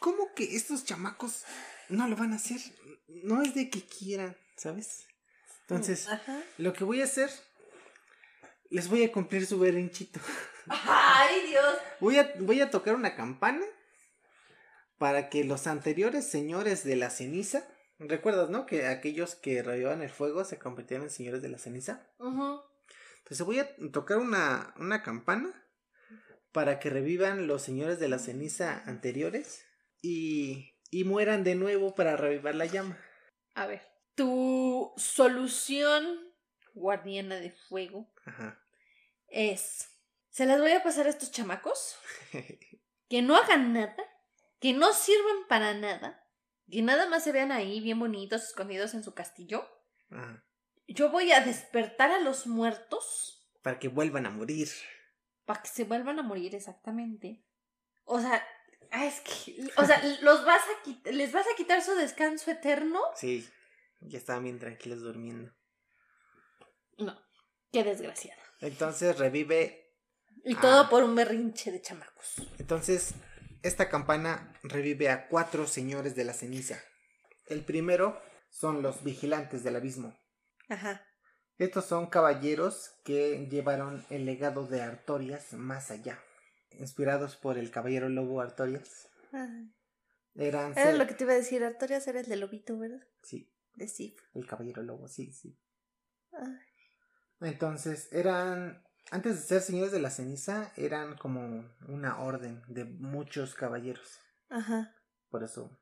¿cómo 0.00 0.34
que 0.34 0.56
estos 0.56 0.84
chamacos 0.84 1.44
no 1.88 2.08
lo 2.08 2.16
van 2.16 2.32
a 2.32 2.36
hacer? 2.36 2.60
No 3.06 3.42
es 3.42 3.54
de 3.54 3.70
que 3.70 3.86
quieran, 3.86 4.36
¿sabes? 4.56 5.06
Entonces, 5.62 6.08
Ajá. 6.08 6.42
lo 6.58 6.72
que 6.72 6.82
voy 6.82 7.00
a 7.00 7.04
hacer, 7.04 7.30
les 8.70 8.88
voy 8.88 9.04
a 9.04 9.12
cumplir 9.12 9.46
su 9.46 9.58
berrinchito. 9.58 10.20
¡Ay, 10.68 11.48
Dios! 11.48 11.76
Voy 12.00 12.18
a, 12.18 12.32
voy 12.38 12.60
a 12.60 12.70
tocar 12.70 12.94
una 12.94 13.14
campana 13.14 13.64
para 14.98 15.28
que 15.28 15.44
los 15.44 15.66
anteriores 15.66 16.30
señores 16.30 16.84
de 16.84 16.96
la 16.96 17.10
ceniza, 17.10 17.66
¿recuerdas, 17.98 18.50
no? 18.50 18.66
Que 18.66 18.86
aquellos 18.86 19.34
que 19.34 19.62
rayaban 19.62 20.02
el 20.02 20.10
fuego 20.10 20.44
se 20.44 20.58
convertían 20.58 21.02
en 21.02 21.10
señores 21.10 21.42
de 21.42 21.48
la 21.48 21.58
ceniza. 21.58 22.06
Ujú. 22.18 22.60
Entonces 23.18 23.46
voy 23.46 23.58
a 23.58 23.76
tocar 23.92 24.18
una, 24.18 24.74
una 24.76 25.02
campana 25.02 25.52
para 26.52 26.78
que 26.78 26.90
revivan 26.90 27.46
los 27.46 27.62
señores 27.62 27.98
de 27.98 28.08
la 28.08 28.18
ceniza 28.18 28.82
anteriores 28.86 29.64
y, 30.02 30.74
y 30.90 31.04
mueran 31.04 31.44
de 31.44 31.54
nuevo 31.54 31.94
para 31.94 32.16
revivar 32.16 32.54
la 32.54 32.66
llama. 32.66 32.98
A 33.54 33.66
ver. 33.66 33.82
Tu 34.14 34.92
solución, 34.96 36.34
guardiana 36.74 37.36
de 37.36 37.52
fuego, 37.52 38.12
Ajá. 38.26 38.59
Es. 39.30 39.88
Se 40.28 40.46
las 40.46 40.60
voy 40.60 40.72
a 40.72 40.82
pasar 40.82 41.06
a 41.06 41.10
estos 41.10 41.30
chamacos. 41.30 41.96
Que 43.08 43.22
no 43.22 43.34
hagan 43.34 43.72
nada. 43.72 43.96
Que 44.60 44.72
no 44.72 44.92
sirvan 44.92 45.48
para 45.48 45.74
nada. 45.74 46.24
Que 46.70 46.80
nada 46.80 47.08
más 47.08 47.24
se 47.24 47.32
vean 47.32 47.50
ahí 47.50 47.80
bien 47.80 47.98
bonitos, 47.98 48.44
escondidos 48.44 48.94
en 48.94 49.02
su 49.02 49.14
castillo. 49.14 49.68
Ajá. 50.12 50.44
Yo 50.86 51.10
voy 51.10 51.32
a 51.32 51.40
despertar 51.40 52.12
a 52.12 52.20
los 52.20 52.46
muertos. 52.46 53.48
Para 53.62 53.80
que 53.80 53.88
vuelvan 53.88 54.26
a 54.26 54.30
morir. 54.30 54.68
Para 55.44 55.60
que 55.60 55.68
se 55.68 55.82
vuelvan 55.82 56.20
a 56.20 56.22
morir 56.22 56.54
exactamente. 56.54 57.42
O 58.04 58.20
sea, 58.20 58.46
ah, 58.92 59.06
es 59.06 59.20
que. 59.22 59.68
O 59.76 59.84
sea, 59.84 60.00
los 60.22 60.44
vas 60.44 60.62
a 60.62 60.84
quit- 60.84 61.10
les 61.10 61.32
vas 61.32 61.46
a 61.52 61.56
quitar 61.56 61.82
su 61.82 61.96
descanso 61.96 62.52
eterno. 62.52 63.00
Sí, 63.16 63.48
ya 64.00 64.18
estaban 64.18 64.44
bien 64.44 64.60
tranquilos 64.60 65.00
durmiendo. 65.00 65.52
No. 66.96 67.20
Qué 67.72 67.82
desgraciada. 67.82 68.40
Entonces 68.60 69.18
revive. 69.18 69.94
Y 70.44 70.54
todo 70.54 70.88
por 70.88 71.02
un 71.02 71.14
berrinche 71.14 71.70
de 71.70 71.80
chamacos. 71.82 72.34
Entonces, 72.58 73.14
esta 73.62 73.88
campana 73.88 74.54
revive 74.62 75.10
a 75.10 75.28
cuatro 75.28 75.66
señores 75.66 76.14
de 76.14 76.24
la 76.24 76.32
ceniza. 76.32 76.80
El 77.46 77.64
primero 77.64 78.20
son 78.48 78.82
los 78.82 79.02
vigilantes 79.04 79.62
del 79.64 79.76
abismo. 79.76 80.18
Ajá. 80.68 81.04
Estos 81.58 81.84
son 81.84 82.06
caballeros 82.06 82.92
que 83.04 83.46
llevaron 83.50 84.04
el 84.08 84.24
legado 84.24 84.66
de 84.66 84.80
Artorias 84.80 85.52
más 85.52 85.90
allá. 85.90 86.18
Inspirados 86.78 87.36
por 87.36 87.58
el 87.58 87.70
caballero 87.70 88.08
lobo 88.08 88.40
Artorias. 88.40 89.08
Eran 90.34 90.72
Era 90.78 90.92
lo 90.92 91.06
que 91.06 91.14
te 91.14 91.24
iba 91.24 91.34
a 91.34 91.36
decir. 91.36 91.62
Artorias 91.64 92.06
era 92.08 92.20
el 92.20 92.26
de 92.26 92.36
Lobito, 92.36 92.78
¿verdad? 92.78 93.06
Sí, 93.22 93.52
De 93.74 93.88
Sif. 93.88 94.14
el 94.34 94.46
caballero 94.46 94.82
lobo, 94.82 95.06
sí, 95.08 95.32
sí. 95.32 95.58
Ay. 96.32 96.69
Entonces, 97.40 98.08
eran. 98.12 98.84
Antes 99.10 99.36
de 99.36 99.42
ser 99.42 99.60
señores 99.62 99.90
de 99.90 100.00
la 100.00 100.10
ceniza, 100.10 100.72
eran 100.76 101.16
como 101.16 101.68
una 101.88 102.20
orden 102.20 102.62
de 102.68 102.84
muchos 102.84 103.54
caballeros. 103.54 104.20
Ajá. 104.48 104.94
Por 105.30 105.42
eso 105.42 105.80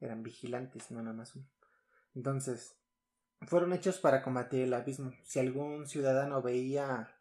eran 0.00 0.22
vigilantes, 0.22 0.90
no 0.90 1.02
nada 1.02 1.16
más 1.16 1.34
uno. 1.34 1.48
Entonces, 2.14 2.76
fueron 3.46 3.72
hechos 3.72 3.98
para 3.98 4.22
combatir 4.22 4.62
el 4.62 4.74
abismo. 4.74 5.12
Si 5.24 5.38
algún 5.38 5.86
ciudadano 5.86 6.42
veía 6.42 7.16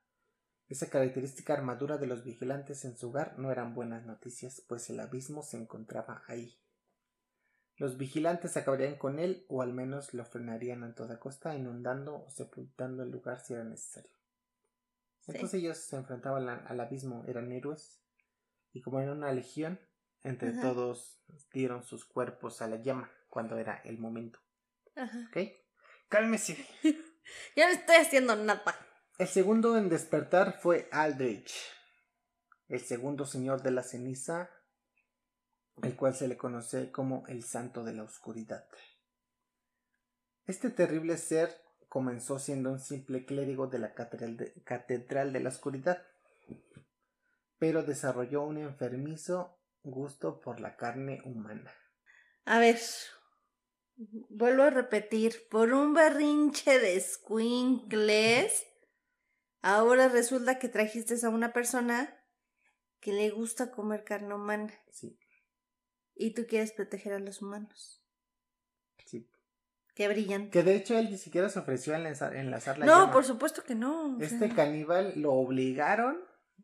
esa 0.67 0.89
característica 0.89 1.53
armadura 1.53 1.97
de 1.97 2.07
los 2.07 2.23
vigilantes 2.23 2.85
en 2.85 2.97
su 2.97 3.09
hogar, 3.09 3.37
no 3.37 3.51
eran 3.51 3.73
buenas 3.73 4.05
noticias, 4.05 4.63
pues 4.67 4.89
el 4.89 4.99
abismo 4.99 5.43
se 5.43 5.57
encontraba 5.57 6.23
ahí. 6.27 6.60
Los 7.81 7.97
vigilantes 7.97 8.55
acabarían 8.57 8.95
con 8.95 9.17
él, 9.17 9.43
o 9.49 9.63
al 9.63 9.73
menos 9.73 10.13
lo 10.13 10.23
frenarían 10.23 10.83
a 10.83 10.93
toda 10.93 11.19
costa, 11.19 11.55
inundando 11.55 12.13
o 12.13 12.29
sepultando 12.29 13.01
el 13.01 13.09
lugar 13.09 13.39
si 13.39 13.55
era 13.55 13.63
necesario. 13.63 14.11
Sí. 15.21 15.31
Entonces 15.31 15.55
ellos 15.55 15.77
se 15.77 15.95
enfrentaban 15.95 16.47
al, 16.47 16.63
al 16.67 16.79
abismo, 16.79 17.25
eran 17.27 17.51
héroes, 17.51 17.99
y 18.71 18.83
como 18.83 18.99
eran 18.99 19.17
una 19.17 19.31
legión, 19.31 19.79
entre 20.21 20.49
Ajá. 20.49 20.61
todos 20.61 21.23
dieron 21.51 21.83
sus 21.83 22.05
cuerpos 22.05 22.61
a 22.61 22.67
la 22.67 22.75
llama 22.75 23.09
cuando 23.29 23.57
era 23.57 23.81
el 23.83 23.97
momento. 23.97 24.37
Ajá. 24.95 25.17
¿Ok? 25.29 25.37
Cálmese. 26.07 26.63
Ya 27.55 27.65
no 27.65 27.73
estoy 27.73 27.95
haciendo 27.95 28.35
nada. 28.35 28.75
El 29.17 29.27
segundo 29.27 29.75
en 29.77 29.89
despertar 29.89 30.59
fue 30.59 30.87
Aldrich, 30.91 31.51
el 32.67 32.81
segundo 32.81 33.25
señor 33.25 33.63
de 33.63 33.71
la 33.71 33.83
ceniza, 33.83 34.51
el 35.83 35.95
cual 35.95 36.15
se 36.15 36.27
le 36.27 36.37
conoce 36.37 36.91
como 36.91 37.25
el 37.27 37.43
santo 37.43 37.83
de 37.83 37.93
la 37.93 38.03
oscuridad. 38.03 38.65
Este 40.45 40.69
terrible 40.69 41.17
ser 41.17 41.61
comenzó 41.87 42.39
siendo 42.39 42.71
un 42.71 42.79
simple 42.79 43.25
clérigo 43.25 43.67
de 43.67 43.79
la 43.79 43.93
catedral 43.93 44.37
de, 44.37 44.53
catedral 44.63 45.33
de 45.33 45.39
la 45.39 45.49
oscuridad, 45.49 46.05
pero 47.57 47.83
desarrolló 47.83 48.43
un 48.43 48.57
enfermizo 48.57 49.59
gusto 49.83 50.39
por 50.39 50.59
la 50.59 50.77
carne 50.77 51.21
humana. 51.25 51.71
A 52.45 52.59
ver, 52.59 52.79
vuelvo 53.95 54.63
a 54.63 54.69
repetir, 54.69 55.47
por 55.49 55.73
un 55.73 55.93
berrinche 55.93 56.79
de 56.79 56.99
squinkles, 56.99 58.65
ahora 59.61 60.07
resulta 60.07 60.59
que 60.59 60.69
trajiste 60.69 61.15
a 61.25 61.29
una 61.29 61.53
persona 61.53 62.17
que 62.99 63.13
le 63.13 63.29
gusta 63.31 63.71
comer 63.71 64.03
carne 64.03 64.33
humana. 64.33 64.73
Sí, 64.91 65.19
Y 66.23 66.31
tú 66.33 66.45
quieres 66.47 66.71
proteger 66.71 67.13
a 67.13 67.19
los 67.19 67.41
humanos. 67.41 68.01
sí. 69.05 69.27
Qué 69.93 70.07
brillante. 70.07 70.51
Que 70.51 70.63
de 70.63 70.75
hecho 70.75 70.97
él 70.97 71.11
ni 71.11 71.17
siquiera 71.17 71.49
se 71.49 71.59
ofreció 71.59 71.93
a 71.93 71.97
enlazar, 71.97 72.33
enlazar 72.35 72.77
la 72.79 72.85
No, 72.85 72.99
llama. 73.01 73.11
por 73.11 73.25
supuesto 73.25 73.61
que 73.63 73.75
no. 73.75 74.17
sea. 74.19 74.25
Este 74.27 74.49
caníbal 74.55 75.13
lo 75.17 75.33
obligaron 75.33 76.23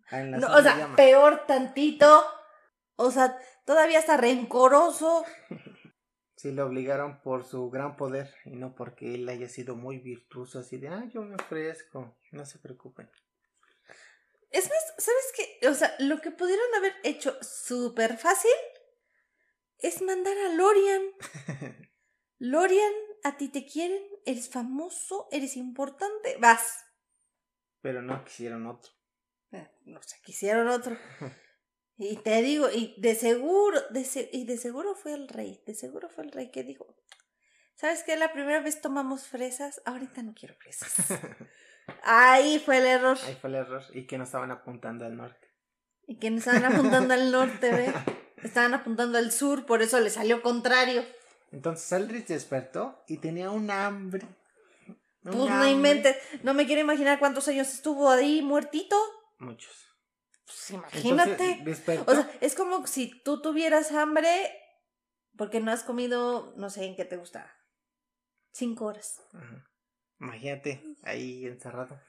a 0.09 0.21
enlazar 0.21 0.49
No, 0.49 0.55
o 0.55 0.61
la 0.61 0.63
sea, 0.63 0.77
llama. 0.77 0.95
peor 0.95 1.45
tantito. 1.45 2.23
O 2.95 3.11
sea, 3.11 3.37
todavía 3.65 3.99
está 3.99 4.15
rencoroso. 4.17 5.25
Sí, 6.39 6.51
lo 6.51 6.67
obligaron 6.67 7.19
por 7.23 7.43
su 7.45 7.67
gran 7.71 7.95
poder 7.97 8.31
y 8.45 8.51
no 8.51 8.75
porque 8.75 9.15
él 9.15 9.27
haya 9.27 9.49
sido 9.49 9.75
muy 9.75 9.97
virtuoso, 9.97 10.59
así 10.59 10.77
de, 10.77 10.87
ah, 10.87 11.03
yo 11.11 11.23
me 11.23 11.33
ofrezco, 11.33 12.15
no 12.31 12.45
se 12.45 12.59
preocupen. 12.59 13.09
Es 14.51 14.69
más, 14.69 14.93
¿sabes 14.99 15.33
qué? 15.35 15.67
O 15.67 15.73
sea, 15.73 15.95
lo 15.97 16.21
que 16.21 16.29
pudieron 16.29 16.65
haber 16.77 16.93
hecho 17.03 17.35
súper 17.41 18.17
fácil 18.19 18.51
es 19.79 20.01
mandar 20.01 20.37
a 20.37 20.49
Lorian. 20.53 21.01
Lorian, 22.39 22.93
a 23.23 23.37
ti 23.37 23.49
te 23.49 23.65
quieren, 23.65 24.01
eres 24.25 24.49
famoso, 24.49 25.27
eres 25.31 25.57
importante, 25.57 26.37
vas. 26.39 26.83
Pero 27.81 28.01
no 28.01 28.23
quisieron 28.23 28.67
otro. 28.67 28.91
Eh, 29.51 29.69
No 29.85 30.01
sé, 30.03 30.17
quisieron 30.23 30.67
otro. 30.67 30.97
Y 31.99 32.17
te 32.17 32.43
digo, 32.43 32.69
y 32.69 32.93
de 32.99 33.15
seguro, 33.15 33.81
de 33.89 34.05
se- 34.05 34.29
y 34.31 34.45
de 34.45 34.59
seguro 34.59 34.93
fue 34.93 35.13
el 35.15 35.27
rey, 35.27 35.63
de 35.65 35.73
seguro 35.73 36.09
fue 36.09 36.25
el 36.25 36.31
rey 36.31 36.51
que 36.51 36.63
dijo, 36.63 36.85
¿sabes 37.73 38.03
qué? 38.03 38.15
La 38.17 38.31
primera 38.31 38.59
vez 38.61 38.81
tomamos 38.81 39.27
fresas, 39.27 39.81
ahorita 39.83 40.21
no 40.21 40.35
quiero 40.35 40.53
fresas. 40.59 40.93
Ahí 42.03 42.59
fue 42.59 42.77
el 42.77 42.85
error. 42.85 43.17
Ahí 43.23 43.33
fue 43.41 43.49
el 43.49 43.55
error 43.55 43.81
y 43.93 44.05
que 44.05 44.19
no 44.19 44.25
estaban 44.25 44.51
apuntando 44.51 45.05
al 45.07 45.17
norte. 45.17 45.47
Y 46.05 46.19
que 46.19 46.29
no 46.29 46.37
estaban 46.37 46.65
apuntando 46.65 47.15
al 47.15 47.31
norte, 47.31 47.71
¿ve? 47.71 47.91
Estaban 48.43 48.73
apuntando 48.73 49.17
al 49.17 49.31
sur, 49.31 49.65
por 49.65 49.81
eso 49.81 49.99
le 49.99 50.09
salió 50.09 50.41
contrario. 50.41 51.03
Entonces 51.51 51.91
Aldrich 51.93 52.27
despertó 52.27 53.03
y 53.07 53.17
tenía 53.17 53.49
un 53.51 53.71
hambre. 53.71 54.25
Un 54.87 54.95
Pues 55.23 55.35
no 55.35 55.47
hambre. 55.47 55.71
inventes, 55.71 56.17
no 56.43 56.53
me 56.53 56.65
quiero 56.65 56.81
imaginar 56.81 57.19
cuántos 57.19 57.47
años 57.47 57.73
estuvo 57.73 58.09
ahí 58.09 58.41
muertito. 58.41 58.95
Muchos. 59.39 59.73
Pues 60.45 60.71
Entonces, 60.71 61.03
imagínate. 61.05 61.59
despertó. 61.63 62.11
O 62.11 62.15
sea, 62.15 62.31
es 62.41 62.55
como 62.55 62.85
si 62.87 63.07
tú 63.23 63.41
tuvieras 63.41 63.91
hambre 63.91 64.29
porque 65.35 65.59
no 65.59 65.71
has 65.71 65.83
comido, 65.83 66.53
no 66.57 66.69
sé 66.69 66.85
en 66.85 66.95
qué 66.95 67.05
te 67.05 67.17
gusta. 67.17 67.53
Cinco 68.51 68.85
horas. 68.85 69.21
Ajá. 69.33 69.65
Imagínate, 70.19 70.83
ahí 71.03 71.45
encerrado. 71.45 71.99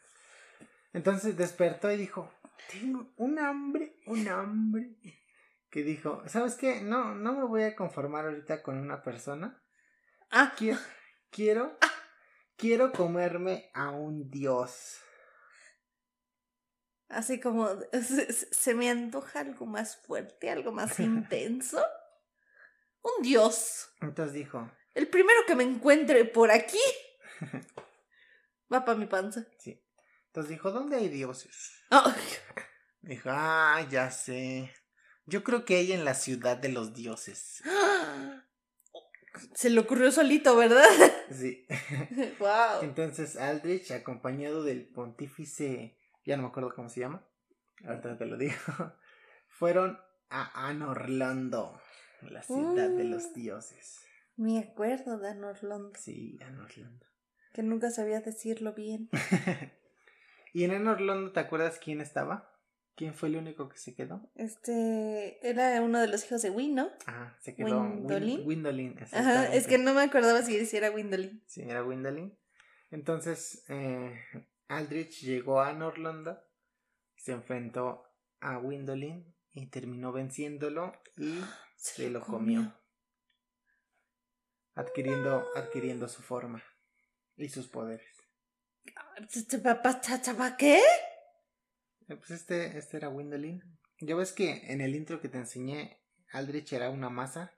Entonces 0.92 1.36
despertó 1.36 1.90
y 1.92 1.96
dijo, 1.96 2.32
tengo 2.72 3.06
un 3.16 3.38
hambre, 3.38 3.96
un 4.06 4.26
hambre. 4.28 4.96
Que 5.70 5.82
dijo, 5.82 6.22
¿sabes 6.26 6.54
qué? 6.54 6.80
No, 6.80 7.14
no 7.14 7.34
me 7.34 7.44
voy 7.44 7.62
a 7.62 7.76
conformar 7.76 8.24
ahorita 8.26 8.62
con 8.62 8.78
una 8.78 9.02
persona. 9.02 9.62
Ah, 10.30 10.54
Quiero, 10.56 10.78
quiero, 11.30 11.78
quiero 12.56 12.92
comerme 12.92 13.70
a 13.74 13.90
un 13.90 14.30
dios. 14.30 14.98
así 17.08 17.40
como 17.40 17.68
se, 18.50 18.74
me 18.74 18.90
antoja 18.90 19.40
algo 19.40 19.66
más 19.66 19.96
fuerte, 19.96 20.50
algo 20.50 20.72
más 20.72 20.98
intenso. 21.00 21.84
Un 23.02 23.22
dios. 23.22 23.90
Entonces 24.00 24.34
dijo, 24.34 24.70
El 24.94 25.08
primero 25.08 25.40
que 25.46 25.54
me 25.54 25.64
encuentre 25.64 26.24
por 26.24 26.50
aquí 26.50 26.80
va 28.72 28.84
para 28.84 28.98
mi 28.98 29.06
panza. 29.06 29.46
sí. 29.58 29.82
Entonces 30.26 30.50
dijo, 30.50 30.70
¿dónde 30.70 30.96
hay 30.96 31.08
dioses? 31.08 31.82
Ah, 31.90 32.14
Dijo, 33.00 33.30
ah, 33.32 33.84
ya 33.90 34.10
sé. 34.10 34.72
Yo 35.28 35.44
creo 35.44 35.64
que 35.66 35.76
hay 35.76 35.92
en 35.92 36.04
la 36.06 36.14
ciudad 36.14 36.56
de 36.56 36.70
los 36.70 36.94
dioses. 36.94 37.62
Se 39.54 39.68
le 39.70 39.78
ocurrió 39.80 40.10
solito, 40.10 40.56
¿verdad? 40.56 40.84
Sí. 41.30 41.66
wow. 42.40 42.80
Entonces 42.82 43.36
Aldrich, 43.36 43.90
acompañado 43.90 44.64
del 44.64 44.86
pontífice, 44.88 45.98
ya 46.24 46.36
no 46.38 46.44
me 46.44 46.48
acuerdo 46.48 46.74
cómo 46.74 46.88
se 46.88 47.00
llama, 47.00 47.22
ahorita 47.84 48.16
te 48.16 48.24
lo 48.24 48.38
digo, 48.38 48.54
fueron 49.50 49.98
a 50.30 50.68
Anorlando, 50.68 51.78
la 52.22 52.42
ciudad 52.42 52.88
de 52.88 53.04
los 53.04 53.24
Mm. 53.28 53.32
dioses. 53.34 54.00
Me 54.36 54.58
acuerdo 54.60 55.18
de 55.18 55.28
Anorlondo, 55.28 55.92
Sí, 55.98 56.38
Anorlando. 56.42 57.04
que 57.52 57.62
nunca 57.62 57.90
sabía 57.90 58.22
decirlo 58.22 58.72
bien. 58.72 59.10
¿Y 60.54 60.64
en 60.64 60.70
Anorlando 60.72 61.32
te 61.32 61.40
acuerdas 61.40 61.78
quién 61.78 62.00
estaba? 62.00 62.50
¿Quién 62.98 63.14
fue 63.14 63.28
el 63.28 63.36
único 63.36 63.68
que 63.68 63.78
se 63.78 63.94
quedó? 63.94 64.28
Este 64.34 65.38
era 65.48 65.80
uno 65.82 66.00
de 66.00 66.08
los 66.08 66.24
hijos 66.24 66.42
de 66.42 66.50
Win, 66.50 66.74
¿no? 66.74 66.90
Ah, 67.06 67.32
se 67.40 67.54
quedó 67.54 67.80
Win- 67.80 67.92
¿Windolin? 68.00 68.44
Windolin. 68.44 68.98
Ajá, 69.12 69.54
es 69.54 69.68
que 69.68 69.78
no 69.78 69.94
me 69.94 70.00
acordaba 70.02 70.42
si 70.42 70.58
era 70.76 70.90
Windolin. 70.90 71.40
Sí, 71.46 71.62
era 71.62 71.84
Windolin. 71.84 72.36
Entonces, 72.90 73.62
eh, 73.68 74.18
Aldrich 74.66 75.20
llegó 75.22 75.60
a 75.60 75.72
Norlando, 75.74 76.42
se 77.14 77.30
enfrentó 77.30 78.02
a 78.40 78.58
Windolin 78.58 79.32
y 79.52 79.66
terminó 79.68 80.10
venciéndolo 80.10 80.92
y 81.16 81.38
se 81.76 82.10
lo 82.10 82.20
comió, 82.20 82.74
adquiriendo, 84.74 85.46
adquiriendo 85.54 86.08
su 86.08 86.22
forma 86.22 86.64
y 87.36 87.48
sus 87.48 87.68
poderes. 87.68 88.08
¿Para 89.62 90.56
qué? 90.56 90.80
Eh, 92.08 92.16
Pues 92.16 92.30
este, 92.30 92.76
este 92.78 92.96
era 92.96 93.08
Windolin. 93.08 93.62
Ya 94.00 94.14
ves 94.14 94.32
que 94.32 94.72
en 94.72 94.80
el 94.80 94.94
intro 94.94 95.20
que 95.20 95.28
te 95.28 95.38
enseñé, 95.38 96.00
Aldrich 96.32 96.72
era 96.72 96.90
una 96.90 97.10
masa. 97.10 97.52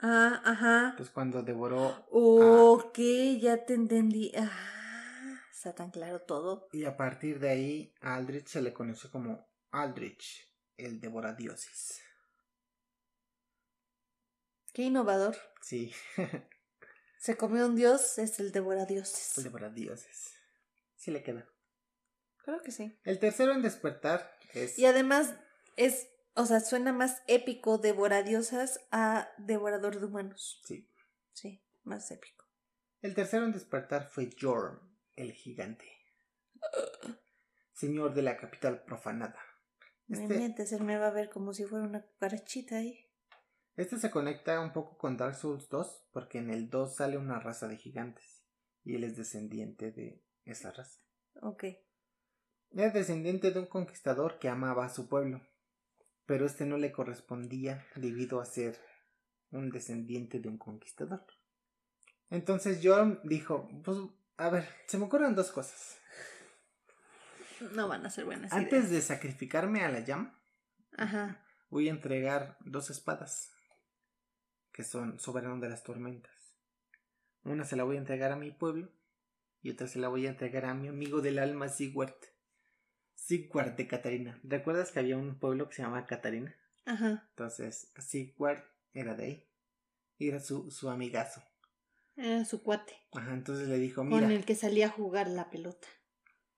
Ah, 0.00 0.42
ajá. 0.44 0.94
Pues 0.96 1.10
cuando 1.10 1.42
devoró 1.42 2.06
Ok, 2.10 2.98
ya 3.40 3.64
te 3.64 3.74
entendí. 3.74 4.30
Ah, 4.36 5.40
está 5.50 5.74
tan 5.74 5.90
claro 5.90 6.20
todo. 6.22 6.68
y 6.72 6.84
a 6.84 6.96
partir 6.96 7.38
de 7.40 7.48
ahí 7.50 7.94
a 8.02 8.14
Aldrich 8.16 8.46
se 8.48 8.60
le 8.62 8.72
conoció 8.74 9.10
como 9.10 9.48
Aldrich, 9.70 10.52
el 10.76 11.00
devoradioses. 11.00 12.02
Qué 14.74 14.82
innovador. 14.82 15.36
Sí, 15.62 15.92
Se 17.18 17.36
comió 17.38 17.66
un 17.66 17.74
dios, 17.74 18.18
es 18.18 18.38
el 18.38 18.46
el 18.46 18.52
devoradioses. 18.52 19.42
devoradioses. 19.42 20.34
Sí 20.96 21.10
le 21.10 21.22
queda. 21.22 21.48
Creo 22.46 22.62
que 22.62 22.70
sí. 22.70 22.96
El 23.02 23.18
tercero 23.18 23.52
en 23.52 23.60
despertar 23.62 24.30
es... 24.54 24.78
Y 24.78 24.86
además 24.86 25.34
es, 25.76 26.08
o 26.34 26.46
sea, 26.46 26.60
suena 26.60 26.92
más 26.92 27.22
épico 27.26 27.78
devoradiosas 27.78 28.86
a 28.92 29.28
devorador 29.36 29.98
de 29.98 30.06
humanos. 30.06 30.62
Sí. 30.64 30.88
Sí, 31.32 31.60
más 31.82 32.08
épico. 32.12 32.44
El 33.02 33.14
tercero 33.16 33.44
en 33.44 33.52
despertar 33.52 34.08
fue 34.08 34.30
Jorm, 34.40 34.78
el 35.16 35.32
gigante. 35.32 35.90
Señor 37.72 38.14
de 38.14 38.22
la 38.22 38.36
capital 38.36 38.84
profanada. 38.84 39.40
Me 40.06 40.22
Este, 40.22 40.38
mientes, 40.38 40.70
él 40.72 40.84
me 40.84 40.98
va 40.98 41.08
a 41.08 41.12
ver 41.12 41.30
como 41.30 41.52
si 41.52 41.64
fuera 41.64 41.84
una 41.84 42.02
cucarachita 42.06 42.76
ahí. 42.76 43.10
este 43.76 43.98
se 43.98 44.12
conecta 44.12 44.60
un 44.60 44.72
poco 44.72 44.96
con 44.98 45.16
Dark 45.16 45.34
Souls 45.34 45.68
2, 45.68 46.08
porque 46.12 46.38
en 46.38 46.50
el 46.50 46.70
2 46.70 46.94
sale 46.94 47.18
una 47.18 47.40
raza 47.40 47.66
de 47.66 47.76
gigantes. 47.76 48.44
Y 48.84 48.94
él 48.94 49.02
es 49.02 49.16
descendiente 49.16 49.90
de 49.90 50.22
esa 50.44 50.70
raza. 50.70 51.00
Ok. 51.42 51.64
Era 52.72 52.90
descendiente 52.90 53.50
de 53.50 53.60
un 53.60 53.66
conquistador 53.66 54.38
que 54.38 54.48
amaba 54.48 54.84
a 54.84 54.90
su 54.90 55.08
pueblo, 55.08 55.40
pero 56.26 56.46
este 56.46 56.66
no 56.66 56.76
le 56.76 56.92
correspondía 56.92 57.86
debido 57.94 58.40
a 58.40 58.44
ser 58.44 58.78
un 59.50 59.70
descendiente 59.70 60.40
de 60.40 60.48
un 60.48 60.58
conquistador. 60.58 61.24
Entonces 62.30 62.80
Jorm 62.82 63.20
dijo, 63.24 63.68
pues, 63.84 63.98
a 64.36 64.50
ver, 64.50 64.68
se 64.86 64.98
me 64.98 65.04
ocurren 65.04 65.34
dos 65.34 65.50
cosas. 65.52 65.98
No 67.72 67.88
van 67.88 68.04
a 68.04 68.10
ser 68.10 68.24
buenas 68.24 68.52
Antes 68.52 68.90
de 68.90 69.00
sacrificarme 69.00 69.82
a 69.82 69.88
la 69.88 70.00
llama, 70.00 70.38
Ajá. 70.98 71.42
voy 71.70 71.88
a 71.88 71.92
entregar 71.92 72.58
dos 72.60 72.90
espadas, 72.90 73.50
que 74.72 74.82
son 74.82 75.18
soberano 75.18 75.58
de 75.60 75.70
las 75.70 75.82
tormentas. 75.82 76.32
Una 77.44 77.64
se 77.64 77.76
la 77.76 77.84
voy 77.84 77.96
a 77.96 78.00
entregar 78.00 78.32
a 78.32 78.36
mi 78.36 78.50
pueblo 78.50 78.90
y 79.62 79.70
otra 79.70 79.86
se 79.86 79.98
la 79.98 80.08
voy 80.08 80.26
a 80.26 80.30
entregar 80.30 80.66
a 80.66 80.74
mi 80.74 80.88
amigo 80.88 81.20
del 81.20 81.38
alma 81.38 81.68
Sigward. 81.68 82.14
Sigward 83.26 83.74
de 83.76 83.86
Catarina. 83.88 84.38
¿Recuerdas 84.44 84.92
que 84.92 85.00
había 85.00 85.16
un 85.16 85.38
pueblo 85.38 85.68
que 85.68 85.74
se 85.74 85.82
llamaba 85.82 86.06
Catarina? 86.06 86.54
Ajá. 86.84 87.26
Entonces, 87.30 87.92
Sigward 87.98 88.62
era 88.94 89.14
de 89.16 89.24
ahí. 89.24 89.48
Y 90.18 90.28
era 90.28 90.38
su, 90.40 90.70
su 90.70 90.88
amigazo. 90.88 91.42
Era 92.16 92.44
su 92.44 92.62
cuate. 92.62 92.94
Ajá, 93.12 93.34
entonces 93.34 93.68
le 93.68 93.78
dijo, 93.78 94.04
mira, 94.04 94.20
Con 94.22 94.30
el 94.30 94.44
que 94.44 94.54
salía 94.54 94.86
a 94.86 94.90
jugar 94.90 95.28
la 95.28 95.50
pelota. 95.50 95.88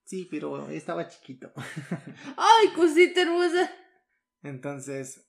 sí, 0.05 0.27
pero 0.29 0.69
estaba 0.69 1.07
chiquito. 1.07 1.51
¡Ay, 2.37 2.69
cosita 2.75 3.21
hermosa! 3.23 3.71
Entonces, 4.43 5.27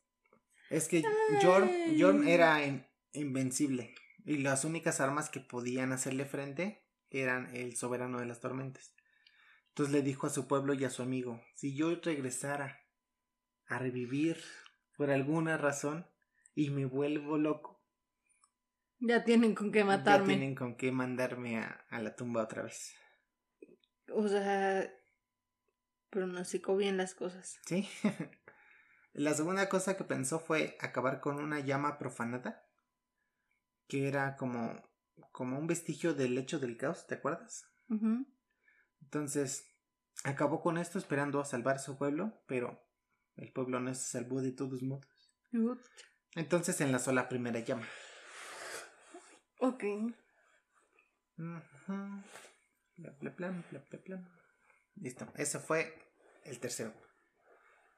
es 0.69 0.89
que 0.89 1.03
Jorm 1.43 2.29
era 2.29 2.65
in- 2.65 2.87
invencible 3.13 3.95
y 4.25 4.37
las 4.39 4.65
únicas 4.65 5.01
armas 5.01 5.31
que 5.31 5.41
podían 5.41 5.93
hacerle 5.93 6.25
frente 6.27 6.85
eran 7.11 7.55
el 7.57 7.77
soberano 7.77 8.21
de 8.21 8.27
las 8.27 8.41
tormentas. 8.41 8.95
Entonces 9.81 9.95
le 9.99 10.03
dijo 10.07 10.27
a 10.27 10.31
su 10.31 10.47
pueblo 10.47 10.75
y 10.75 10.85
a 10.85 10.91
su 10.91 11.01
amigo, 11.01 11.43
si 11.55 11.75
yo 11.75 11.95
regresara 12.03 12.85
a 13.67 13.79
revivir 13.79 14.37
por 14.95 15.11
alguna 15.11 15.57
razón 15.57 16.07
y 16.55 16.69
me 16.69 16.85
vuelvo 16.85 17.39
loco, 17.39 17.81
Ya 18.99 19.25
tienen 19.25 19.55
con 19.55 19.73
qué 19.73 19.79
ya 19.79 19.85
matarme. 19.87 20.27
tienen 20.27 20.55
con 20.55 20.77
qué 20.77 20.93
mandarme 20.93 21.61
a, 21.61 21.87
a 21.89 22.03
la 22.03 22.15
tumba 22.15 22.43
otra 22.43 22.65
vez. 22.65 22.95
O 24.13 24.29
sea, 24.29 24.87
pronosticó 26.11 26.77
bien 26.77 26.99
las 26.99 27.15
cosas. 27.15 27.59
¿Sí? 27.65 27.89
La 29.15 29.33
segunda 29.33 29.71
cosa 29.71 29.97
que 29.97 30.05
pensó 30.05 30.41
fue 30.41 30.77
acabar 30.79 31.21
con 31.23 31.37
una 31.43 31.61
llama 31.61 31.97
profanada, 31.99 32.69
que 33.89 34.09
era 34.09 34.37
como, 34.37 34.87
como 35.33 35.59
un 35.59 35.67
vestigio 35.67 36.13
del 36.13 36.37
hecho 36.37 36.59
del 36.59 36.77
caos, 36.77 37.07
¿te 37.07 37.15
acuerdas? 37.15 37.65
Entonces, 39.01 39.70
acabó 40.25 40.61
con 40.61 40.79
esto 40.79 40.99
esperando 40.99 41.41
a 41.41 41.45
salvar 41.45 41.77
a 41.77 41.81
su 41.81 41.97
pueblo, 41.99 42.43
pero 42.47 42.83
el 43.37 43.53
pueblo 43.53 43.81
no 43.81 43.95
se 43.95 44.09
salvó 44.11 44.41
de 44.43 44.53
todos 44.53 44.83
modos. 44.83 45.07
Entonces 46.35 46.81
enlazó 46.81 47.13
la 47.13 47.29
primera 47.29 47.61
llama. 47.61 47.87
Ok. 49.59 49.85
Ujú. 51.39 52.23
Bla, 52.97 53.11
bla, 53.19 53.31
bla, 53.31 53.65
bla, 53.71 53.83
bla. 54.05 54.41
Listo, 54.97 55.33
ese 55.37 55.59
fue 55.59 55.95
el 56.45 56.61
tercero. 56.61 56.93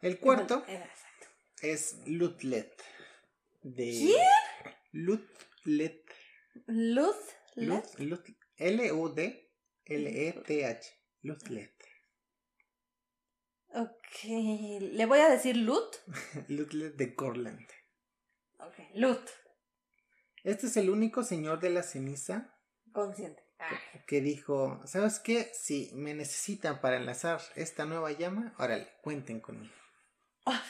El 0.00 0.18
cuarto 0.18 0.64
exacto. 0.66 1.26
es 1.60 1.98
Lutlet. 2.06 2.72
De 3.62 3.90
¿Quién? 3.90 4.28
Lutlet. 4.92 6.04
Luz. 6.66 7.16
Lut, 7.54 7.84
Lut, 7.98 8.26
L-U-D-L-E-T-H. 8.56 9.40
Lutlet. 11.22 11.91
Ok. 13.74 14.24
Le 14.24 15.06
voy 15.06 15.20
a 15.20 15.28
decir 15.28 15.56
Lut. 15.56 15.96
Lutlet 16.48 16.94
de 16.96 17.14
Corland. 17.14 17.66
Ok. 18.58 18.74
Lut. 18.94 19.28
Este 20.44 20.66
es 20.66 20.76
el 20.76 20.90
único 20.90 21.22
señor 21.22 21.60
de 21.60 21.70
la 21.70 21.82
ceniza 21.82 22.54
Consciente. 22.92 23.42
Ah. 23.58 23.78
que 24.06 24.20
dijo, 24.20 24.80
¿sabes 24.86 25.20
qué? 25.20 25.50
Si 25.54 25.90
me 25.94 26.14
necesitan 26.14 26.80
para 26.80 26.96
enlazar 26.96 27.40
esta 27.54 27.84
nueva 27.84 28.10
llama, 28.10 28.54
órale, 28.58 28.88
cuenten 29.02 29.40
conmigo. 29.40 29.72
Ah. 30.44 30.62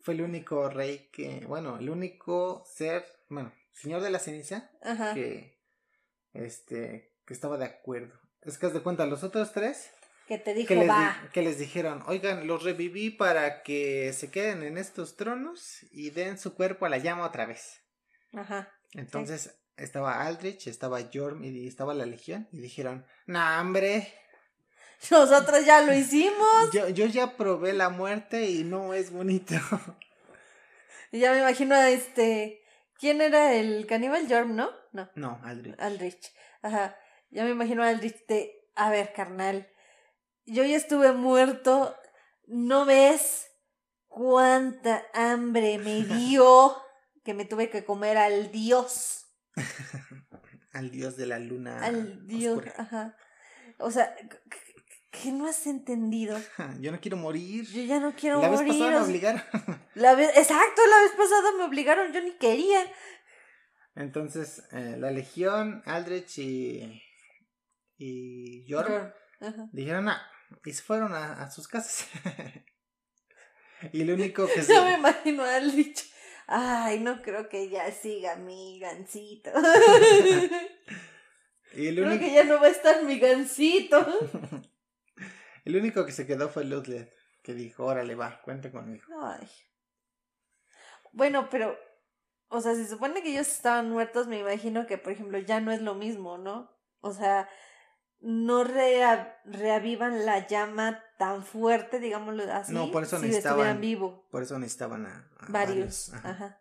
Fue 0.00 0.14
el 0.14 0.22
único 0.22 0.68
rey 0.68 1.08
que, 1.10 1.44
bueno, 1.46 1.78
el 1.78 1.88
único 1.88 2.64
ser, 2.66 3.06
bueno, 3.30 3.52
señor 3.72 4.02
de 4.02 4.10
la 4.10 4.18
ceniza 4.18 4.70
Ajá. 4.82 5.14
que, 5.14 5.58
este, 6.34 7.14
que 7.24 7.32
estaba 7.32 7.56
de 7.56 7.64
acuerdo. 7.64 8.20
Es 8.42 8.58
que 8.58 8.66
haz 8.66 8.74
de 8.74 8.82
cuenta, 8.82 9.06
los 9.06 9.24
otros 9.24 9.52
tres 9.52 9.90
Que 10.28 10.38
te 10.38 10.54
dijo 10.54 10.68
que 10.68 10.74
les, 10.76 10.84
di- 10.84 10.88
va. 10.88 11.28
que 11.32 11.42
les 11.42 11.58
dijeron, 11.58 12.02
oigan, 12.06 12.46
los 12.46 12.62
reviví 12.62 13.10
para 13.10 13.62
que 13.62 14.12
se 14.12 14.30
queden 14.30 14.62
en 14.62 14.78
estos 14.78 15.16
tronos 15.16 15.84
y 15.90 16.10
den 16.10 16.38
su 16.38 16.54
cuerpo 16.54 16.86
a 16.86 16.88
la 16.88 16.98
llama 16.98 17.26
otra 17.26 17.44
vez. 17.46 17.82
Ajá. 18.32 18.72
Entonces 18.94 19.58
estaba 19.76 20.24
Aldrich, 20.26 20.66
estaba 20.68 21.00
Jorm 21.12 21.44
y 21.44 21.66
estaba 21.66 21.92
la 21.94 22.06
Legión 22.06 22.48
y 22.52 22.60
dijeron, 22.60 23.04
nah, 23.26 23.60
hombre, 23.60 24.14
Nosotros 25.10 25.64
ya 25.66 25.82
lo 25.82 25.92
hicimos. 25.92 26.70
yo, 26.72 26.88
yo 26.88 27.06
ya 27.06 27.36
probé 27.36 27.72
la 27.72 27.88
muerte 27.88 28.48
y 28.48 28.62
no 28.62 28.94
es 28.94 29.10
bonito. 29.10 29.54
Y 31.10 31.18
ya 31.20 31.32
me 31.32 31.40
imagino 31.40 31.74
a 31.74 31.90
este. 31.90 32.62
¿Quién 33.00 33.20
era 33.20 33.52
el 33.54 33.84
caníbal? 33.88 34.26
Jorm, 34.28 34.54
¿no? 34.54 34.70
No. 34.92 35.10
no, 35.16 35.40
Aldrich. 35.42 35.74
Aldrich. 35.80 36.32
Ajá. 36.62 36.96
Ya 37.30 37.42
me 37.42 37.50
imagino 37.50 37.82
a 37.82 37.88
Aldrich 37.88 38.24
de. 38.28 38.52
A 38.76 38.90
ver, 38.90 39.12
carnal. 39.12 39.68
Yo 40.46 40.64
ya 40.64 40.76
estuve 40.76 41.12
muerto. 41.12 41.96
¿No 42.46 42.84
ves 42.84 43.50
cuánta 44.08 45.04
hambre 45.14 45.78
me 45.78 46.02
dio? 46.04 46.76
Que 47.24 47.34
me 47.34 47.44
tuve 47.44 47.70
que 47.70 47.84
comer 47.84 48.18
al 48.18 48.50
dios. 48.50 49.26
Al 50.72 50.90
dios 50.90 51.18
de 51.18 51.26
la 51.26 51.38
luna. 51.38 51.84
al 51.84 52.26
dios. 52.26 52.56
oscura. 52.56 52.74
Ajá. 52.78 53.16
O 53.76 53.90
sea, 53.90 54.16
¿qué 55.10 55.30
no 55.30 55.46
has 55.46 55.66
entendido? 55.66 56.40
Yo 56.80 56.90
no 56.90 56.98
quiero 56.98 57.18
morir. 57.18 57.66
Yo 57.66 57.82
ya 57.82 58.00
no 58.00 58.14
quiero 58.14 58.40
la 58.40 58.48
vez 58.48 58.60
morir. 58.62 58.72
pasada 58.72 59.00
me 59.00 59.06
obligaron. 59.06 59.42
la 59.94 60.14
vez, 60.14 60.30
exacto, 60.34 60.80
la 60.88 61.02
vez 61.02 61.12
pasada 61.12 61.52
me 61.58 61.64
obligaron, 61.64 62.10
yo 62.10 62.22
ni 62.22 62.32
quería. 62.38 62.80
Entonces, 63.94 64.62
eh, 64.72 64.96
la 64.98 65.10
Legión, 65.10 65.82
Aldrich 65.84 66.38
y, 66.38 67.02
y 67.98 68.64
Jorm 68.72 69.12
Ajá. 69.42 69.68
dijeron, 69.72 70.08
ah, 70.08 70.22
y 70.64 70.72
se 70.72 70.82
fueron 70.82 71.12
a, 71.14 71.42
a 71.42 71.50
sus 71.50 71.68
casas. 71.68 72.08
y 73.92 74.02
el 74.02 74.12
único 74.12 74.46
que 74.46 74.62
se... 74.66 74.72
Ya 74.72 74.84
me 74.84 74.94
imagino 74.94 75.42
a 75.42 75.56
Aldrich. 75.56 76.10
Ay, 76.46 77.00
no 77.00 77.22
creo 77.22 77.48
que 77.48 77.68
ya 77.68 77.90
siga 77.90 78.36
mi 78.36 78.78
gancito. 78.78 79.50
y 81.74 81.88
el 81.88 81.96
creo 81.96 82.08
único... 82.08 82.24
que 82.24 82.34
ya 82.34 82.44
no 82.44 82.60
va 82.60 82.66
a 82.66 82.70
estar 82.70 83.02
mi 83.04 83.18
gancito. 83.18 84.06
El 85.64 85.76
único 85.76 86.04
que 86.04 86.12
se 86.12 86.26
quedó 86.26 86.48
fue 86.48 86.64
Lutlet, 86.64 87.12
que 87.42 87.54
dijo, 87.54 87.84
órale, 87.84 88.14
va, 88.14 88.40
cuente 88.42 88.70
conmigo. 88.70 89.04
Ay. 89.22 89.48
Bueno, 91.12 91.48
pero, 91.50 91.78
o 92.48 92.60
sea, 92.60 92.74
se 92.74 92.88
supone 92.88 93.22
que 93.22 93.30
ellos 93.30 93.48
estaban 93.48 93.90
muertos, 93.90 94.26
me 94.26 94.40
imagino 94.40 94.86
que, 94.86 94.98
por 94.98 95.12
ejemplo, 95.12 95.38
ya 95.38 95.60
no 95.60 95.72
es 95.72 95.80
lo 95.80 95.94
mismo, 95.94 96.38
¿no? 96.38 96.70
O 97.00 97.12
sea, 97.12 97.48
no 98.22 98.64
rea- 98.64 99.40
reavivan 99.44 100.24
la 100.24 100.46
llama 100.46 101.02
tan 101.18 101.44
fuerte, 101.44 101.98
digámoslo 102.00 102.44
así. 102.52 102.72
No, 102.72 102.90
por 102.90 103.02
eso 103.02 103.16
si 103.18 103.26
necesitaban 103.26 103.80
vivo. 103.80 104.26
Por 104.30 104.42
eso 104.42 104.58
necesitaban 104.58 105.06
a, 105.06 105.30
a 105.40 105.46
Varios. 105.48 106.12
Ajá. 106.14 106.30
Ajá. 106.30 106.58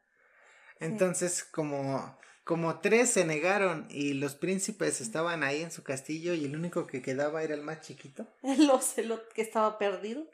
Entonces, 0.79 1.43
como, 1.43 2.17
como 2.43 2.79
tres 2.79 3.11
se 3.11 3.25
negaron 3.25 3.87
y 3.89 4.13
los 4.15 4.35
príncipes 4.35 4.99
estaban 5.01 5.43
ahí 5.43 5.61
en 5.61 5.71
su 5.71 5.83
castillo 5.83 6.33
y 6.33 6.45
el 6.45 6.55
único 6.55 6.87
que 6.87 7.01
quedaba 7.01 7.43
era 7.43 7.53
el 7.53 7.61
más 7.61 7.81
chiquito, 7.81 8.27
El 8.43 8.69
ocelot 8.69 9.31
que 9.33 9.41
estaba 9.43 9.77
perdido. 9.77 10.25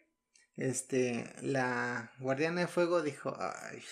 este, 0.56 1.34
la 1.42 2.12
guardiana 2.20 2.62
de 2.62 2.68
fuego 2.68 3.02
dijo, 3.02 3.36
ay, 3.40 3.84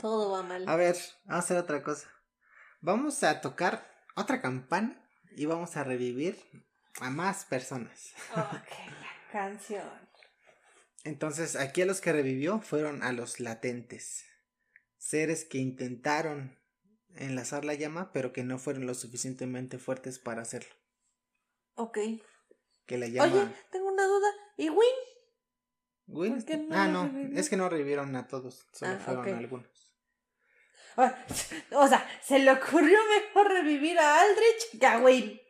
Todo 0.00 0.32
va 0.32 0.42
mal. 0.42 0.64
a 0.68 0.76
ver, 0.76 0.94
vamos 0.96 1.14
a 1.28 1.38
hacer 1.38 1.56
otra 1.58 1.82
cosa. 1.82 2.08
Vamos 2.80 3.22
a 3.22 3.40
tocar 3.40 3.86
otra 4.16 4.40
campana 4.40 5.03
y 5.36 5.46
vamos 5.46 5.76
a 5.76 5.84
revivir 5.84 6.36
a 7.00 7.10
más 7.10 7.44
personas. 7.44 8.12
Ok, 8.32 8.70
la 9.00 9.30
canción. 9.32 9.88
Entonces, 11.04 11.56
aquí 11.56 11.82
a 11.82 11.86
los 11.86 12.00
que 12.00 12.12
revivió 12.12 12.60
fueron 12.60 13.02
a 13.02 13.12
los 13.12 13.40
latentes, 13.40 14.24
seres 14.96 15.44
que 15.44 15.58
intentaron 15.58 16.58
enlazar 17.16 17.64
la 17.64 17.74
llama, 17.74 18.10
pero 18.12 18.32
que 18.32 18.42
no 18.42 18.58
fueron 18.58 18.86
lo 18.86 18.94
suficientemente 18.94 19.78
fuertes 19.78 20.18
para 20.18 20.42
hacerlo. 20.42 20.74
Ok. 21.74 21.98
Que 22.86 22.98
la 22.98 23.06
llama... 23.08 23.32
Oye, 23.44 23.54
tengo 23.70 23.88
una 23.92 24.04
duda. 24.06 24.28
¿Y 24.56 24.68
Win? 24.70 24.78
Win- 26.06 26.34
¿por 26.34 26.44
qué 26.44 26.56
no 26.58 26.74
ah, 26.76 26.86
no, 26.88 27.10
es 27.38 27.48
que 27.48 27.56
no 27.56 27.68
revivieron 27.68 28.14
a 28.16 28.26
todos, 28.28 28.66
solo 28.72 28.92
Ah, 28.92 28.98
fueron 28.98 29.22
ok. 29.28 29.34
algunos. 29.38 29.83
O 31.72 31.88
sea, 31.88 32.08
se 32.22 32.38
le 32.38 32.50
ocurrió 32.50 32.98
mejor 33.08 33.52
revivir 33.52 33.98
a 33.98 34.20
Aldrich 34.20 34.78
que 34.78 34.86
a 34.86 34.98
Win. 34.98 35.40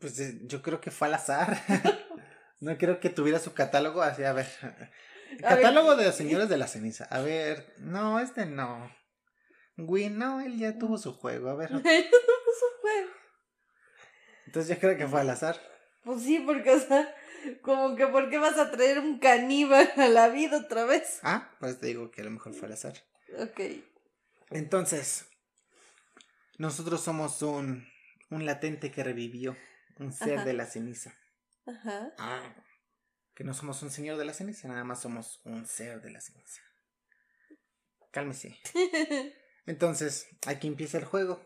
Pues 0.00 0.18
eh, 0.20 0.38
yo 0.44 0.62
creo 0.62 0.80
que 0.80 0.90
fue 0.90 1.08
al 1.08 1.14
azar. 1.14 1.56
no 2.60 2.76
creo 2.78 3.00
que 3.00 3.10
tuviera 3.10 3.38
su 3.38 3.54
catálogo 3.54 4.02
así, 4.02 4.24
a 4.24 4.32
ver. 4.32 4.48
A 4.62 4.68
ver. 4.68 4.90
Catálogo 5.40 5.96
de 5.96 6.04
los 6.04 6.14
señores 6.14 6.48
de 6.48 6.56
la 6.56 6.66
ceniza. 6.66 7.04
A 7.10 7.20
ver, 7.20 7.74
no, 7.78 8.20
este 8.20 8.46
no. 8.46 8.90
Win, 9.76 10.18
no, 10.18 10.40
él 10.40 10.58
ya 10.58 10.78
tuvo 10.78 10.96
su 10.98 11.12
juego. 11.12 11.50
A 11.50 11.54
ver, 11.54 11.70
Eso 11.84 12.66
fue. 12.80 13.06
entonces 14.46 14.74
yo 14.74 14.80
creo 14.80 14.96
que 14.96 15.06
fue 15.06 15.20
al 15.20 15.30
azar. 15.30 15.60
Pues 16.04 16.22
sí, 16.22 16.38
porque, 16.38 16.70
o 16.70 16.78
sea, 16.80 17.12
como 17.62 17.96
que, 17.96 18.06
¿por 18.06 18.30
qué 18.30 18.38
vas 18.38 18.58
a 18.58 18.70
traer 18.70 19.00
un 19.00 19.18
caníbal 19.18 19.90
a 19.96 20.08
la 20.08 20.28
vida 20.28 20.58
otra 20.58 20.84
vez? 20.84 21.18
Ah, 21.22 21.50
pues 21.60 21.80
te 21.80 21.88
digo 21.88 22.10
que 22.10 22.22
a 22.22 22.24
lo 22.24 22.30
mejor 22.30 22.54
fue 22.54 22.68
al 22.68 22.74
azar. 22.74 22.94
Ok. 23.38 23.60
Entonces, 24.50 25.26
nosotros 26.58 27.02
somos 27.02 27.42
un, 27.42 27.86
un 28.30 28.46
latente 28.46 28.90
que 28.90 29.04
revivió, 29.04 29.56
un 29.98 30.12
ser 30.12 30.38
Ajá. 30.38 30.44
de 30.44 30.52
la 30.52 30.66
ceniza. 30.66 31.14
Ajá. 31.66 32.12
Ah, 32.18 32.54
que 33.34 33.44
no 33.44 33.52
somos 33.52 33.82
un 33.82 33.90
señor 33.90 34.16
de 34.16 34.24
la 34.24 34.32
ceniza, 34.32 34.68
nada 34.68 34.84
más 34.84 35.02
somos 35.02 35.40
un 35.44 35.66
ser 35.66 36.00
de 36.00 36.10
la 36.10 36.20
ceniza. 36.20 36.62
Cálmese. 38.10 38.58
Entonces, 39.66 40.28
aquí 40.46 40.68
empieza 40.68 40.98
el 40.98 41.04
juego. 41.04 41.44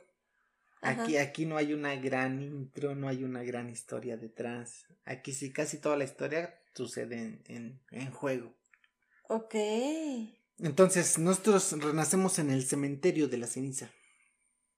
Ajá. 0.82 1.02
Aquí, 1.02 1.16
aquí 1.16 1.46
no 1.46 1.56
hay 1.56 1.72
una 1.72 1.96
gran 1.96 2.40
intro, 2.40 2.94
no 2.94 3.08
hay 3.08 3.24
una 3.24 3.42
gran 3.42 3.68
historia 3.68 4.16
detrás. 4.16 4.86
Aquí 5.04 5.32
sí, 5.32 5.52
casi 5.52 5.78
toda 5.78 5.96
la 5.96 6.04
historia 6.04 6.62
sucede 6.74 7.18
en, 7.18 7.42
en, 7.48 7.82
en 7.90 8.10
juego. 8.12 8.54
Ok. 9.28 9.54
Entonces, 10.62 11.18
nosotros 11.18 11.72
renacemos 11.82 12.38
en 12.38 12.50
el 12.50 12.64
cementerio 12.64 13.28
de 13.28 13.38
la 13.38 13.46
ceniza. 13.46 13.90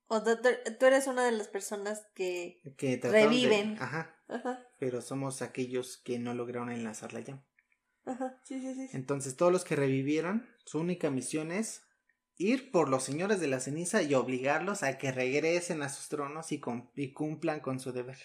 O 0.06 0.22
tú 0.22 0.30
tú 0.78 0.86
eres 0.86 1.06
una 1.06 1.24
de 1.24 1.32
las 1.32 1.48
personas 1.48 2.06
que... 2.14 2.60
Que 2.76 2.98
trataron 2.98 3.30
de- 3.32 3.38
Reviven. 3.40 3.76
Ajá. 3.80 4.14
Ajá, 4.28 4.66
Pero 4.78 5.00
somos 5.02 5.42
aquellos 5.42 5.98
que 5.98 6.18
no 6.18 6.34
lograron 6.34 6.70
enlazar 6.70 7.12
la 7.12 7.20
llama. 7.20 7.44
ajá, 8.04 8.40
sí, 8.44 8.60
sí, 8.60 8.74
sí. 8.74 8.96
Entonces, 8.96 9.36
todos 9.36 9.52
los 9.52 9.64
que 9.64 9.76
revivieron, 9.76 10.48
su 10.64 10.78
única 10.78 11.10
misión 11.10 11.50
es 11.52 11.82
ir 12.36 12.70
por 12.70 12.88
los 12.88 13.04
señores 13.04 13.40
de 13.40 13.48
la 13.48 13.60
ceniza 13.60 14.02
y 14.02 14.14
obligarlos 14.14 14.82
a 14.82 14.96
que 14.98 15.12
regresen 15.12 15.82
a 15.82 15.88
sus 15.88 16.08
tronos 16.08 16.50
y, 16.52 16.60
y 16.96 17.12
cumplan 17.12 17.60
con 17.60 17.78
su 17.80 17.92
deber. 17.92 18.18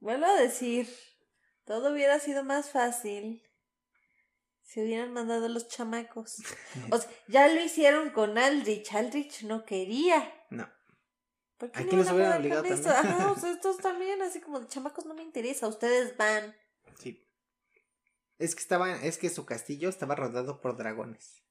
Vuelvo 0.00 0.26
a 0.26 0.40
decir, 0.40 0.88
todo 1.64 1.92
hubiera 1.92 2.18
sido 2.18 2.44
más 2.44 2.70
fácil 2.70 3.42
si 4.64 4.80
hubieran 4.82 5.12
mandado 5.12 5.46
a 5.46 5.48
los 5.48 5.68
chamacos. 5.68 6.36
O 6.90 6.98
sea, 6.98 7.08
ya 7.28 7.46
lo 7.48 7.60
hicieron 7.62 8.10
con 8.10 8.36
Aldrich. 8.38 8.92
Aldrich 8.94 9.42
no 9.44 9.64
quería. 9.64 10.32
No. 10.50 10.68
¿Por 11.58 11.70
qué 11.70 11.84
Aquí 11.84 11.94
no 11.96 12.02
a 12.08 12.12
hubieran 12.12 12.38
obligado 12.38 12.64
esto? 12.64 12.88
también. 12.88 13.14
Ajá, 13.14 13.30
o 13.32 13.38
sea, 13.38 13.50
estos 13.54 13.78
también, 13.78 14.20
así 14.22 14.40
como 14.40 14.58
de 14.60 14.66
chamacos 14.66 15.06
no 15.06 15.14
me 15.14 15.22
interesa, 15.22 15.68
ustedes 15.68 16.16
van. 16.16 16.54
Sí. 16.98 17.24
Es 18.38 18.54
que 18.56 18.60
estaba, 18.62 18.92
es 18.96 19.16
que 19.18 19.30
su 19.30 19.46
castillo 19.46 19.88
estaba 19.88 20.16
rodeado 20.16 20.60
por 20.60 20.76
dragones. 20.76 21.42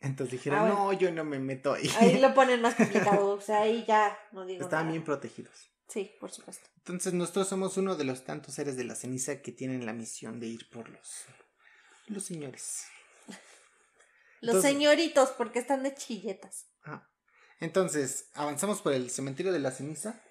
Entonces 0.00 0.32
dijeron, 0.32 0.58
Ah, 0.60 0.68
no, 0.68 0.92
yo 0.92 1.10
no 1.12 1.24
me 1.24 1.38
meto 1.38 1.72
ahí. 1.74 1.88
Ahí 1.98 2.18
lo 2.18 2.34
ponen 2.34 2.60
más 2.60 2.74
complicado, 2.74 3.28
o 3.28 3.40
sea, 3.40 3.60
ahí 3.62 3.84
ya 3.86 4.18
no 4.32 4.44
digo 4.44 4.64
Estaban 4.64 4.86
nada. 4.86 4.92
bien 4.92 5.04
protegidos. 5.04 5.70
Sí, 5.88 6.12
por 6.20 6.32
supuesto. 6.32 6.68
Entonces 6.78 7.12
nosotros 7.14 7.48
somos 7.48 7.76
uno 7.76 7.94
de 7.94 8.04
los 8.04 8.24
tantos 8.24 8.54
seres 8.54 8.76
de 8.76 8.84
la 8.84 8.96
ceniza 8.96 9.40
que 9.40 9.52
tienen 9.52 9.86
la 9.86 9.92
misión 9.92 10.40
de 10.40 10.48
ir 10.48 10.68
por 10.68 10.88
los, 10.90 11.24
los 12.06 12.24
señores. 12.24 12.84
Los 14.40 14.56
Entonces- 14.56 14.70
señoritos, 14.72 15.30
porque 15.30 15.58
están 15.60 15.82
de 15.82 15.94
chilletas. 15.94 16.66
Ah. 16.84 17.08
Entonces, 17.60 18.30
avanzamos 18.34 18.82
por 18.82 18.92
el 18.92 19.10
cementerio 19.10 19.52
de 19.52 19.58
la 19.60 19.70
ceniza 19.70 20.22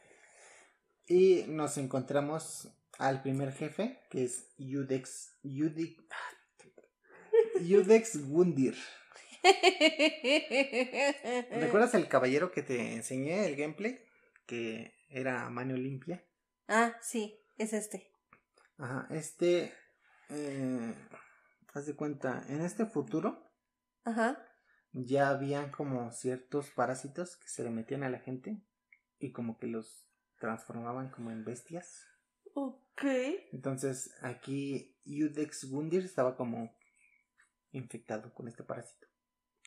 y 1.08 1.44
nos 1.48 1.78
encontramos 1.78 2.70
al 3.00 3.22
primer 3.24 3.52
jefe, 3.52 4.00
que 4.10 4.24
es 4.26 4.54
Yudex, 4.58 5.34
Yudik, 5.44 6.02
Yudex 7.62 8.18
Gundir. 8.30 8.78
¿Recuerdas 11.52 11.94
el 11.94 12.08
caballero 12.08 12.52
que 12.52 12.62
te 12.64 12.94
enseñé 12.94 13.46
el 13.48 13.56
gameplay? 13.56 14.00
Que 14.46 14.96
era 15.10 15.50
mano 15.50 15.76
limpia. 15.76 16.24
Ah, 16.68 16.96
sí, 17.02 17.40
es 17.58 17.74
este. 17.74 18.12
Ajá, 18.78 19.08
este, 19.12 19.74
eh, 20.30 20.94
haz 21.76 21.86
de 21.86 21.96
cuenta, 21.96 22.46
en 22.48 22.62
este 22.62 22.86
futuro 22.86 23.52
Ajá. 24.06 24.42
ya 24.94 25.30
habían 25.30 25.72
como 25.72 26.12
ciertos 26.12 26.72
parásitos 26.72 27.36
que 27.36 27.50
se 27.50 27.64
le 27.64 27.70
metían 27.70 28.04
a 28.04 28.10
la 28.10 28.20
gente 28.20 28.62
y 29.20 29.32
como 29.34 29.58
que 29.60 29.68
los 29.68 30.08
transformaban 30.40 31.10
como 31.12 31.32
en 31.32 31.44
bestias. 31.44 32.06
Ok. 32.54 33.04
Entonces 33.52 34.12
aquí 34.22 34.98
Yudex 35.04 35.66
Gundir 35.70 36.06
estaba 36.06 36.38
como 36.38 36.74
infectado 37.72 38.34
con 38.34 38.48
este 38.48 38.64
parásito 38.64 39.08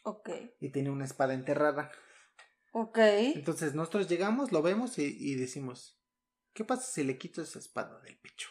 Ok. 0.05 0.31
y 0.61 0.71
tenía 0.71 0.91
una 0.93 1.05
espada 1.05 1.35
enterrada. 1.35 1.93
Ok. 2.73 2.99
Entonces 2.99 3.75
nosotros 3.75 4.09
llegamos, 4.09 4.51
lo 4.51 4.63
vemos 4.63 4.99
y, 4.99 5.15
y 5.19 5.35
decimos, 5.35 6.01
¿qué 6.55 6.65
pasa 6.65 6.91
si 6.91 7.05
le 7.05 7.19
quito 7.19 7.43
esa 7.43 7.59
espada 7.59 8.01
del 8.01 8.19
pecho? 8.19 8.49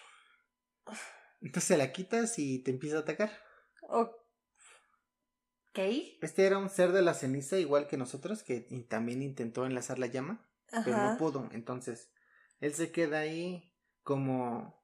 Entonces 1.42 1.76
la 1.78 1.92
quitas 1.92 2.38
y 2.38 2.60
te 2.62 2.70
empieza 2.70 2.98
a 2.98 3.02
atacar. 3.02 3.47
Ok. 3.90 5.80
Este 6.22 6.46
era 6.46 6.58
un 6.58 6.70
ser 6.70 6.92
de 6.92 7.02
la 7.02 7.14
ceniza 7.14 7.58
igual 7.58 7.88
que 7.88 7.98
nosotros 7.98 8.44
que 8.44 8.62
también 8.90 9.22
intentó 9.22 9.66
enlazar 9.66 10.00
la 10.00 10.08
llama, 10.08 10.50
pero 10.84 10.98
no 10.98 11.18
pudo. 11.18 11.48
Entonces 11.52 12.12
él 12.60 12.74
se 12.74 12.92
queda 12.92 13.20
ahí 13.20 13.74
como... 14.04 14.84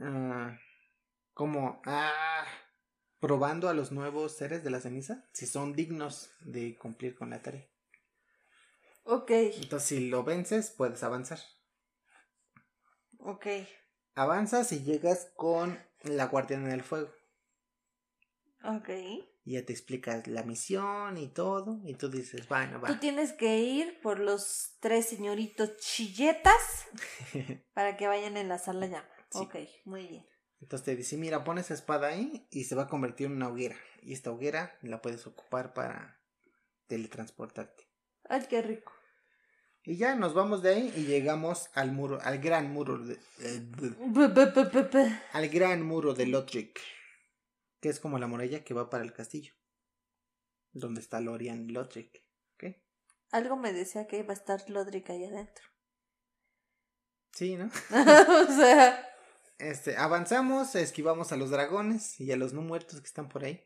ah, 0.00 0.58
como... 1.34 1.82
ah, 1.84 2.46
probando 3.20 3.68
a 3.68 3.74
los 3.74 3.92
nuevos 3.92 4.36
seres 4.36 4.64
de 4.64 4.70
la 4.70 4.80
ceniza 4.80 5.28
si 5.32 5.46
son 5.46 5.74
dignos 5.74 6.30
de 6.40 6.76
cumplir 6.76 7.14
con 7.14 7.30
la 7.30 7.42
tarea. 7.42 7.66
Ok. 9.04 9.30
Entonces 9.30 9.88
si 9.88 10.08
lo 10.08 10.24
vences 10.24 10.70
puedes 10.70 11.02
avanzar. 11.02 11.38
Ok. 13.18 13.46
Avanzas 14.14 14.72
y 14.72 14.82
llegas 14.82 15.30
con 15.36 15.78
la 16.02 16.26
guardiana 16.26 16.68
del 16.68 16.82
fuego. 16.82 17.12
Ok. 18.64 18.88
Y 19.46 19.52
ya 19.52 19.64
te 19.64 19.72
explicas 19.72 20.26
la 20.26 20.42
misión 20.42 21.18
y 21.18 21.28
todo. 21.28 21.80
Y 21.84 21.94
tú 21.94 22.08
dices, 22.08 22.48
bueno, 22.48 22.80
Tú 22.80 22.92
va. 22.94 23.00
tienes 23.00 23.32
que 23.34 23.58
ir 23.58 24.00
por 24.00 24.18
los 24.18 24.76
tres 24.80 25.06
señoritos 25.06 25.76
chilletas 25.78 26.86
para 27.74 27.96
que 27.96 28.06
vayan 28.06 28.36
a 28.36 28.40
enlazar 28.40 28.74
la 28.74 28.86
llama. 28.86 29.08
Sí. 29.30 29.38
Ok, 29.40 29.56
muy 29.84 30.06
bien. 30.06 30.26
Entonces 30.60 30.84
te 30.86 30.96
dice, 30.96 31.16
mira, 31.18 31.44
pon 31.44 31.58
esa 31.58 31.74
espada 31.74 32.08
ahí 32.08 32.46
y 32.50 32.64
se 32.64 32.74
va 32.74 32.84
a 32.84 32.88
convertir 32.88 33.26
en 33.26 33.34
una 33.34 33.48
hoguera. 33.48 33.76
Y 34.02 34.14
esta 34.14 34.30
hoguera 34.30 34.78
la 34.80 35.02
puedes 35.02 35.26
ocupar 35.26 35.74
para 35.74 36.20
teletransportarte. 36.86 37.86
Ay, 38.28 38.44
qué 38.48 38.62
rico. 38.62 38.92
Y 39.82 39.96
ya 39.98 40.14
nos 40.14 40.32
vamos 40.32 40.62
de 40.62 40.70
ahí 40.70 40.92
y 40.96 41.04
llegamos 41.04 41.68
al 41.74 41.92
muro, 41.92 42.18
al 42.22 42.38
gran 42.38 42.72
muro 42.72 42.96
de, 42.98 43.14
eh, 43.40 43.60
de- 43.60 43.90
bu. 43.90 44.22
al 45.32 45.48
gran 45.50 45.82
muro 45.82 46.14
de 46.14 46.24
Lothric, 46.26 46.80
que 47.84 47.90
es 47.90 48.00
como 48.00 48.18
la 48.18 48.26
muralla 48.26 48.64
que 48.64 48.72
va 48.72 48.88
para 48.88 49.04
el 49.04 49.12
castillo, 49.12 49.52
donde 50.72 51.02
está 51.02 51.20
Lorian 51.20 51.70
Lothric. 51.70 52.24
¿ok? 52.54 52.76
Algo 53.30 53.58
me 53.58 53.74
decía 53.74 54.06
que 54.06 54.20
iba 54.20 54.30
a 54.30 54.36
estar 54.36 54.70
Lodric 54.70 55.10
ahí 55.10 55.22
adentro. 55.26 55.66
Sí, 57.32 57.58
¿no? 57.58 57.66
o 57.90 58.46
sea, 58.46 59.06
Este, 59.58 59.98
avanzamos, 59.98 60.74
esquivamos 60.76 61.32
a 61.32 61.36
los 61.36 61.50
dragones 61.50 62.18
y 62.18 62.32
a 62.32 62.38
los 62.38 62.54
no 62.54 62.62
muertos 62.62 63.02
que 63.02 63.06
están 63.06 63.28
por 63.28 63.44
ahí. 63.44 63.62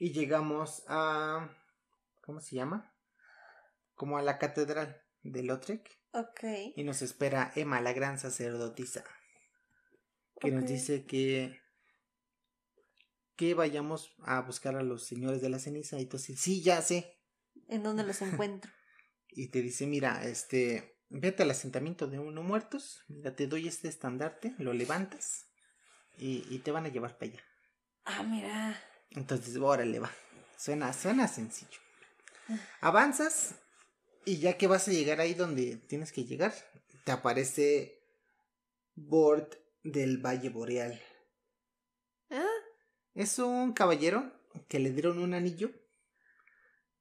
Y 0.00 0.12
llegamos 0.12 0.82
a. 0.88 1.48
¿Cómo 2.22 2.40
se 2.40 2.56
llama? 2.56 2.92
Como 3.94 4.18
a 4.18 4.22
la 4.22 4.38
catedral 4.38 5.04
de 5.22 5.44
Lothric. 5.44 6.00
ok. 6.10 6.74
Y 6.74 6.82
nos 6.82 7.00
espera 7.00 7.52
Emma, 7.54 7.80
la 7.80 7.92
gran 7.92 8.18
sacerdotisa. 8.18 9.04
Que 10.40 10.50
nos 10.50 10.66
dice 10.66 11.06
que. 11.06 11.64
Que 13.36 13.54
vayamos 13.54 14.14
a 14.24 14.40
buscar 14.40 14.76
a 14.76 14.82
los 14.82 15.06
señores 15.06 15.40
de 15.40 15.50
la 15.50 15.58
ceniza. 15.58 15.98
Y 15.98 16.06
tú 16.06 16.16
dices, 16.16 16.40
sí, 16.40 16.62
ya 16.62 16.80
sé. 16.82 17.18
¿En 17.68 17.82
dónde 17.82 18.02
los 18.02 18.20
encuentro? 18.22 18.70
Y 19.28 19.48
te 19.48 19.62
dice, 19.62 19.86
mira, 19.86 20.24
este. 20.24 20.94
Vete 21.08 21.44
al 21.44 21.50
asentamiento 21.50 22.08
de 22.08 22.18
uno 22.18 22.42
muertos. 22.42 23.04
Mira, 23.08 23.36
te 23.36 23.46
doy 23.46 23.68
este 23.68 23.88
estandarte. 23.88 24.54
Lo 24.58 24.72
levantas. 24.72 25.46
Y, 26.18 26.44
y 26.50 26.58
te 26.60 26.72
van 26.72 26.86
a 26.86 26.88
llevar 26.88 27.16
para 27.18 27.32
allá. 27.32 27.42
Ah, 28.04 28.22
mira. 28.22 28.82
Entonces, 29.10 29.56
órale, 29.56 30.00
va. 30.00 30.10
Suena, 30.56 30.92
suena 30.92 31.28
sencillo. 31.28 31.78
Avanzas 32.80 33.56
y 34.24 34.38
ya 34.38 34.56
que 34.56 34.66
vas 34.66 34.88
a 34.88 34.92
llegar 34.92 35.20
ahí 35.20 35.34
donde 35.34 35.76
tienes 35.76 36.12
que 36.12 36.24
llegar, 36.24 36.52
te 37.04 37.12
aparece 37.12 38.02
Bord 38.94 39.48
del 39.84 40.18
Valle 40.18 40.48
Boreal. 40.48 41.00
Es 43.16 43.38
un 43.38 43.72
caballero 43.72 44.30
que 44.68 44.78
le 44.78 44.90
dieron 44.92 45.18
un 45.18 45.32
anillo 45.32 45.70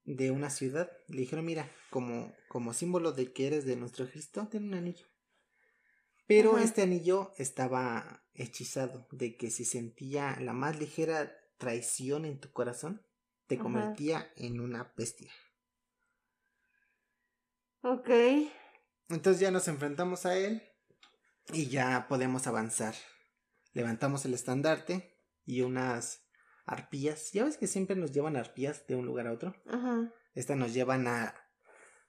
de 0.05 0.31
una 0.31 0.49
ciudad. 0.49 0.89
Le 1.09 1.17
dijeron, 1.19 1.43
mira, 1.43 1.69
como, 1.89 2.33
como 2.47 2.73
símbolo 2.73 3.11
de 3.11 3.33
que 3.33 3.47
eres 3.47 3.65
de 3.65 3.75
nuestro 3.75 4.09
Cristo, 4.09 4.47
tiene 4.49 4.67
un 4.67 4.75
anillo. 4.75 5.05
Pero 6.25 6.55
Ajá. 6.55 6.63
este 6.63 6.83
anillo 6.83 7.33
estaba 7.37 8.23
hechizado 8.33 9.09
de 9.11 9.35
que 9.35 9.51
si 9.51 9.65
sentía 9.65 10.37
la 10.39 10.53
más 10.53 10.79
ligera 10.79 11.35
traición 11.57 12.23
en 12.23 12.39
tu 12.39 12.49
corazón, 12.53 13.05
te 13.47 13.55
Ajá. 13.55 13.63
convertía 13.63 14.31
en 14.37 14.61
una 14.61 14.93
bestia. 14.95 15.31
ok. 17.81 18.09
Entonces 19.09 19.41
ya 19.41 19.51
nos 19.51 19.67
enfrentamos 19.67 20.25
a 20.25 20.37
él 20.37 20.63
y 21.51 21.67
ya 21.67 22.07
podemos 22.07 22.47
avanzar. 22.47 22.95
Levantamos 23.73 24.23
el 24.25 24.33
estandarte 24.33 25.14
y 25.45 25.61
unas 25.61 26.23
arpías. 26.65 27.31
Ya 27.31 27.43
ves 27.43 27.57
que 27.57 27.67
siempre 27.67 27.95
nos 27.95 28.11
llevan 28.11 28.35
arpías 28.35 28.85
de 28.87 28.95
un 28.95 29.05
lugar 29.05 29.27
a 29.27 29.33
otro. 29.33 29.55
Ajá. 29.67 30.11
Estas 30.33 30.57
nos 30.57 30.73
llevan 30.73 31.07
a 31.07 31.35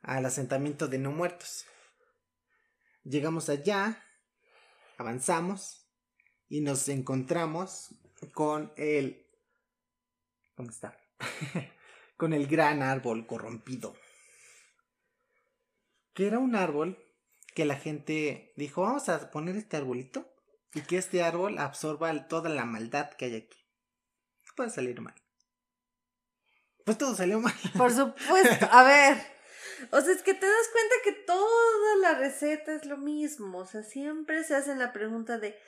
al 0.02 0.24
asentamiento 0.24 0.88
de 0.88 0.98
no 0.98 1.10
muertos. 1.10 1.66
Llegamos 3.02 3.48
allá, 3.48 4.04
avanzamos 4.98 5.88
y 6.48 6.60
nos 6.60 6.88
encontramos 6.88 7.94
con 8.32 8.72
el 8.76 9.26
¿Dónde 10.56 10.72
está? 10.72 10.98
con 12.16 12.32
el 12.32 12.46
gran 12.46 12.82
árbol 12.82 13.26
corrompido. 13.26 13.94
Que 16.14 16.26
era 16.26 16.38
un 16.38 16.56
árbol 16.56 16.98
que 17.54 17.66
la 17.66 17.76
gente 17.76 18.54
dijo, 18.56 18.82
vamos 18.82 19.08
a 19.08 19.30
poner 19.30 19.56
este 19.56 19.76
arbolito 19.76 20.35
y 20.76 20.82
que 20.82 20.98
este 20.98 21.22
árbol 21.22 21.58
absorba 21.58 22.28
toda 22.28 22.50
la 22.50 22.66
maldad 22.66 23.08
que 23.14 23.24
hay 23.24 23.36
aquí. 23.36 23.58
puede 24.54 24.68
salir 24.68 25.00
mal? 25.00 25.14
Pues 26.84 26.98
todo 26.98 27.16
salió 27.16 27.40
mal. 27.40 27.54
Por 27.78 27.90
supuesto. 27.90 28.68
A 28.70 28.84
ver. 28.84 29.16
O 29.90 30.00
sea, 30.02 30.12
es 30.12 30.22
que 30.22 30.34
te 30.34 30.46
das 30.46 30.68
cuenta 30.72 30.94
que 31.02 31.12
toda 31.12 31.96
la 32.02 32.18
receta 32.18 32.74
es 32.74 32.84
lo 32.84 32.98
mismo. 32.98 33.58
O 33.58 33.66
sea, 33.66 33.82
siempre 33.82 34.44
se 34.44 34.54
hacen 34.54 34.78
la 34.78 34.92
pregunta 34.92 35.38
de 35.38 35.58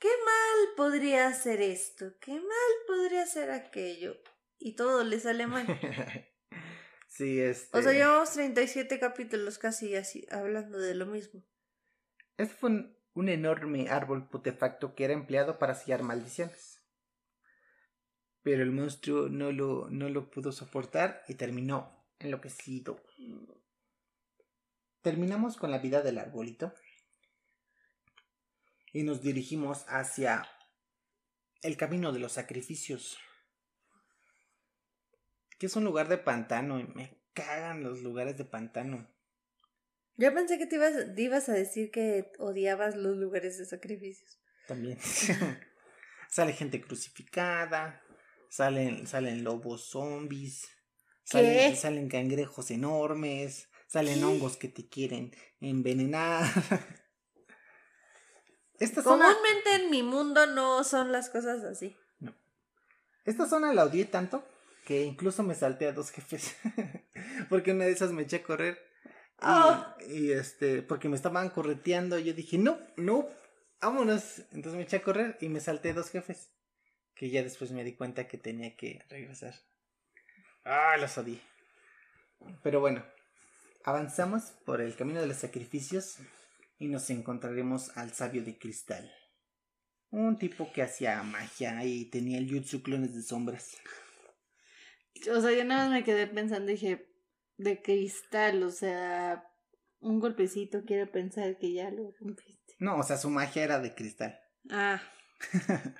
¿qué 0.00 0.08
mal 0.08 0.74
podría 0.76 1.28
hacer 1.28 1.62
esto? 1.62 2.18
¿Qué 2.20 2.32
mal 2.32 2.72
podría 2.88 3.22
hacer 3.22 3.52
aquello? 3.52 4.16
Y 4.58 4.74
todo 4.74 5.04
le 5.04 5.20
sale 5.20 5.46
mal. 5.46 5.66
sí, 7.08 7.40
este. 7.40 7.78
O 7.78 7.80
sea, 7.80 7.92
llevamos 7.92 8.32
37 8.32 8.98
capítulos 8.98 9.58
casi 9.58 9.94
así 9.94 10.26
hablando 10.32 10.78
de 10.78 10.96
lo 10.96 11.06
mismo. 11.06 11.44
Este 12.36 12.54
fue 12.54 12.70
un, 12.70 12.97
un 13.18 13.28
enorme 13.28 13.88
árbol 13.88 14.28
putefacto 14.28 14.94
que 14.94 15.04
era 15.04 15.12
empleado 15.12 15.58
para 15.58 15.74
sellar 15.74 16.04
maldiciones. 16.04 16.80
Pero 18.44 18.62
el 18.62 18.70
monstruo 18.70 19.28
no 19.28 19.50
lo, 19.50 19.90
no 19.90 20.08
lo 20.08 20.30
pudo 20.30 20.52
soportar 20.52 21.24
y 21.26 21.34
terminó 21.34 22.06
enloquecido. 22.20 23.02
Terminamos 25.02 25.56
con 25.56 25.72
la 25.72 25.78
vida 25.78 26.00
del 26.02 26.18
arbolito 26.18 26.72
y 28.92 29.02
nos 29.02 29.20
dirigimos 29.20 29.84
hacia 29.88 30.48
el 31.62 31.76
camino 31.76 32.12
de 32.12 32.20
los 32.20 32.34
sacrificios. 32.34 33.18
Que 35.58 35.66
es 35.66 35.74
un 35.74 35.82
lugar 35.82 36.06
de 36.06 36.18
pantano 36.18 36.78
y 36.78 36.84
me 36.84 37.18
cagan 37.34 37.82
los 37.82 38.00
lugares 38.00 38.38
de 38.38 38.44
pantano. 38.44 39.08
Yo 40.18 40.34
pensé 40.34 40.58
que 40.58 40.66
te 40.66 40.74
ibas, 40.74 41.14
te 41.14 41.22
ibas 41.22 41.48
a 41.48 41.52
decir 41.52 41.92
que 41.92 42.32
odiabas 42.38 42.96
los 42.96 43.16
lugares 43.16 43.56
de 43.56 43.64
sacrificios. 43.64 44.40
También. 44.66 44.98
Sale 46.28 46.52
gente 46.52 46.80
crucificada, 46.82 48.02
salen, 48.50 49.06
salen 49.06 49.44
lobos 49.44 49.88
zombies, 49.88 50.68
salen, 51.24 51.74
salen 51.74 52.08
cangrejos 52.08 52.70
enormes, 52.70 53.70
salen 53.86 54.22
hongos 54.22 54.58
que 54.58 54.68
te 54.68 54.88
quieren 54.88 55.34
envenenar. 55.60 56.44
Esta 58.78 59.02
Comúnmente 59.02 59.74
en 59.76 59.90
mi 59.90 60.02
mundo 60.02 60.46
no 60.46 60.84
son 60.84 61.12
las 61.12 61.30
cosas 61.30 61.64
así. 61.64 61.96
No. 62.20 62.34
Esta 63.24 63.48
zona 63.48 63.72
la 63.72 63.84
odié 63.84 64.04
tanto 64.04 64.46
que 64.84 65.04
incluso 65.04 65.42
me 65.42 65.54
salté 65.54 65.86
a 65.86 65.92
dos 65.92 66.10
jefes. 66.10 66.56
porque 67.48 67.72
una 67.72 67.86
de 67.86 67.92
esas 67.92 68.12
me 68.12 68.22
eché 68.22 68.36
a 68.36 68.42
correr. 68.42 68.87
Y, 69.38 69.44
ah. 69.44 69.96
y, 70.08 70.32
este, 70.32 70.82
porque 70.82 71.08
me 71.08 71.16
estaban 71.16 71.50
correteando. 71.50 72.18
Y 72.18 72.24
yo 72.24 72.32
dije, 72.34 72.58
no, 72.58 72.78
no, 72.96 73.28
vámonos. 73.80 74.40
Entonces 74.52 74.74
me 74.74 74.82
eché 74.82 74.96
a 74.96 75.02
correr 75.02 75.38
y 75.40 75.48
me 75.48 75.60
salté 75.60 75.92
dos 75.92 76.10
jefes. 76.10 76.50
Que 77.14 77.30
ya 77.30 77.42
después 77.42 77.72
me 77.72 77.84
di 77.84 77.94
cuenta 77.94 78.28
que 78.28 78.38
tenía 78.38 78.76
que 78.76 79.04
regresar. 79.08 79.54
Ah, 80.64 80.96
los 80.98 81.16
odié. 81.18 81.40
Pero 82.62 82.80
bueno, 82.80 83.04
avanzamos 83.84 84.52
por 84.64 84.80
el 84.80 84.94
camino 84.96 85.20
de 85.20 85.26
los 85.26 85.38
sacrificios 85.38 86.18
y 86.78 86.88
nos 86.88 87.10
encontraremos 87.10 87.96
al 87.96 88.12
sabio 88.12 88.44
de 88.44 88.58
cristal. 88.58 89.10
Un 90.10 90.38
tipo 90.38 90.72
que 90.72 90.82
hacía 90.82 91.22
magia 91.22 91.84
y 91.84 92.06
tenía 92.06 92.38
el 92.38 92.50
jutsu 92.50 92.82
clones 92.82 93.14
de 93.14 93.22
sombras. 93.22 93.76
O 95.34 95.40
sea, 95.40 95.52
yo 95.52 95.64
nada 95.64 95.84
más 95.84 95.92
me 95.92 96.04
quedé 96.04 96.26
pensando, 96.26 96.70
dije, 96.70 97.07
de 97.58 97.82
cristal, 97.82 98.62
o 98.62 98.70
sea, 98.70 99.44
un 100.00 100.20
golpecito, 100.20 100.84
quiero 100.84 101.10
pensar 101.10 101.58
que 101.58 101.72
ya 101.72 101.90
lo 101.90 102.12
rompiste. 102.20 102.74
No, 102.78 102.98
o 102.98 103.02
sea, 103.02 103.16
su 103.16 103.30
magia 103.30 103.64
era 103.64 103.80
de 103.80 103.94
cristal. 103.94 104.38
Ah. 104.70 105.02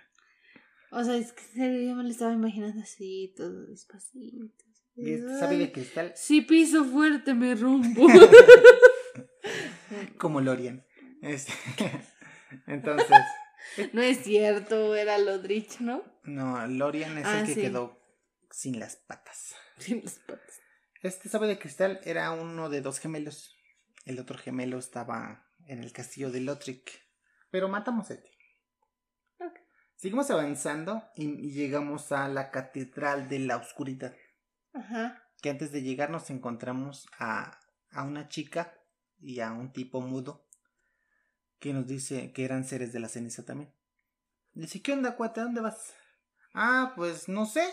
o 0.93 1.05
sea, 1.05 1.17
es 1.17 1.33
que 1.33 1.87
yo 1.87 1.95
me 1.95 2.05
lo 2.05 2.09
estaba 2.09 2.33
imaginando 2.33 2.81
así, 2.81 3.35
todo 3.37 3.67
despacito. 3.67 4.65
¿Y 4.95 5.13
este 5.13 5.39
sabio 5.39 5.59
de 5.59 5.73
cristal? 5.73 6.13
Si 6.17 6.41
piso 6.41 6.85
fuerte 6.85 7.35
me 7.35 7.55
rompo. 7.55 8.07
Como 10.19 10.41
Lorian. 10.41 10.85
Este, 11.23 11.53
entonces. 12.67 13.17
No 13.93 14.03
es 14.03 14.19
cierto, 14.19 14.95
era 14.95 15.19
Lodrich, 15.19 15.81
¿no? 15.81 16.03
No, 16.25 16.67
Lorian 16.67 17.19
es 17.19 17.27
el 17.27 17.43
ah, 17.43 17.45
que 17.45 17.55
quedó 17.55 18.01
sin 18.51 18.81
las 18.81 18.97
patas. 18.97 19.55
Sin 19.79 20.03
las 20.03 20.19
patas. 20.21 20.61
Este 21.03 21.29
sabe 21.29 21.47
de 21.47 21.59
cristal 21.59 22.01
era 22.05 22.33
uno 22.33 22.69
de 22.69 22.81
dos 22.81 22.99
gemelos. 22.99 23.57
El 24.05 24.19
otro 24.19 24.37
gemelo 24.37 24.79
estaba 24.79 25.47
en 25.67 25.83
el 25.83 25.93
castillo 25.93 26.31
de 26.31 26.41
Lothric. 26.41 26.91
Pero 27.51 27.69
matamos 27.69 28.11
a 28.11 28.15
este. 28.15 28.31
Seguimos 29.95 30.31
avanzando 30.31 31.03
y 31.17 31.51
llegamos 31.51 32.13
a 32.13 32.29
la 32.29 32.53
catedral 32.53 33.29
de 33.29 33.41
la 33.41 33.57
oscuridad. 33.57 34.15
Ajá. 34.73 35.25
Que 35.43 35.51
antes 35.51 35.73
de 35.73 35.83
llegar 35.83 36.11
nos 36.11 36.31
encontramos 36.31 37.09
a, 37.19 37.59
a 37.91 38.05
una 38.05 38.29
chica 38.29 38.75
y 39.19 39.41
a 39.41 39.51
un 39.51 39.73
tipo 39.73 40.01
mudo 40.01 40.47
que 41.59 41.73
nos 41.73 41.89
dice 41.89 42.33
que 42.33 42.45
eran 42.45 42.65
seres 42.65 42.93
de 42.93 43.01
la 43.01 43.09
ceniza 43.09 43.45
también. 43.45 43.75
Dice, 44.53 44.81
¿qué 44.83 44.93
onda, 44.93 45.17
cuate? 45.17 45.41
¿A 45.41 45.45
dónde 45.45 45.61
vas? 45.61 45.95
Ah, 46.55 46.93
pues 46.95 47.29
no 47.29 47.45
sé. 47.45 47.65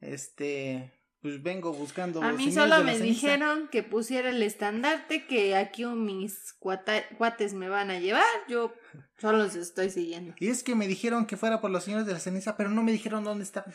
Este, 0.00 0.99
pues 1.22 1.42
vengo 1.42 1.72
buscando. 1.72 2.22
A 2.22 2.32
mí 2.32 2.52
solo 2.52 2.82
me 2.82 2.98
dijeron 2.98 3.68
que 3.68 3.82
pusiera 3.82 4.30
el 4.30 4.42
estandarte, 4.42 5.26
que 5.26 5.56
aquí 5.56 5.84
mis 5.86 6.54
cuates 6.58 7.54
me 7.54 7.68
van 7.68 7.90
a 7.90 7.98
llevar. 7.98 8.24
Yo 8.48 8.74
solo 9.18 9.38
los 9.38 9.54
estoy 9.54 9.90
siguiendo. 9.90 10.34
Y 10.38 10.48
es 10.48 10.62
que 10.62 10.74
me 10.74 10.88
dijeron 10.88 11.26
que 11.26 11.36
fuera 11.36 11.60
por 11.60 11.70
los 11.70 11.84
señores 11.84 12.06
de 12.06 12.12
la 12.12 12.20
ceniza, 12.20 12.56
pero 12.56 12.70
no 12.70 12.82
me 12.82 12.92
dijeron 12.92 13.24
dónde 13.24 13.44
estaban. 13.44 13.72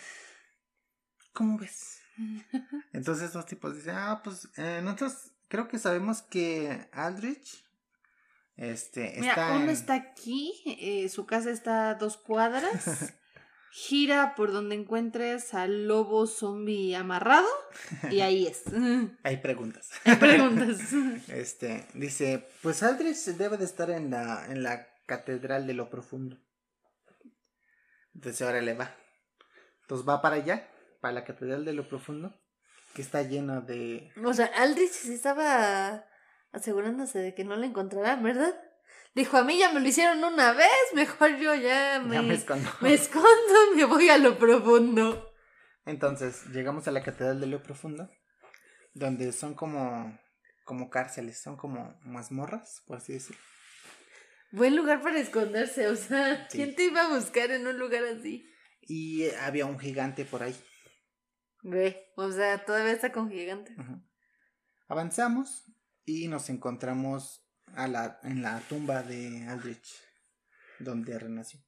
¿Cómo 1.33 1.57
ves? 1.57 1.99
Entonces 2.93 3.33
los 3.33 3.45
tipos 3.45 3.75
dicen, 3.75 3.95
ah, 3.95 4.21
pues 4.23 4.49
eh, 4.57 4.81
nosotros 4.83 5.31
creo 5.47 5.67
que 5.67 5.77
sabemos 5.77 6.21
que 6.21 6.87
Aldrich 6.91 7.65
este, 8.57 9.15
Mira, 9.19 9.57
uno 9.57 9.69
está 9.69 9.95
aquí, 9.95 10.53
eh, 10.79 11.09
su 11.09 11.25
casa 11.25 11.51
está 11.51 11.89
a 11.89 11.95
dos 11.95 12.15
cuadras, 12.15 13.13
gira 13.75 14.35
por 14.35 14.53
donde 14.53 14.73
encuentres 14.73 15.53
al 15.53 15.85
lobo 15.85 16.27
zombie 16.27 16.95
amarrado 16.95 17.49
y 18.09 18.21
ahí 18.21 18.47
es. 18.47 18.63
Hay 19.23 19.37
preguntas. 19.37 19.91
Hay 20.05 20.15
preguntas. 20.15 20.79
Este, 21.27 21.85
dice, 21.93 22.47
pues 22.61 22.83
Aldrich 22.83 23.17
debe 23.37 23.57
de 23.57 23.65
estar 23.65 23.89
en 23.89 24.11
la, 24.11 24.45
en 24.49 24.63
la 24.63 24.87
catedral 25.05 25.67
de 25.67 25.73
lo 25.73 25.89
profundo. 25.89 26.37
Entonces 28.13 28.41
ahora 28.43 28.61
le 28.61 28.75
va. 28.75 28.95
Entonces 29.81 30.07
va 30.07 30.21
para 30.21 30.37
allá, 30.37 30.69
para 31.01 31.13
la 31.13 31.25
catedral 31.25 31.65
de 31.65 31.73
lo 31.73 31.89
profundo, 31.89 32.33
que 32.93 33.01
está 33.01 33.23
lleno 33.23 33.59
de... 33.59 34.09
O 34.23 34.33
sea, 34.33 34.45
Aldrich 34.55 35.05
estaba 35.07 36.05
asegurándose 36.53 37.19
de 37.19 37.35
que 37.35 37.43
no 37.43 37.57
la 37.57 37.65
encontrarán, 37.65 38.23
¿verdad? 38.23 38.55
Dijo, 39.15 39.37
a 39.37 39.45
mí 39.45 39.57
ya 39.57 39.71
me 39.71 39.79
lo 39.79 39.87
hicieron 39.87 40.21
una 40.21 40.51
vez, 40.51 40.67
mejor 40.93 41.37
yo 41.37 41.55
ya 41.55 42.01
me, 42.05 42.21
me 42.21 42.33
escondo. 42.33 42.69
Me 42.81 42.93
escondo, 42.93 43.29
me 43.73 43.85
voy 43.85 44.09
a 44.09 44.17
lo 44.17 44.37
profundo. 44.37 45.33
Entonces, 45.85 46.45
llegamos 46.47 46.87
a 46.89 46.91
la 46.91 47.01
catedral 47.01 47.39
de 47.39 47.47
lo 47.47 47.63
profundo, 47.63 48.11
donde 48.93 49.31
son 49.31 49.53
como, 49.53 50.19
como 50.65 50.89
cárceles, 50.89 51.41
son 51.41 51.55
como 51.55 51.97
mazmorras, 52.03 52.83
por 52.87 52.97
así 52.97 53.13
decirlo. 53.13 53.41
Buen 54.51 54.75
lugar 54.75 55.01
para 55.01 55.17
esconderse, 55.17 55.87
o 55.87 55.95
sea, 55.95 56.47
¿quién 56.51 56.75
te 56.75 56.83
iba 56.85 57.03
a 57.03 57.15
buscar 57.15 57.51
en 57.51 57.67
un 57.67 57.79
lugar 57.79 58.03
así? 58.03 58.45
Y 58.81 59.29
había 59.41 59.65
un 59.65 59.79
gigante 59.79 60.25
por 60.25 60.43
ahí. 60.43 60.55
Ve, 61.63 62.11
o 62.17 62.29
sea, 62.31 62.65
todavía 62.65 62.91
está 62.91 63.13
con 63.13 63.29
gigante. 63.29 63.75
Avanzamos 64.89 65.71
y 66.03 66.27
nos 66.27 66.49
encontramos 66.49 67.44
a 67.73 67.87
la, 67.87 68.19
en 68.23 68.41
la 68.41 68.59
tumba 68.61 69.03
de 69.03 69.47
Aldrich, 69.47 70.01
donde 70.79 71.17
renació. 71.17 71.59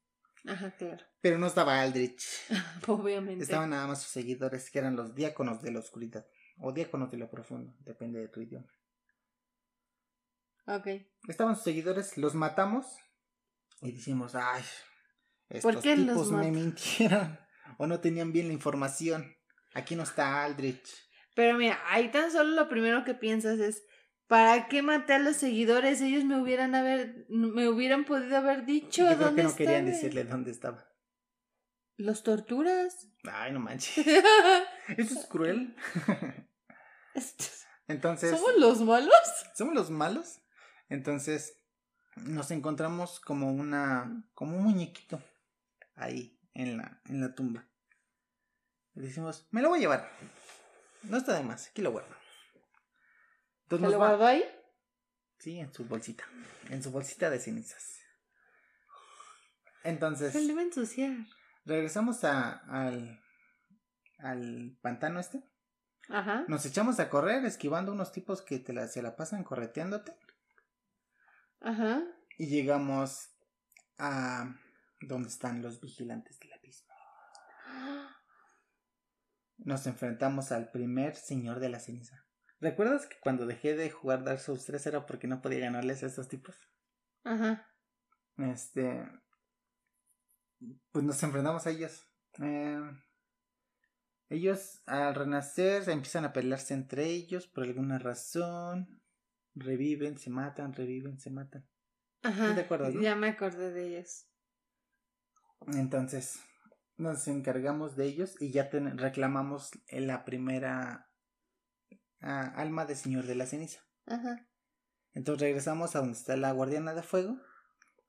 Ajá, 0.45 0.71
claro. 0.77 1.03
Pero 1.21 1.37
no 1.37 1.47
estaba 1.47 1.81
Aldrich. 1.81 2.23
Obviamente. 2.87 3.43
Estaban 3.43 3.71
nada 3.71 3.87
más 3.87 4.01
sus 4.01 4.11
seguidores, 4.11 4.69
que 4.71 4.79
eran 4.79 4.95
los 4.95 5.13
diáconos 5.15 5.61
de 5.61 5.71
la 5.71 5.79
oscuridad. 5.79 6.25
O 6.59 6.71
diáconos 6.71 7.11
de 7.11 7.17
lo 7.17 7.29
profundo, 7.29 7.75
depende 7.81 8.19
de 8.19 8.29
tu 8.29 8.41
idioma. 8.41 8.67
Ok. 10.65 10.87
Estaban 11.27 11.55
sus 11.55 11.63
seguidores, 11.63 12.17
los 12.17 12.33
matamos 12.33 12.97
y 13.81 13.91
dijimos, 13.91 14.33
ay, 14.35 14.63
estos 15.49 15.81
tipos 15.81 16.31
me 16.31 16.51
mintieron 16.51 17.39
o 17.77 17.87
no 17.87 17.99
tenían 17.99 18.33
bien 18.33 18.47
la 18.47 18.53
información. 18.53 19.35
Aquí 19.73 19.95
no 19.95 20.03
está 20.03 20.43
Aldrich. 20.43 20.89
Pero 21.35 21.57
mira, 21.57 21.79
ahí 21.87 22.09
tan 22.09 22.31
solo 22.31 22.55
lo 22.55 22.67
primero 22.67 23.03
que 23.03 23.13
piensas 23.13 23.59
es, 23.59 23.83
¿Para 24.27 24.67
qué 24.67 24.81
maté 24.81 25.13
a 25.13 25.19
los 25.19 25.37
seguidores? 25.37 26.01
Ellos 26.01 26.25
me 26.25 26.39
hubieran 26.39 26.75
haber, 26.75 27.25
me 27.29 27.69
hubieran 27.69 28.03
podido 28.03 28.37
haber 28.37 28.65
dicho 28.65 29.09
Yo 29.09 29.17
creo 29.17 29.35
que 29.35 29.43
no 29.43 29.55
querían 29.55 29.85
decirle 29.85 30.25
dónde 30.25 30.51
estaba. 30.51 30.85
¿Los 31.95 32.23
torturas? 32.23 33.07
Ay, 33.23 33.53
no 33.53 33.59
manches. 33.59 33.97
Eso 34.97 35.19
es 35.19 35.25
cruel. 35.27 35.75
Entonces. 37.87 38.31
¿Somos 38.31 38.57
los 38.57 38.81
malos? 38.81 39.13
¿Somos 39.55 39.73
los 39.73 39.89
malos? 39.89 40.41
Entonces, 40.89 41.57
nos 42.17 42.51
encontramos 42.51 43.19
como 43.19 43.51
una. 43.51 44.29
como 44.33 44.57
un 44.57 44.63
muñequito. 44.63 45.23
Ahí, 45.95 46.39
en 46.53 46.77
la, 46.77 47.01
en 47.05 47.21
la 47.21 47.33
tumba. 47.33 47.67
Y 48.93 48.99
decimos, 48.99 49.47
me 49.51 49.61
lo 49.61 49.69
voy 49.69 49.79
a 49.79 49.81
llevar. 49.81 50.11
No 51.03 51.17
está 51.17 51.33
de 51.33 51.43
más, 51.43 51.69
aquí 51.69 51.81
lo 51.81 51.91
guardo. 51.91 52.13
¿Se 53.69 53.77
lo 53.79 53.97
guardo 53.97 54.25
ahí? 54.25 54.43
Sí, 55.39 55.59
en 55.59 55.73
su 55.73 55.85
bolsita. 55.85 56.23
En 56.69 56.81
su 56.81 56.91
bolsita 56.91 57.29
de 57.29 57.39
cenizas. 57.39 57.99
Entonces. 59.83 60.33
Se 60.33 60.41
le 60.41 60.53
va 60.53 60.61
a 60.61 60.65
ensuciar. 60.65 61.11
Regresamos 61.65 62.23
a, 62.23 62.51
al, 62.69 63.21
al 64.19 64.77
pantano 64.81 65.19
este. 65.19 65.43
Ajá. 66.09 66.45
Nos 66.47 66.65
echamos 66.65 66.99
a 66.99 67.09
correr 67.09 67.43
esquivando 67.45 67.91
unos 67.91 68.11
tipos 68.11 68.41
que 68.41 68.59
te 68.59 68.73
la, 68.73 68.87
se 68.87 69.01
la 69.01 69.15
pasan 69.15 69.43
correteándote. 69.43 70.15
Ajá. 71.59 72.03
Y 72.37 72.47
llegamos 72.47 73.29
a 73.97 74.55
donde 75.01 75.29
están 75.29 75.61
los 75.61 75.81
vigilantes 75.81 76.39
del 76.39 76.53
abismo. 76.53 76.93
Nos 79.57 79.87
enfrentamos 79.87 80.51
al 80.51 80.71
primer 80.71 81.15
señor 81.15 81.59
de 81.59 81.69
la 81.69 81.79
ceniza. 81.79 82.26
¿Recuerdas 82.59 83.05
que 83.05 83.17
cuando 83.19 83.45
dejé 83.45 83.75
de 83.75 83.89
jugar 83.91 84.23
Dark 84.23 84.39
Souls 84.39 84.65
3 84.65 84.85
era 84.87 85.05
porque 85.05 85.27
no 85.27 85.41
podía 85.41 85.59
ganarles 85.59 86.03
a 86.03 86.07
estos 86.07 86.27
tipos? 86.27 86.55
Ajá. 87.23 87.67
Este. 88.37 89.07
Pues 90.91 91.05
nos 91.05 91.21
enfrentamos 91.21 91.67
a 91.67 91.69
ellos. 91.69 92.03
Eh, 92.41 92.79
ellos 94.29 94.81
al 94.85 95.15
renacer 95.15 95.87
empiezan 95.89 96.25
a 96.25 96.33
pelearse 96.33 96.73
entre 96.73 97.05
ellos 97.05 97.47
por 97.47 97.63
alguna 97.63 97.99
razón. 97.99 99.01
Reviven, 99.53 100.17
se 100.17 100.29
matan, 100.29 100.73
reviven, 100.73 101.19
se 101.19 101.29
matan. 101.31 101.67
Ajá. 102.23 102.55
te 102.55 102.61
acuerdas, 102.61 102.93
no? 102.93 103.01
Ya 103.01 103.15
me 103.15 103.29
acordé 103.29 103.71
de 103.71 103.87
ellos. 103.87 104.27
Entonces 105.73 106.39
nos 106.97 107.27
encargamos 107.27 107.95
de 107.95 108.05
ellos 108.05 108.35
y 108.41 108.51
ya 108.51 108.69
ten- 108.69 108.97
reclamamos 108.97 109.71
la 109.91 110.25
primera 110.25 111.06
ah, 112.21 112.53
alma 112.55 112.85
de 112.85 112.95
Señor 112.95 113.25
de 113.25 113.35
la 113.35 113.45
Ceniza. 113.45 113.81
Ajá. 114.05 114.47
Entonces 115.13 115.41
regresamos 115.41 115.95
a 115.95 115.99
donde 115.99 116.17
está 116.17 116.37
la 116.37 116.51
guardiana 116.51 116.93
de 116.93 117.03
fuego 117.03 117.39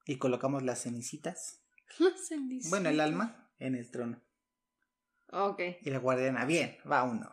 y 0.05 0.19
colocamos 0.19 0.63
las 0.63 0.83
cenicitas. 0.83 1.63
La 1.99 2.11
ceniza. 2.17 2.69
Bueno, 2.69 2.91
el 2.91 3.01
alma 3.01 3.51
en 3.59 3.75
el 3.75 3.91
trono. 3.91 4.23
Ok. 5.31 5.61
Y 5.81 5.91
la 5.91 5.99
guardiana, 5.99 6.45
bien, 6.45 6.77
va 6.91 7.03
uno. 7.05 7.31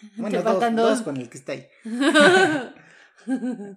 Bueno, 0.16 0.42
dos, 0.42 0.52
faltan 0.52 0.74
dos 0.74 0.90
dos. 0.90 1.02
con 1.02 1.16
el 1.16 1.28
que 1.28 1.38
está 1.38 1.52
ahí. 1.52 1.68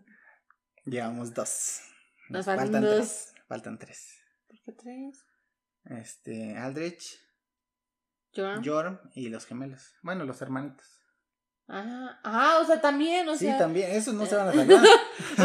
Llevamos 0.85 1.33
dos. 1.33 1.81
Nos 2.29 2.45
faltan 2.45 2.81
dos. 2.81 2.95
tres. 2.95 3.33
Faltan 3.47 3.77
tres. 3.77 4.23
¿Por 4.47 4.59
qué 4.63 4.71
tres? 4.71 5.25
Este, 5.83 6.57
Aldrich, 6.57 7.19
Jorm. 8.35 8.63
Jorm 8.63 8.99
y 9.13 9.29
los 9.29 9.45
gemelos. 9.45 9.93
Bueno, 10.01 10.25
los 10.25 10.41
hermanitos. 10.41 11.04
Ah, 11.67 12.19
ah, 12.23 12.59
o 12.61 12.65
sea, 12.65 12.79
también, 12.79 13.27
o 13.27 13.33
sí, 13.35 13.45
sea. 13.45 13.57
también, 13.57 13.89
esos 13.91 14.13
no 14.13 14.25
se 14.27 14.35
van 14.35 14.49
a 14.49 14.53
sacar. 14.53 14.79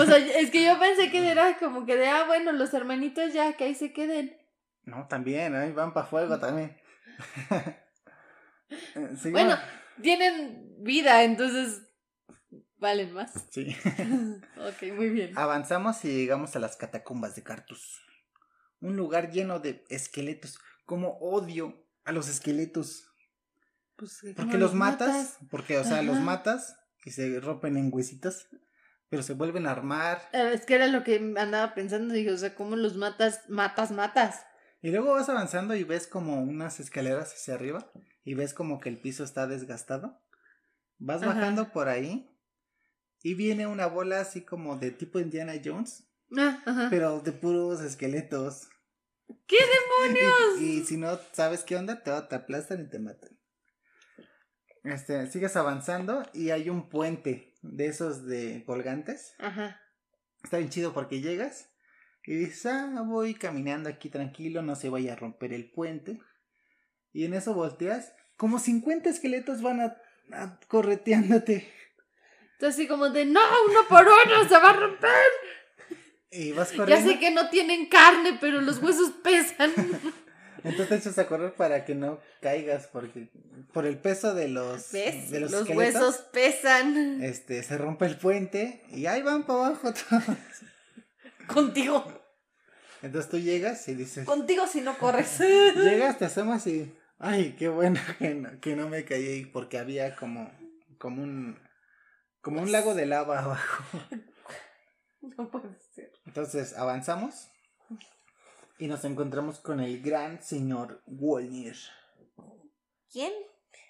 o 0.00 0.04
sea, 0.04 0.18
es 0.18 0.50
que 0.50 0.62
yo 0.64 0.78
pensé 0.78 1.10
que 1.10 1.26
era 1.26 1.58
como 1.58 1.86
que 1.86 1.96
de, 1.96 2.08
ah, 2.08 2.24
bueno, 2.26 2.52
los 2.52 2.74
hermanitos 2.74 3.32
ya, 3.32 3.54
que 3.56 3.64
ahí 3.64 3.74
se 3.74 3.92
queden. 3.92 4.36
no, 4.84 5.06
también, 5.08 5.54
ahí 5.54 5.72
van 5.72 5.94
para 5.94 6.06
fuego 6.06 6.38
también. 6.38 6.76
Eh, 8.70 8.76
seguimos- 9.16 9.32
Bueno, 9.32 9.56
tienen 10.00 10.76
vida, 10.78 11.24
entonces 11.24 11.82
valen 12.78 13.12
más. 13.12 13.32
Sí. 13.50 13.76
ok, 14.56 14.92
muy 14.94 15.10
bien. 15.10 15.36
Avanzamos 15.36 16.04
y 16.04 16.08
llegamos 16.14 16.54
a 16.54 16.60
las 16.60 16.76
catacumbas 16.76 17.34
de 17.34 17.42
Cartus. 17.42 18.00
Un 18.80 18.96
lugar 18.96 19.30
lleno 19.32 19.58
de 19.58 19.84
esqueletos. 19.88 20.58
Como 20.86 21.18
odio 21.18 21.84
a 22.04 22.12
los 22.12 22.28
esqueletos. 22.28 23.09
Pues, 24.00 24.20
¿Por 24.22 24.34
¿cómo 24.34 24.50
qué 24.50 24.58
los 24.58 24.74
matas? 24.74 25.36
Porque, 25.50 25.78
o 25.78 25.84
sea, 25.84 26.02
los 26.02 26.18
matas 26.18 26.76
y 27.04 27.10
se 27.10 27.38
rompen 27.38 27.76
en 27.76 27.90
huesitos. 27.92 28.48
Pero 29.10 29.22
se 29.22 29.34
vuelven 29.34 29.66
a 29.66 29.72
armar. 29.72 30.22
Eh, 30.32 30.52
Es 30.54 30.64
que 30.64 30.76
era 30.76 30.86
lo 30.86 31.04
que 31.04 31.16
andaba 31.36 31.74
pensando, 31.74 32.14
dije, 32.14 32.30
o 32.32 32.38
sea, 32.38 32.54
¿cómo 32.54 32.76
los 32.76 32.96
matas? 32.96 33.42
Matas, 33.48 33.90
matas. 33.90 34.46
Y 34.82 34.90
luego 34.90 35.12
vas 35.12 35.28
avanzando 35.28 35.74
y 35.76 35.84
ves 35.84 36.06
como 36.06 36.40
unas 36.42 36.80
escaleras 36.80 37.34
hacia 37.34 37.54
arriba. 37.54 37.90
Y 38.24 38.34
ves 38.34 38.54
como 38.54 38.80
que 38.80 38.88
el 38.88 39.00
piso 39.00 39.24
está 39.24 39.46
desgastado. 39.46 40.22
Vas 40.98 41.22
Ajá. 41.22 41.34
bajando 41.34 41.72
por 41.72 41.88
ahí. 41.88 42.30
Y 43.22 43.34
viene 43.34 43.66
una 43.66 43.86
bola 43.86 44.20
así 44.20 44.42
como 44.42 44.76
de 44.78 44.92
tipo 44.92 45.18
Indiana 45.18 45.52
Jones. 45.62 46.08
Ah, 46.38 46.62
ajá. 46.64 46.86
Pero 46.88 47.20
de 47.20 47.32
puros 47.32 47.80
esqueletos. 47.82 48.68
¿Qué 49.46 49.56
Y, 50.60 50.64
y 50.64 50.84
si 50.84 50.96
no 50.96 51.18
sabes 51.32 51.62
qué 51.64 51.76
onda, 51.76 52.02
te, 52.02 52.10
te 52.22 52.34
aplastan 52.34 52.80
y 52.82 52.88
te 52.88 52.98
matan. 52.98 53.39
Este, 54.84 55.30
sigues 55.30 55.56
avanzando 55.56 56.22
y 56.32 56.50
hay 56.50 56.70
un 56.70 56.88
puente 56.88 57.54
de 57.62 57.86
esos 57.86 58.26
de 58.26 58.64
colgantes. 58.64 59.34
Ajá. 59.38 59.80
Está 60.42 60.56
bien 60.58 60.70
chido 60.70 60.94
porque 60.94 61.20
llegas 61.20 61.68
y 62.24 62.34
dices, 62.34 62.66
ah, 62.66 63.02
voy 63.04 63.34
caminando 63.34 63.88
aquí 63.90 64.08
tranquilo, 64.08 64.62
no 64.62 64.74
se 64.76 64.88
vaya 64.88 65.12
a 65.12 65.16
romper 65.16 65.52
el 65.52 65.70
puente. 65.70 66.20
Y 67.12 67.24
en 67.24 67.34
eso 67.34 67.52
volteas, 67.54 68.12
como 68.36 68.58
50 68.58 69.10
esqueletos 69.10 69.60
van 69.62 69.80
a, 69.80 69.96
a 70.32 70.58
correteándote. 70.68 71.70
Entonces 72.52 72.78
así 72.78 72.86
como 72.88 73.10
de, 73.10 73.24
no, 73.26 73.40
uno 73.68 73.80
por 73.88 74.06
uno 74.06 74.48
se 74.48 74.54
va 74.54 74.70
a 74.70 74.74
romper. 74.74 75.10
Y 76.30 76.52
vas 76.52 76.70
Ya 76.70 76.76
corriendo. 76.76 77.10
sé 77.10 77.18
que 77.18 77.30
no 77.32 77.50
tienen 77.50 77.86
carne, 77.88 78.38
pero 78.40 78.60
los 78.60 78.82
huesos 78.82 79.10
pesan. 79.22 79.72
Entonces 80.64 80.88
te 80.88 80.94
echas 80.96 81.18
a 81.18 81.26
correr 81.26 81.54
para 81.54 81.84
que 81.84 81.94
no 81.94 82.20
caigas 82.40 82.86
porque 82.88 83.28
por 83.72 83.86
el 83.86 83.98
peso 83.98 84.34
de 84.34 84.48
los, 84.48 84.92
¿Ves? 84.92 85.30
de 85.30 85.40
Los, 85.40 85.68
huesos 85.68 86.16
pesan. 86.32 87.22
este 87.22 87.62
se 87.62 87.78
rompe 87.78 88.06
el 88.06 88.16
puente 88.18 88.82
y 88.90 89.06
ahí 89.06 89.22
van 89.22 89.44
para 89.44 89.66
abajo 89.66 89.92
todos. 90.10 90.24
Contigo. 91.46 92.04
Entonces 93.02 93.30
tú 93.30 93.38
llegas 93.38 93.86
y 93.88 93.94
dices, 93.94 94.26
Contigo 94.26 94.66
si 94.66 94.80
no 94.82 94.96
corres. 94.98 95.38
llegas, 95.40 96.18
te 96.18 96.26
asomas 96.26 96.66
y 96.66 96.94
ay, 97.18 97.54
qué 97.58 97.68
bueno 97.68 98.00
que 98.18 98.34
no, 98.34 98.60
que 98.60 98.76
no 98.76 98.88
me 98.88 99.04
caí 99.04 99.46
porque 99.46 99.78
había 99.78 100.14
como 100.16 100.50
como 100.98 101.22
un 101.22 101.58
como 102.42 102.60
un 102.62 102.72
lago 102.72 102.94
de 102.94 103.06
lava 103.06 103.40
abajo. 103.40 103.84
No 105.36 105.50
puede 105.50 105.68
ser. 105.94 106.10
Entonces 106.24 106.72
avanzamos 106.78 107.50
y 108.80 108.88
nos 108.88 109.04
encontramos 109.04 109.60
con 109.60 109.78
el 109.80 110.02
gran 110.02 110.42
señor 110.42 111.02
Wolnir, 111.06 111.76
¿Quién? 113.12 113.32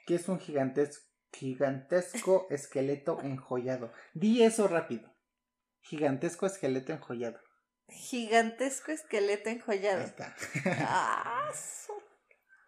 que 0.06 0.16
es 0.16 0.28
un 0.28 0.38
gigantesco 0.40 1.04
gigantesco 1.32 2.48
esqueleto 2.50 3.20
enjollado. 3.22 3.92
Di 4.14 4.42
eso 4.42 4.66
rápido. 4.66 5.14
Gigantesco 5.80 6.44
esqueleto 6.46 6.92
enjollado. 6.92 7.38
Gigantesco 7.88 8.90
esqueleto 8.90 9.48
Ahí 9.48 9.56
enjollado. 9.56 10.00
está. 10.02 10.34
Ah, 10.80 11.48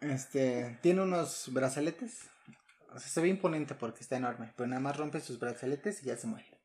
Este, 0.00 0.78
tiene 0.80 1.02
unos 1.02 1.52
brazaletes. 1.52 2.28
O 2.94 2.98
sea, 3.00 3.08
se 3.08 3.20
ve 3.20 3.28
imponente 3.28 3.74
porque 3.74 4.00
está 4.00 4.16
enorme, 4.16 4.52
pero 4.56 4.68
nada 4.68 4.80
más 4.80 4.96
rompe 4.96 5.20
sus 5.20 5.40
brazaletes 5.40 6.02
y 6.02 6.06
ya 6.06 6.16
se 6.16 6.26
muere. 6.28 6.60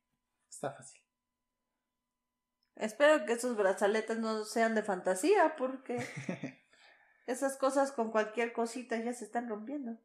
Está 0.49 0.71
fácil. 0.73 1.01
Espero 2.79 3.25
que 3.25 3.33
esos 3.33 3.55
brazaletes 3.57 4.17
no 4.19 4.45
sean 4.45 4.75
de 4.75 4.83
fantasía, 4.83 5.55
porque 5.57 5.97
esas 7.25 7.57
cosas 7.57 7.91
con 7.91 8.11
cualquier 8.11 8.53
cosita 8.53 8.97
ya 8.97 9.13
se 9.13 9.25
están 9.25 9.49
rompiendo. 9.49 9.97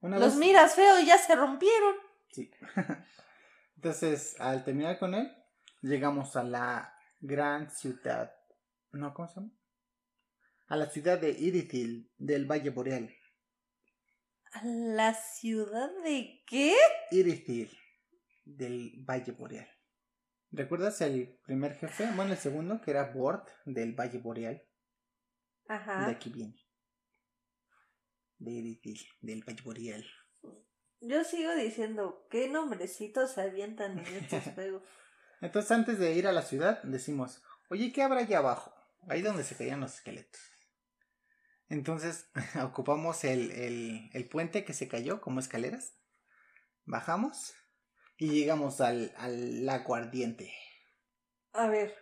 Una 0.00 0.18
Los 0.18 0.30
vez- 0.32 0.38
miras 0.38 0.74
feo 0.74 0.98
y 1.00 1.06
ya 1.06 1.18
se 1.18 1.34
rompieron. 1.34 1.94
Sí. 2.32 2.50
Entonces, 3.76 4.34
al 4.40 4.64
terminar 4.64 4.98
con 4.98 5.14
él, 5.14 5.32
llegamos 5.82 6.36
a 6.36 6.42
la 6.42 6.94
gran 7.20 7.70
ciudad. 7.70 8.32
¿No? 8.92 9.12
¿Cómo 9.14 9.28
se 9.28 9.34
llama? 9.40 9.52
A 10.68 10.76
la 10.76 10.86
ciudad 10.90 11.18
de 11.20 11.30
Irithil, 11.30 12.10
del 12.18 12.46
Valle 12.50 12.70
Boreal. 12.70 13.14
¿A 14.52 14.64
la 14.64 15.14
ciudad 15.14 15.90
de 16.02 16.42
qué? 16.46 16.74
Irithil, 17.10 17.70
del 18.44 18.94
Valle 19.08 19.32
Boreal. 19.32 19.68
¿Recuerdas 20.56 21.02
el 21.02 21.38
primer 21.44 21.74
jefe? 21.74 22.10
Bueno, 22.16 22.32
el 22.32 22.38
segundo, 22.38 22.80
que 22.80 22.90
era 22.90 23.12
Bort, 23.12 23.46
del 23.66 23.92
Valle 23.92 24.18
Boreal. 24.18 24.62
De 25.68 25.74
Ajá. 25.74 26.08
aquí 26.08 26.30
viene. 26.30 26.56
De 28.38 28.80
del 29.20 29.44
Valle 29.44 29.62
Boreal. 29.62 30.06
Yo 31.02 31.24
sigo 31.24 31.54
diciendo, 31.54 32.26
¿qué 32.30 32.48
nombrecitos 32.48 33.32
se 33.32 33.42
avientan 33.42 33.98
en 33.98 34.06
estos 34.16 34.54
juegos? 34.54 34.82
Entonces, 35.42 35.70
antes 35.72 35.98
de 35.98 36.14
ir 36.14 36.26
a 36.26 36.32
la 36.32 36.40
ciudad, 36.40 36.82
decimos, 36.84 37.42
oye, 37.68 37.92
¿qué 37.92 38.02
habrá 38.02 38.20
allá 38.20 38.38
abajo? 38.38 38.74
Ahí 39.10 39.20
donde 39.20 39.44
se 39.44 39.56
caían 39.56 39.80
los 39.80 39.96
esqueletos. 39.96 40.40
Entonces, 41.68 42.30
ocupamos 42.64 43.24
el, 43.24 43.50
el, 43.50 44.08
el 44.14 44.28
puente 44.30 44.64
que 44.64 44.72
se 44.72 44.88
cayó 44.88 45.20
como 45.20 45.38
escaleras. 45.38 45.98
Bajamos 46.86 47.52
y 48.18 48.30
llegamos 48.30 48.80
al, 48.80 49.12
al 49.16 49.66
lago 49.66 49.94
ardiente. 49.94 50.52
A 51.52 51.68
ver. 51.68 51.94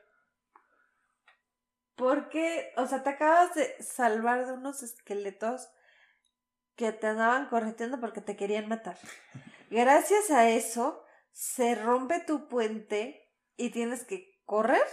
¿Por 1.97 2.29
qué? 2.29 2.73
O 2.77 2.87
sea, 2.87 3.03
te 3.03 3.11
acabas 3.11 3.55
de 3.55 3.83
salvar 3.83 4.47
de 4.47 4.53
unos 4.53 4.83
esqueletos 4.83 5.69
que 6.77 6.93
te 6.93 7.07
andaban 7.07 7.49
correteando 7.49 8.01
porque 8.01 8.21
te 8.21 8.37
querían 8.37 8.69
matar. 8.69 8.99
Gracias 9.71 10.31
a 10.31 10.51
eso, 10.51 11.05
se 11.33 11.75
rompe 11.75 12.21
tu 12.21 12.49
puente 12.49 13.33
y 13.57 13.71
tienes 13.71 14.05
que 14.05 14.41
correr 14.45 14.87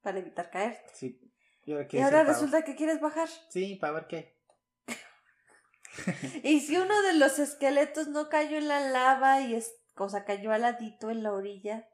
para 0.00 0.18
evitar 0.18 0.50
caerte. 0.50 0.90
Sí. 0.94 1.20
Y 1.64 1.72
ahora, 1.72 1.86
Y 1.90 2.00
ahora 2.00 2.24
resulta 2.24 2.62
que 2.62 2.76
quieres 2.76 3.00
bajar. 3.00 3.28
Sí, 3.50 3.76
para 3.76 3.92
ver 3.94 4.06
qué. 4.06 4.38
Y 6.44 6.60
si 6.60 6.76
uno 6.76 7.02
de 7.02 7.14
los 7.14 7.38
esqueletos 7.38 8.08
no 8.08 8.28
cayó 8.28 8.56
en 8.56 8.68
la 8.68 8.80
lava 8.80 9.40
y 9.40 9.54
es, 9.54 9.74
o 10.04 10.08
sea, 10.08 10.24
cayó 10.24 10.52
al 10.52 10.62
ladito 10.62 11.10
en 11.10 11.22
la 11.22 11.32
orilla, 11.32 11.88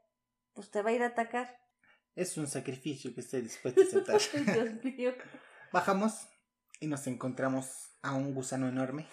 pues 0.53 0.69
te 0.71 0.81
va 0.81 0.89
a 0.89 0.93
ir 0.93 1.03
a 1.03 1.07
atacar. 1.07 1.57
Es 2.15 2.37
un 2.37 2.47
sacrificio 2.47 3.13
que 3.13 3.21
estoy 3.21 3.41
dispuesto 3.41 3.81
a 3.81 3.83
aceptar. 3.83 4.21
Dios 4.55 4.83
mío. 4.83 5.13
Bajamos 5.71 6.27
y 6.79 6.87
nos 6.87 7.07
encontramos 7.07 7.89
a 8.01 8.13
un 8.13 8.33
gusano 8.33 8.67
enorme 8.69 9.07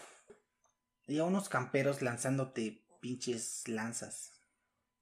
y 1.06 1.18
a 1.18 1.24
unos 1.24 1.48
camperos 1.48 2.00
lanzándote 2.02 2.86
pinches 3.00 3.66
lanzas 3.66 4.32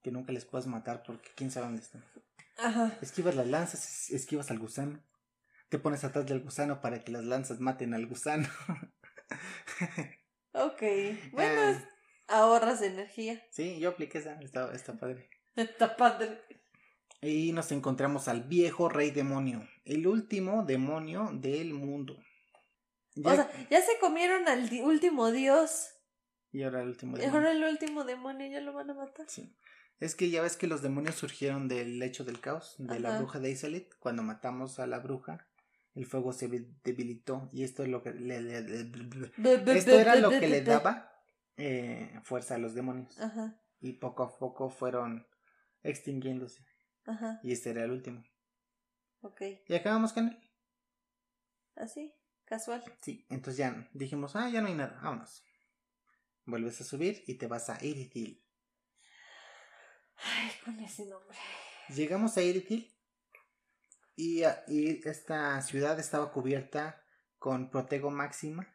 que 0.03 0.11
nunca 0.11 0.33
les 0.33 0.47
puedes 0.47 0.67
matar 0.67 1.03
porque 1.03 1.29
quién 1.37 1.51
sabe 1.51 1.67
dónde 1.67 1.83
están. 1.83 2.05
Ajá. 2.57 2.97
Esquivas 3.03 3.35
las 3.37 3.47
lanzas, 3.47 3.85
es- 3.87 4.11
esquivas 4.11 4.51
al 4.51 4.59
gusano. 4.59 5.03
Te 5.69 5.79
pones 5.79 6.03
atrás 6.05 6.27
del 6.27 6.41
gusano 6.43 6.81
para 6.81 7.01
que 7.05 7.13
las 7.13 7.25
lanzas 7.25 7.61
maten 7.61 7.93
al 7.95 8.07
gusano. 8.07 8.49
Ok. 10.53 10.83
Bueno, 11.33 11.63
es- 11.63 11.85
ahorras 12.31 12.83
energía. 12.83 13.43
sí, 13.51 13.79
yo 13.79 13.91
apliqué 13.91 14.19
esa, 14.19 14.41
está, 14.41 14.73
está 14.75 14.95
padre. 14.99 15.29
Está 15.57 15.97
padre. 15.97 16.41
Y 17.23 17.53
nos 17.53 17.71
encontramos 17.73 18.29
al 18.29 18.43
viejo 18.45 18.89
rey 18.89 19.11
demonio, 19.11 19.69
el 19.85 20.07
último 20.07 20.65
demonio 20.65 21.31
del 21.35 21.75
mundo. 21.75 22.17
Ya- 23.15 23.33
O 23.33 23.35
sea, 23.35 23.51
ya 23.69 23.83
se 23.83 23.99
comieron 24.01 24.49
al 24.49 24.69
di- 24.71 24.81
último 24.81 25.31
dios. 25.31 25.89
y 26.53 26.63
ahora 26.63 26.81
el 26.83 26.89
último 26.89 27.17
Y 27.17 27.21
demonio. 27.21 27.39
ahora 27.39 27.53
el 27.53 27.65
último 27.65 28.05
demonio 28.05 28.47
ya 28.51 28.61
lo 28.61 28.73
van 28.73 28.91
a 28.91 28.95
matar. 28.95 29.27
Sí. 29.29 29.55
Es 29.99 30.15
que 30.15 30.31
ya 30.31 30.41
ves 30.41 30.57
que 30.57 30.67
los 30.67 30.81
demonios 30.81 31.17
surgieron 31.17 31.69
del 31.69 31.99
lecho 31.99 32.25
del 32.25 32.41
caos, 32.41 32.77
de 32.79 32.99
la 33.01 33.19
bruja 33.19 33.39
de 33.39 33.51
Iselit. 33.51 33.93
Cuando 33.99 34.23
matamos 34.23 34.79
a 34.79 34.87
la 34.87 34.99
bruja, 35.01 35.47
el 35.95 36.07
fuego 36.07 36.33
se 36.33 36.49
debilitó 36.85 37.51
y 37.53 37.65
esto 37.65 37.83
es 37.83 37.91
lo 37.91 38.03
que 38.03 38.13
le, 38.13 38.41
le- 38.41 38.63
le- 38.63 39.77
esto 39.77 39.91
era 39.99 40.15
lo 40.15 40.31
que 40.31 40.49
le 40.49 40.63
daba 40.63 41.10
eh, 41.61 42.21
fuerza 42.25 42.55
a 42.55 42.59
los 42.59 42.75
demonios. 42.75 43.19
Ajá, 43.21 43.61
Y 43.81 43.95
poco 43.95 44.23
a 44.23 44.39
poco 44.39 44.71
fueron 44.71 45.27
extinguiéndose. 45.83 46.65
ajá, 47.05 47.41
Y 47.43 47.53
este 47.53 47.71
era 47.71 47.85
el 47.85 47.91
último. 47.91 48.23
ok. 49.23 49.43
Y 49.69 49.75
acabamos 49.75 50.13
con 50.13 50.29
él. 50.29 50.51
Así, 51.77 52.15
casual. 52.45 52.83
Sí, 53.01 53.27
entonces 53.31 53.59
ya 53.59 53.89
dijimos, 53.93 54.37
ah, 54.37 54.49
ya 54.51 54.61
no 54.61 54.69
hay 54.69 54.75
nada, 54.75 54.99
vámonos. 55.03 55.45
Vuelves 56.45 56.81
a 56.81 56.85
subir 56.85 57.23
y 57.27 57.35
te 57.35 57.47
vas 57.47 57.71
a 57.71 57.83
Irithil. 57.85 58.45
Ay, 60.17 60.51
con 60.65 60.79
ese 60.81 61.07
nombre. 61.07 61.37
Llegamos 61.89 62.37
a 62.37 62.43
Irithil 62.43 62.95
y, 64.17 64.43
y 64.69 65.01
esta 65.09 65.61
ciudad 65.63 65.99
estaba 65.99 66.31
cubierta 66.33 67.03
con 67.39 67.71
Protego 67.71 68.11
Máxima. 68.11 68.67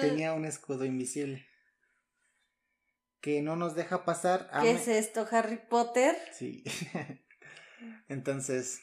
Tenía 0.00 0.32
un 0.34 0.44
escudo 0.44 0.84
invisible 0.84 1.46
que 3.20 3.42
no 3.42 3.56
nos 3.56 3.74
deja 3.74 4.04
pasar 4.04 4.48
a... 4.52 4.62
¿Qué 4.62 4.72
es 4.72 4.88
esto, 4.88 5.26
Harry 5.30 5.60
Potter? 5.68 6.16
Sí. 6.32 6.64
Entonces, 8.08 8.80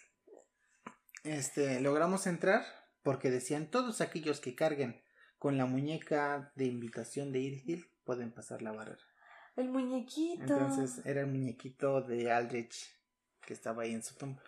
este, 1.23 1.79
logramos 1.81 2.27
entrar 2.27 2.63
porque 3.01 3.31
decían 3.31 3.69
todos 3.69 4.01
aquellos 4.01 4.39
que 4.39 4.55
carguen 4.55 5.01
con 5.37 5.57
la 5.57 5.65
muñeca 5.65 6.51
de 6.55 6.65
invitación 6.65 7.31
de 7.31 7.39
Irithil 7.39 7.91
pueden 8.03 8.31
pasar 8.31 8.61
la 8.61 8.71
barrera. 8.71 9.03
El 9.55 9.69
muñequito. 9.69 10.43
Entonces 10.43 11.05
era 11.05 11.21
el 11.21 11.27
muñequito 11.27 12.01
de 12.01 12.31
Aldrich 12.31 12.93
que 13.45 13.53
estaba 13.53 13.83
ahí 13.83 13.93
en 13.93 14.03
su 14.03 14.15
tumba. 14.15 14.41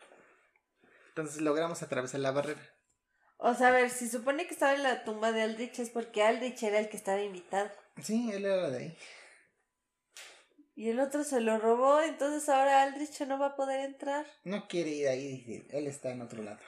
Entonces 1.09 1.41
logramos 1.41 1.81
atravesar 1.81 2.19
la 2.19 2.31
barrera. 2.31 2.61
O 3.37 3.53
sea, 3.53 3.67
a 3.67 3.71
ver, 3.71 3.89
si 3.89 4.07
supone 4.09 4.47
que 4.47 4.53
estaba 4.53 4.73
en 4.73 4.83
la 4.83 5.03
tumba 5.03 5.31
de 5.31 5.41
Aldrich 5.43 5.79
es 5.79 5.89
porque 5.91 6.23
Aldrich 6.23 6.63
era 6.63 6.79
el 6.79 6.89
que 6.89 6.97
estaba 6.97 7.21
invitado. 7.21 7.69
Sí, 8.01 8.31
él 8.31 8.45
era 8.45 8.69
de 8.69 8.77
ahí. 8.77 8.97
Y 10.75 10.89
el 10.89 10.99
otro 10.99 11.23
se 11.23 11.41
lo 11.41 11.57
robó, 11.57 12.01
entonces 12.01 12.47
ahora 12.49 12.83
Aldrich 12.83 13.19
no 13.21 13.39
va 13.39 13.47
a 13.47 13.55
poder 13.55 13.79
entrar. 13.81 14.25
No 14.43 14.67
quiere 14.67 14.91
ir 14.91 15.07
a 15.07 15.15
Irithil, 15.15 15.67
él 15.71 15.87
está 15.87 16.11
en 16.11 16.21
otro 16.21 16.43
lado. 16.43 16.59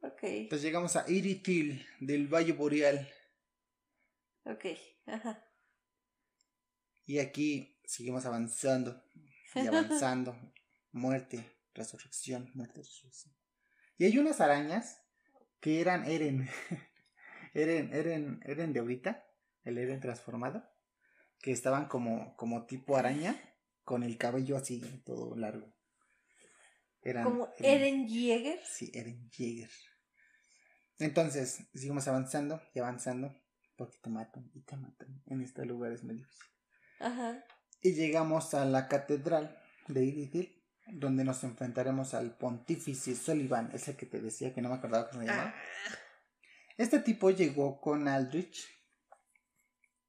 Ok, 0.00 0.22
Entonces 0.22 0.62
llegamos 0.62 0.96
a 0.96 1.04
Irithil 1.10 1.86
del 2.00 2.28
Valle 2.28 2.52
Boreal. 2.52 3.10
ok, 4.44 4.66
ajá. 5.06 5.42
Y 7.06 7.18
aquí 7.18 7.78
seguimos 7.84 8.24
avanzando 8.26 9.02
y 9.54 9.60
avanzando. 9.66 10.34
muerte, 10.92 11.58
resurrección, 11.74 12.50
muerte, 12.54 12.80
resurrección. 12.80 13.34
Y 13.96 14.06
hay 14.06 14.18
unas 14.18 14.40
arañas 14.40 15.00
que 15.60 15.80
eran 15.80 16.04
Eren. 16.04 16.48
Eren, 17.54 17.92
Eren, 17.94 18.40
Eren 18.44 18.72
de 18.72 18.80
ahorita, 18.80 19.24
el 19.62 19.78
Eren 19.78 20.00
transformado, 20.00 20.64
que 21.40 21.52
estaban 21.52 21.86
como, 21.86 22.36
como 22.36 22.66
tipo 22.66 22.96
araña, 22.96 23.40
con 23.84 24.02
el 24.02 24.18
cabello 24.18 24.56
así, 24.56 24.80
todo 25.04 25.36
largo. 25.36 25.72
Eran 27.02 27.24
Como 27.24 27.52
Eren 27.58 28.08
Jäger. 28.08 28.60
Sí, 28.64 28.90
Eren 28.94 29.30
Jäger. 29.30 29.70
Entonces, 30.98 31.66
seguimos 31.74 32.08
avanzando 32.08 32.62
y 32.72 32.78
avanzando, 32.78 33.34
porque 33.76 33.98
te 34.02 34.10
matan 34.10 34.50
y 34.54 34.62
te 34.62 34.76
matan. 34.76 35.22
En 35.26 35.42
este 35.42 35.64
lugar 35.66 35.92
es 35.92 36.02
muy 36.02 36.16
difícil. 36.16 36.46
Ajá. 37.00 37.44
Y 37.82 37.92
llegamos 37.92 38.54
a 38.54 38.64
la 38.64 38.88
catedral 38.88 39.58
de 39.88 40.04
Irithil, 40.04 40.63
donde 40.86 41.24
nos 41.24 41.42
enfrentaremos 41.44 42.14
al 42.14 42.36
pontífice 42.36 43.14
Sullivan, 43.16 43.70
ese 43.72 43.96
que 43.96 44.06
te 44.06 44.20
decía 44.20 44.54
que 44.54 44.60
no 44.62 44.68
me 44.68 44.76
acordaba 44.76 45.08
cómo 45.10 45.22
se 45.22 45.28
llamaba. 45.28 45.54
Ah, 45.56 45.94
Este 46.76 46.98
tipo 47.00 47.30
llegó 47.30 47.80
con 47.80 48.06
Aldrich 48.08 48.68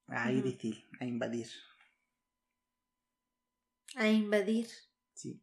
a 0.08 0.28
Ujú. 0.28 0.38
Irithil 0.38 0.88
a 1.00 1.04
invadir. 1.04 1.48
a 3.96 4.08
invadir. 4.08 4.68
Sí, 5.14 5.42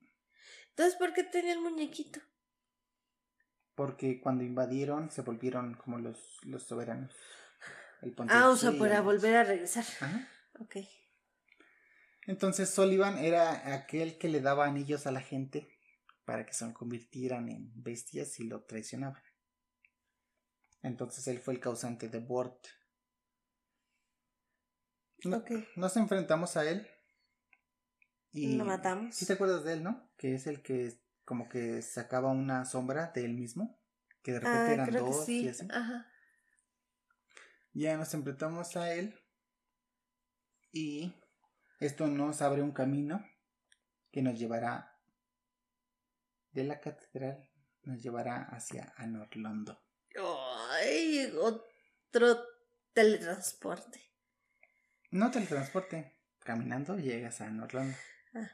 Entonces, 0.70 0.96
¿por 0.96 1.14
qué 1.14 1.24
tenía 1.24 1.54
el 1.54 1.62
muñequito? 1.62 2.20
porque 3.76 4.22
cuando 4.22 4.44
invadieron 4.44 5.10
se 5.10 5.24
volvieron 5.24 5.74
como 5.74 5.98
los, 5.98 6.38
los 6.44 6.62
soberanos. 6.62 7.16
El 8.04 8.14
Ah, 8.30 8.50
o 8.50 8.56
sea, 8.56 8.72
para 8.78 9.02
volver 9.02 9.36
a 9.36 9.44
regresar. 9.44 9.84
Ajá. 10.00 10.28
Ok. 10.60 10.76
Entonces 12.26 12.69
Sullivan 12.69 13.17
era 13.17 13.74
aquel 13.74 14.17
que 14.17 14.30
le 14.30 14.39
daba 14.41 14.65
anillos 14.65 15.07
a 15.07 15.11
la 15.11 15.21
gente 15.21 15.67
para 16.26 16.45
que 16.45 16.53
se 16.53 16.71
convirtieran 16.74 17.49
en 17.49 17.71
bestias 17.76 18.39
y 18.39 18.45
lo 18.45 18.63
traicionaban. 18.63 19.21
Entonces 20.82 21.28
él 21.28 21.39
fue 21.39 21.53
el 21.53 21.59
causante 21.59 22.09
de 22.09 22.19
Bort. 22.19 22.65
No- 25.26 25.38
Ok. 25.38 25.51
Nos 25.76 25.95
enfrentamos 25.97 26.57
a 26.57 26.69
él 26.69 26.88
y 28.32 28.55
Lo 28.57 28.65
matamos. 28.65 29.15
¿Sí 29.15 29.26
te 29.26 29.34
acuerdas 29.34 29.63
de 29.63 29.74
él, 29.74 29.84
no? 29.84 30.09
Que 30.17 30.36
es 30.36 30.47
el 30.47 30.61
que 30.61 30.99
como 31.26 31.47
que 31.47 31.82
sacaba 31.82 32.32
una 32.32 32.65
sombra 32.65 33.11
de 33.15 33.24
él 33.26 33.34
mismo, 33.34 33.80
que 34.24 34.34
de 34.34 34.39
repente 34.39 34.59
Ah, 34.59 34.74
eran 34.74 34.88
creo 34.88 35.05
que 35.05 35.11
dos 35.11 35.26
sí. 35.26 35.41
y 35.43 35.47
así. 35.49 35.67
Ajá. 35.71 36.09
Ya 37.74 37.95
nos 37.97 38.13
enfrentamos 38.13 38.76
a 38.76 38.93
él 38.93 39.17
y 40.71 41.13
esto 41.88 42.08
nos 42.08 42.42
abre 42.42 42.62
un 42.62 42.72
camino 42.72 43.26
que 44.12 44.22
nos 44.22 44.38
llevará 44.38 45.00
de 46.52 46.64
la 46.64 46.80
catedral, 46.80 47.50
nos 47.84 48.02
llevará 48.02 48.44
hacia 48.44 48.94
Anorlondo. 48.98 49.82
Ay, 50.72 51.34
otro 51.40 52.38
teletransporte. 52.94 54.00
No 55.12 55.32
teletransporte, 55.32 56.14
caminando 56.40 56.98
llegas 56.98 57.42
a 57.42 57.48
Anorlondo. 57.48 57.98
Ah. 58.36 58.52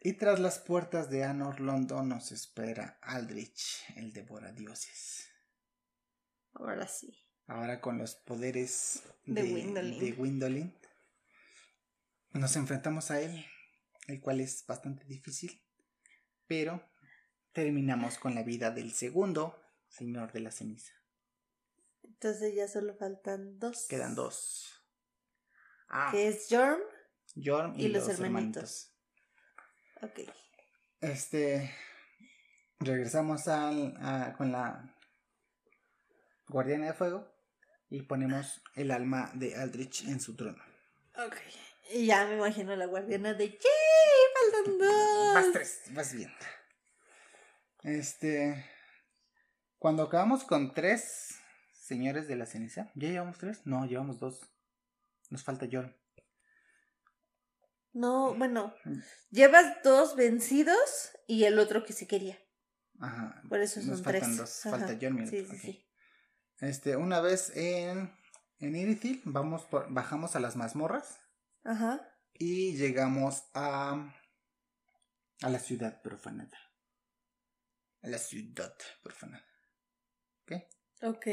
Y 0.00 0.12
tras 0.14 0.38
las 0.38 0.58
puertas 0.58 1.10
de 1.10 1.24
Anorlondo 1.24 2.02
nos 2.02 2.30
espera 2.30 2.98
Aldrich, 3.00 3.84
el 3.96 4.12
devoradioses. 4.12 5.28
Ahora 6.52 6.86
sí. 6.86 7.18
Ahora 7.46 7.80
con 7.80 7.98
los 7.98 8.16
poderes 8.16 9.02
De 9.24 9.42
de, 9.42 9.98
de 9.98 10.12
Gwendolyn, 10.12 10.74
Nos 12.38 12.56
enfrentamos 12.56 13.10
a 13.10 13.20
él, 13.20 13.44
el 14.08 14.20
cual 14.20 14.40
es 14.40 14.64
bastante 14.66 15.04
difícil, 15.04 15.62
pero 16.46 16.82
terminamos 17.52 18.18
con 18.18 18.34
la 18.34 18.42
vida 18.42 18.70
del 18.70 18.92
segundo 18.92 19.58
señor 19.88 20.32
de 20.32 20.40
la 20.40 20.50
ceniza. 20.50 20.92
Entonces 22.02 22.54
ya 22.54 22.68
solo 22.68 22.94
faltan 22.96 23.58
dos. 23.58 23.86
Quedan 23.88 24.14
dos. 24.14 24.72
Ah, 25.88 26.08
Que 26.12 26.28
es 26.28 26.46
Jorm. 26.50 26.80
Jorm 27.42 27.74
y, 27.78 27.86
y 27.86 27.88
los 27.88 28.06
los, 28.06 28.18
hermanitos. 28.20 28.92
hermanitos. 30.02 30.28
Ok. 30.28 30.34
Este. 31.00 31.74
Regresamos 32.80 33.48
al, 33.48 33.96
a- 34.00 34.34
con 34.36 34.52
la 34.52 34.94
Guardiana 36.48 36.86
de 36.88 36.94
Fuego. 36.94 37.32
y 37.88 38.02
ponemos 38.02 38.62
el 38.74 38.90
alma 38.90 39.30
de 39.34 39.54
Aldrich 39.56 40.04
en 40.08 40.20
su 40.20 40.34
trono. 40.36 40.62
Ok. 41.16 41.36
Y 41.90 42.06
ya 42.06 42.26
me 42.26 42.36
imagino 42.36 42.74
la 42.76 42.86
guardiana 42.86 43.34
de 43.34 43.48
¡Yay! 43.48 44.52
¡Faltan 44.52 44.78
dos! 44.78 45.34
Vas 45.34 45.52
tres, 45.52 45.82
vas 45.90 46.14
bien. 46.14 46.32
Este. 47.82 48.64
Cuando 49.78 50.02
acabamos 50.04 50.44
con 50.44 50.74
tres 50.74 51.36
señores 51.72 52.26
de 52.26 52.36
la 52.36 52.46
ceniza, 52.46 52.90
¿ya 52.94 53.08
llevamos 53.08 53.38
tres? 53.38 53.60
No, 53.66 53.86
llevamos 53.86 54.18
dos. 54.18 54.40
Nos 55.30 55.44
falta 55.44 55.66
John. 55.70 55.96
No, 57.92 58.34
bueno, 58.34 58.74
llevas 59.30 59.82
dos 59.82 60.16
vencidos 60.16 61.12
y 61.26 61.44
el 61.44 61.58
otro 61.58 61.84
que 61.84 61.92
se 61.92 62.06
quería. 62.06 62.38
Ajá. 63.00 63.42
Por 63.48 63.60
eso 63.60 63.80
Nos 63.80 63.96
son 63.96 64.04
faltan 64.04 64.22
tres. 64.22 64.36
dos. 64.36 64.66
Ajá. 64.66 64.78
Falta 64.78 64.98
John, 65.00 65.14
mira. 65.14 65.26
Sí, 65.26 65.46
sí, 65.46 65.58
sí. 65.58 65.88
Este, 66.60 66.96
una 66.96 67.20
vez 67.20 67.54
en, 67.56 68.14
en 68.58 68.76
Irithil, 68.76 69.22
vamos 69.24 69.64
por, 69.64 69.92
bajamos 69.92 70.36
a 70.36 70.40
las 70.40 70.56
mazmorras 70.56 71.20
Ajá. 71.66 72.00
y 72.34 72.76
llegamos 72.76 73.44
a, 73.54 74.14
a 75.42 75.50
la 75.50 75.58
ciudad 75.58 76.00
profanada. 76.02 76.56
A 78.02 78.08
la 78.08 78.18
ciudad 78.18 78.74
profanada. 79.02 79.44
Ok. 81.02 81.26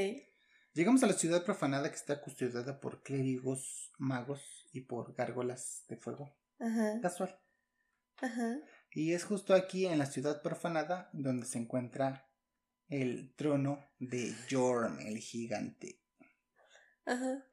Llegamos 0.74 1.04
a 1.04 1.08
la 1.08 1.14
ciudad 1.14 1.46
profanada 1.46 1.90
que 1.90 1.96
está 1.96 2.20
custodiada 2.20 2.80
por 2.80 3.04
clérigos, 3.04 3.94
magos 3.98 4.42
y 4.74 4.82
por 4.82 5.14
gárgolas 5.16 5.86
de 5.88 5.98
fuego. 5.98 6.36
Ajá. 6.60 7.00
Casual. 7.02 7.40
Ajá. 8.18 8.58
Y 8.92 9.14
es 9.14 9.24
justo 9.24 9.54
aquí 9.54 9.86
en 9.86 10.00
la 10.00 10.06
ciudad 10.06 10.42
profanada 10.42 11.10
donde 11.14 11.46
se 11.46 11.60
encuentra 11.60 12.30
el 12.88 13.34
trono 13.36 13.86
de 14.00 14.36
Jorm, 14.50 15.00
el 15.00 15.20
gigante. 15.20 16.02
Ajá. 17.06 17.46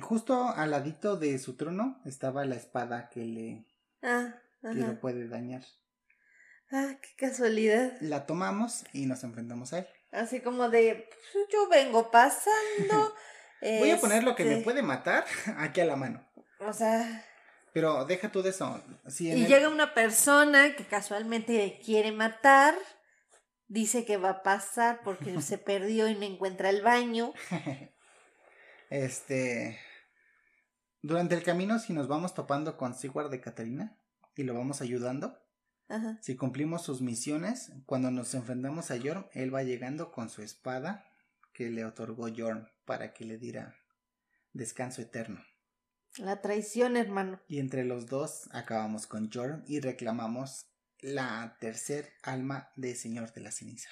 Justo 0.00 0.48
al 0.48 0.70
ladito 0.70 1.16
de 1.16 1.38
su 1.38 1.56
trono 1.56 2.00
estaba 2.04 2.44
la 2.44 2.54
espada 2.56 3.08
que 3.10 3.24
le 3.24 3.66
Ah, 4.02 4.34
que 4.62 4.74
lo 4.80 4.98
puede 5.00 5.28
dañar. 5.28 5.62
Ah, 6.70 6.96
qué 7.02 7.08
casualidad. 7.16 7.92
La 8.00 8.24
tomamos 8.26 8.84
y 8.92 9.06
nos 9.06 9.22
enfrentamos 9.24 9.72
a 9.72 9.80
él. 9.80 9.86
Así 10.10 10.40
como 10.40 10.68
de, 10.70 11.08
pues, 11.32 11.46
yo 11.52 11.68
vengo 11.68 12.10
pasando. 12.10 13.14
Voy 13.60 13.90
a 13.90 13.98
poner 14.00 14.24
lo 14.24 14.34
que 14.34 14.44
me 14.44 14.52
este, 14.52 14.64
puede 14.64 14.82
matar 14.82 15.24
aquí 15.58 15.80
a 15.80 15.84
la 15.84 15.96
mano. 15.96 16.26
O 16.60 16.72
sea, 16.72 17.24
Pero 17.72 18.04
deja 18.06 18.32
tú 18.32 18.42
de 18.42 18.50
eso. 18.50 18.82
Si 19.08 19.28
y 19.28 19.32
el- 19.32 19.46
llega 19.46 19.68
una 19.68 19.94
persona 19.94 20.74
que 20.74 20.84
casualmente 20.84 21.80
quiere 21.84 22.12
matar. 22.12 22.74
Dice 23.68 24.04
que 24.04 24.16
va 24.16 24.30
a 24.30 24.42
pasar 24.42 25.00
porque 25.04 25.40
se 25.42 25.58
perdió 25.58 26.08
y 26.08 26.14
no 26.14 26.24
encuentra 26.24 26.70
el 26.70 26.82
baño. 26.82 27.32
Este. 28.92 29.78
Durante 31.00 31.34
el 31.34 31.42
camino, 31.42 31.78
si 31.78 31.94
nos 31.94 32.08
vamos 32.08 32.34
topando 32.34 32.76
con 32.76 32.94
Sigurd 32.94 33.30
de 33.30 33.40
Catarina 33.40 33.96
y 34.36 34.42
lo 34.42 34.52
vamos 34.52 34.82
ayudando, 34.82 35.38
Ajá. 35.88 36.18
si 36.20 36.36
cumplimos 36.36 36.82
sus 36.82 37.00
misiones, 37.00 37.72
cuando 37.86 38.10
nos 38.10 38.34
enfrentamos 38.34 38.90
a 38.90 39.00
Jorm, 39.00 39.24
él 39.32 39.52
va 39.52 39.62
llegando 39.62 40.12
con 40.12 40.28
su 40.28 40.42
espada 40.42 41.06
que 41.54 41.70
le 41.70 41.86
otorgó 41.86 42.28
Jorm 42.36 42.68
para 42.84 43.14
que 43.14 43.24
le 43.24 43.38
diera 43.38 43.74
descanso 44.52 45.00
eterno. 45.00 45.42
La 46.18 46.42
traición, 46.42 46.98
hermano. 46.98 47.40
Y 47.48 47.60
entre 47.60 47.84
los 47.84 48.08
dos 48.08 48.50
acabamos 48.52 49.06
con 49.06 49.30
Jorm 49.32 49.64
y 49.66 49.80
reclamamos 49.80 50.66
la 51.00 51.56
tercer 51.60 52.12
alma 52.22 52.70
de 52.76 52.94
Señor 52.94 53.32
de 53.32 53.40
la 53.40 53.52
Ceniza. 53.52 53.88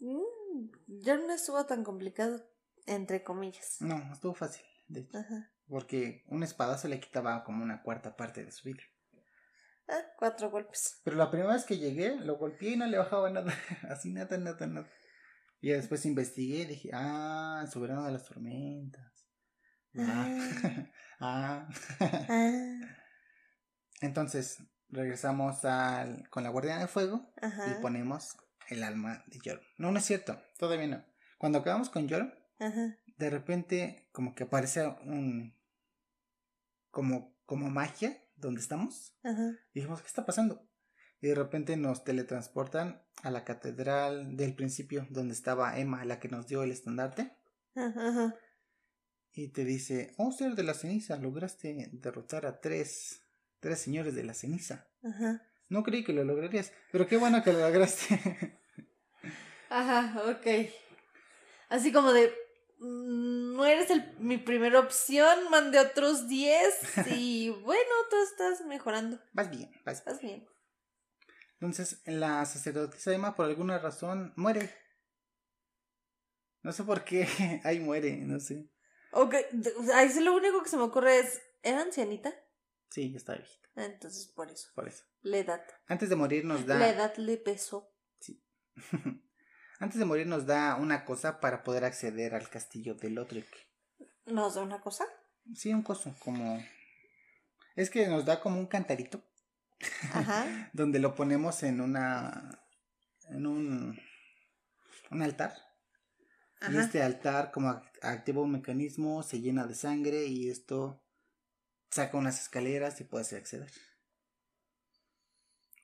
Mm, 0.00 0.70
ya 0.86 1.18
no 1.18 1.30
estuvo 1.30 1.66
tan 1.66 1.84
complicado, 1.84 2.49
entre 2.86 3.22
comillas. 3.22 3.76
No, 3.80 4.12
estuvo 4.12 4.34
fácil, 4.34 4.64
de 4.88 5.00
hecho, 5.00 5.18
Ajá. 5.18 5.50
porque 5.68 6.24
un 6.28 6.42
espadazo 6.42 6.88
le 6.88 7.00
quitaba 7.00 7.44
como 7.44 7.62
una 7.62 7.82
cuarta 7.82 8.16
parte 8.16 8.44
de 8.44 8.52
su 8.52 8.68
vida. 8.68 8.82
Ah, 9.88 10.02
cuatro 10.16 10.50
golpes. 10.50 11.00
Pero 11.04 11.16
la 11.16 11.30
primera 11.30 11.52
vez 11.52 11.64
que 11.64 11.78
llegué, 11.78 12.16
lo 12.16 12.36
golpeé 12.36 12.70
y 12.70 12.76
no 12.76 12.86
le 12.86 12.98
bajaba 12.98 13.30
nada. 13.30 13.52
Así 13.90 14.12
nada, 14.12 14.38
nada, 14.38 14.66
nada. 14.66 14.88
Y 15.60 15.70
después 15.70 16.06
investigué 16.06 16.60
y 16.60 16.66
dije, 16.66 16.90
ah, 16.92 17.60
el 17.62 17.70
soberano 17.70 18.04
de 18.04 18.12
las 18.12 18.24
tormentas. 18.24 19.26
Ah, 19.98 20.28
ah. 21.20 21.68
Ah, 22.00 22.78
Entonces, 24.00 24.62
regresamos 24.88 25.64
al, 25.64 26.28
con 26.30 26.44
la 26.44 26.50
guardiana 26.50 26.80
de 26.82 26.88
fuego 26.88 27.32
ajá. 27.42 27.70
y 27.70 27.82
ponemos 27.82 28.36
el 28.68 28.82
alma 28.84 29.24
de 29.26 29.38
Jorm. 29.44 29.60
No, 29.76 29.90
no 29.90 29.98
es 29.98 30.04
cierto, 30.04 30.40
todavía 30.58 30.86
no. 30.86 31.04
Cuando 31.38 31.58
acabamos 31.58 31.90
con 31.90 32.08
Jorm, 32.08 32.32
Ajá. 32.60 32.96
de 33.16 33.30
repente 33.30 34.08
como 34.12 34.34
que 34.34 34.44
aparece 34.44 34.86
un... 34.86 35.56
como, 36.90 37.34
como 37.46 37.70
magia 37.70 38.22
donde 38.36 38.60
estamos. 38.60 39.14
Ajá. 39.22 39.58
Y 39.72 39.80
dijimos, 39.80 40.00
¿qué 40.00 40.06
está 40.06 40.24
pasando? 40.24 40.66
Y 41.20 41.28
de 41.28 41.34
repente 41.34 41.76
nos 41.76 42.04
teletransportan 42.04 43.02
a 43.22 43.30
la 43.30 43.44
catedral 43.44 44.36
del 44.36 44.54
principio, 44.54 45.06
donde 45.10 45.34
estaba 45.34 45.78
Emma, 45.78 46.04
la 46.04 46.18
que 46.18 46.28
nos 46.28 46.46
dio 46.46 46.62
el 46.62 46.70
estandarte. 46.70 47.36
Ajá. 47.74 48.34
Y 49.32 49.48
te 49.48 49.64
dice, 49.64 50.14
oh 50.16 50.32
ser 50.32 50.54
de 50.54 50.62
la 50.62 50.74
ceniza, 50.74 51.16
lograste 51.16 51.90
derrotar 51.92 52.46
a 52.46 52.60
tres, 52.60 53.22
tres 53.60 53.78
señores 53.80 54.14
de 54.14 54.24
la 54.24 54.34
ceniza. 54.34 54.88
Ajá. 55.02 55.46
No 55.68 55.84
creí 55.84 56.02
que 56.02 56.12
lo 56.12 56.24
lograrías, 56.24 56.72
pero 56.90 57.06
qué 57.06 57.16
bueno 57.16 57.42
que 57.44 57.52
lo 57.52 57.60
lograste. 57.60 58.58
Ajá, 59.70 60.20
ok. 60.28 60.68
Así 61.68 61.92
como 61.92 62.12
de, 62.12 62.32
no 62.80 63.64
eres 63.66 63.90
el, 63.90 64.16
mi 64.18 64.38
primera 64.38 64.80
opción, 64.80 65.50
mandé 65.50 65.78
otros 65.78 66.26
10 66.28 66.74
y 67.16 67.50
bueno, 67.50 67.90
tú 68.08 68.16
estás 68.22 68.64
mejorando. 68.66 69.20
vas 69.32 69.50
bien, 69.50 69.70
vas 69.84 69.84
bien. 69.84 69.94
Estás 70.14 70.20
bien. 70.20 70.48
Entonces, 71.60 72.00
la 72.06 72.44
sacerdotisa 72.46 73.12
Emma, 73.12 73.36
por 73.36 73.46
alguna 73.46 73.78
razón, 73.78 74.32
muere. 74.36 74.74
No 76.62 76.72
sé 76.72 76.84
por 76.84 77.04
qué, 77.04 77.26
ahí 77.64 77.80
muere, 77.80 78.16
no 78.16 78.40
sé. 78.40 78.70
Ok, 79.12 79.34
ahí 79.94 80.08
sí 80.08 80.20
lo 80.20 80.34
único 80.34 80.62
que 80.62 80.68
se 80.70 80.76
me 80.76 80.84
ocurre 80.84 81.18
es, 81.18 81.40
¿era 81.62 81.82
ancianita? 81.82 82.32
Sí, 82.90 83.10
ya 83.12 83.18
está 83.18 83.34
viejita, 83.34 83.68
Ah, 83.76 83.84
Entonces 83.84 84.26
por 84.28 84.50
eso, 84.50 84.68
por 84.74 84.88
eso. 84.88 85.04
la 85.22 85.38
edad. 85.38 85.64
Antes 85.86 86.08
de 86.08 86.16
morir 86.16 86.44
nos 86.44 86.64
da... 86.66 86.78
La 86.78 86.88
edad 86.88 87.14
le 87.16 87.36
pesó. 87.36 87.92
Antes 89.80 89.98
de 89.98 90.04
morir 90.04 90.26
nos 90.28 90.46
da 90.46 90.76
una 90.76 91.04
cosa 91.04 91.40
para 91.40 91.64
poder 91.64 91.84
acceder 91.84 92.34
al 92.34 92.48
castillo 92.48 92.94
de 92.94 93.10
Lothric. 93.10 93.48
¿Nos 94.26 94.54
da 94.54 94.62
una 94.62 94.80
cosa? 94.80 95.04
Sí, 95.54 95.72
un 95.74 95.82
coso, 95.82 96.14
como... 96.20 96.62
Es 97.74 97.90
que 97.90 98.06
nos 98.06 98.24
da 98.24 98.40
como 98.40 98.60
un 98.60 98.66
cantarito 98.66 99.24
Ajá. 100.12 100.70
donde 100.74 100.98
lo 101.00 101.14
ponemos 101.14 101.62
en 101.62 101.80
una... 101.80 102.62
en 103.30 103.46
un... 103.46 103.98
un 105.10 105.22
altar. 105.22 105.54
Y 106.60 106.66
Ajá. 106.66 106.82
este 106.82 107.02
altar 107.02 107.50
como 107.50 107.68
ac- 107.68 107.90
activa 108.02 108.42
un 108.42 108.52
mecanismo, 108.52 109.22
se 109.22 109.40
llena 109.40 109.66
de 109.66 109.74
sangre 109.74 110.26
y 110.26 110.50
esto 110.50 111.02
saca 111.90 112.18
unas 112.18 112.38
escaleras 112.38 113.00
y 113.00 113.04
puedes 113.04 113.32
acceder. 113.32 113.70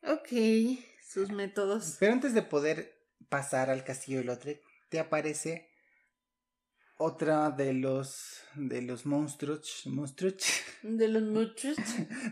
Ok, 0.03 0.29
sus 1.03 1.31
métodos. 1.31 1.97
Pero 1.99 2.13
antes 2.13 2.35
de 2.35 2.43
poder 2.43 2.96
pasar 3.29 3.71
al 3.71 3.85
castillo 3.85 4.19
de 4.19 4.25
Lothric, 4.25 4.61
te 4.89 4.99
aparece 4.99 5.71
otra 6.99 7.51
de 7.51 7.73
los 7.75 8.43
de 8.55 8.83
los 8.83 9.05
monstruos, 9.07 9.83
monstruos 9.87 10.37
De 10.83 11.09
los 11.09 11.23
muchos. 11.23 11.77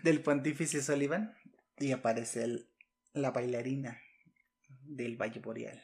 del 0.03 0.23
pontífice 0.23 0.83
Sullivan 0.83 1.37
y 1.79 1.93
aparece 1.93 2.45
el- 2.45 2.71
la 3.13 3.31
bailarina 3.31 4.01
del 4.83 5.17
Valle 5.21 5.41
Boreal. 5.41 5.83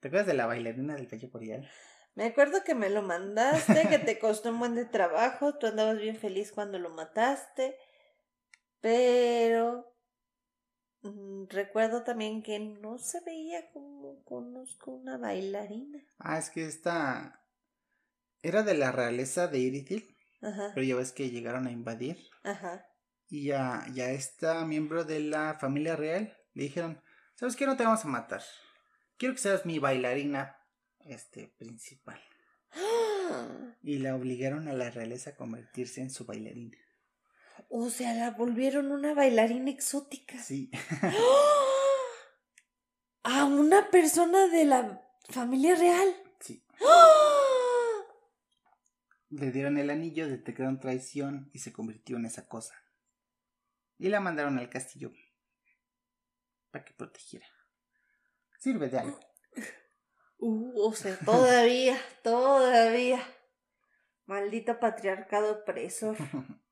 ¿Te 0.00 0.08
acuerdas 0.08 0.26
de 0.26 0.34
la 0.34 0.46
bailarina 0.46 0.94
del 0.96 1.06
Valle 1.06 1.26
Boreal? 1.28 1.70
Me 2.14 2.24
acuerdo 2.24 2.62
que 2.64 2.74
me 2.74 2.90
lo 2.90 3.02
mandaste, 3.02 3.88
que 3.88 3.98
te 3.98 4.18
costó 4.18 4.50
un 4.50 4.58
buen 4.58 4.74
de 4.74 4.84
trabajo, 4.84 5.56
tú 5.58 5.66
andabas 5.66 5.98
bien 5.98 6.16
feliz 6.16 6.52
cuando 6.52 6.78
lo 6.78 6.90
mataste, 6.90 7.76
pero 8.80 9.39
recuerdo 11.50 12.02
también 12.02 12.42
que 12.42 12.58
no 12.58 12.98
se 12.98 13.20
veía 13.20 13.70
como 13.72 14.22
conozco 14.24 14.92
una 14.92 15.18
bailarina. 15.18 16.02
Ah, 16.18 16.38
es 16.38 16.50
que 16.50 16.64
esta 16.64 17.44
era 18.42 18.62
de 18.62 18.74
la 18.74 18.92
realeza 18.92 19.48
de 19.48 19.58
Irithil, 19.58 20.16
Ajá, 20.40 20.72
pero 20.74 20.86
ya 20.86 20.96
ves 20.96 21.12
que 21.12 21.30
llegaron 21.30 21.66
a 21.66 21.70
invadir 21.70 22.16
ajá, 22.42 22.86
y 23.30 23.44
ya, 23.44 23.86
ya 23.92 24.10
esta 24.10 24.64
miembro 24.64 25.04
de 25.04 25.20
la 25.20 25.54
familia 25.54 25.94
real 25.94 26.36
le 26.52 26.64
dijeron, 26.64 27.00
¿sabes 27.36 27.54
qué? 27.54 27.64
No 27.64 27.76
te 27.76 27.84
vamos 27.84 28.04
a 28.04 28.08
matar. 28.08 28.42
Quiero 29.16 29.34
que 29.34 29.40
seas 29.40 29.64
mi 29.64 29.78
bailarina 29.78 30.56
este 31.06 31.46
principal. 31.56 32.20
Y 33.82 33.98
la 33.98 34.16
obligaron 34.16 34.66
a 34.66 34.72
la 34.72 34.90
realeza 34.90 35.30
a 35.30 35.36
convertirse 35.36 36.00
en 36.00 36.10
su 36.10 36.24
bailarina. 36.24 36.76
O 37.68 37.90
sea, 37.90 38.14
la 38.14 38.30
volvieron 38.30 38.92
una 38.92 39.14
bailarina 39.14 39.70
exótica. 39.70 40.38
Sí. 40.38 40.70
A 43.22 43.44
una 43.44 43.90
persona 43.90 44.48
de 44.48 44.64
la 44.64 45.02
familia 45.28 45.74
real. 45.74 46.08
Sí. 46.40 46.64
le 49.28 49.52
dieron 49.52 49.76
el 49.76 49.90
anillo, 49.90 50.26
detectaron 50.26 50.80
traición 50.80 51.50
y 51.52 51.58
se 51.58 51.72
convirtió 51.72 52.16
en 52.16 52.24
esa 52.24 52.48
cosa. 52.48 52.74
Y 53.98 54.08
la 54.08 54.20
mandaron 54.20 54.58
al 54.58 54.70
castillo 54.70 55.12
para 56.70 56.84
que 56.84 56.94
protegiera. 56.94 57.46
Sirve 58.58 58.88
de 58.88 58.98
algo. 58.98 59.20
Uh, 60.42 60.88
o 60.88 60.94
sea, 60.94 61.18
todavía, 61.18 62.00
todavía. 62.22 63.22
Maldito 64.24 64.80
patriarcado 64.80 65.52
opresor. 65.52 66.16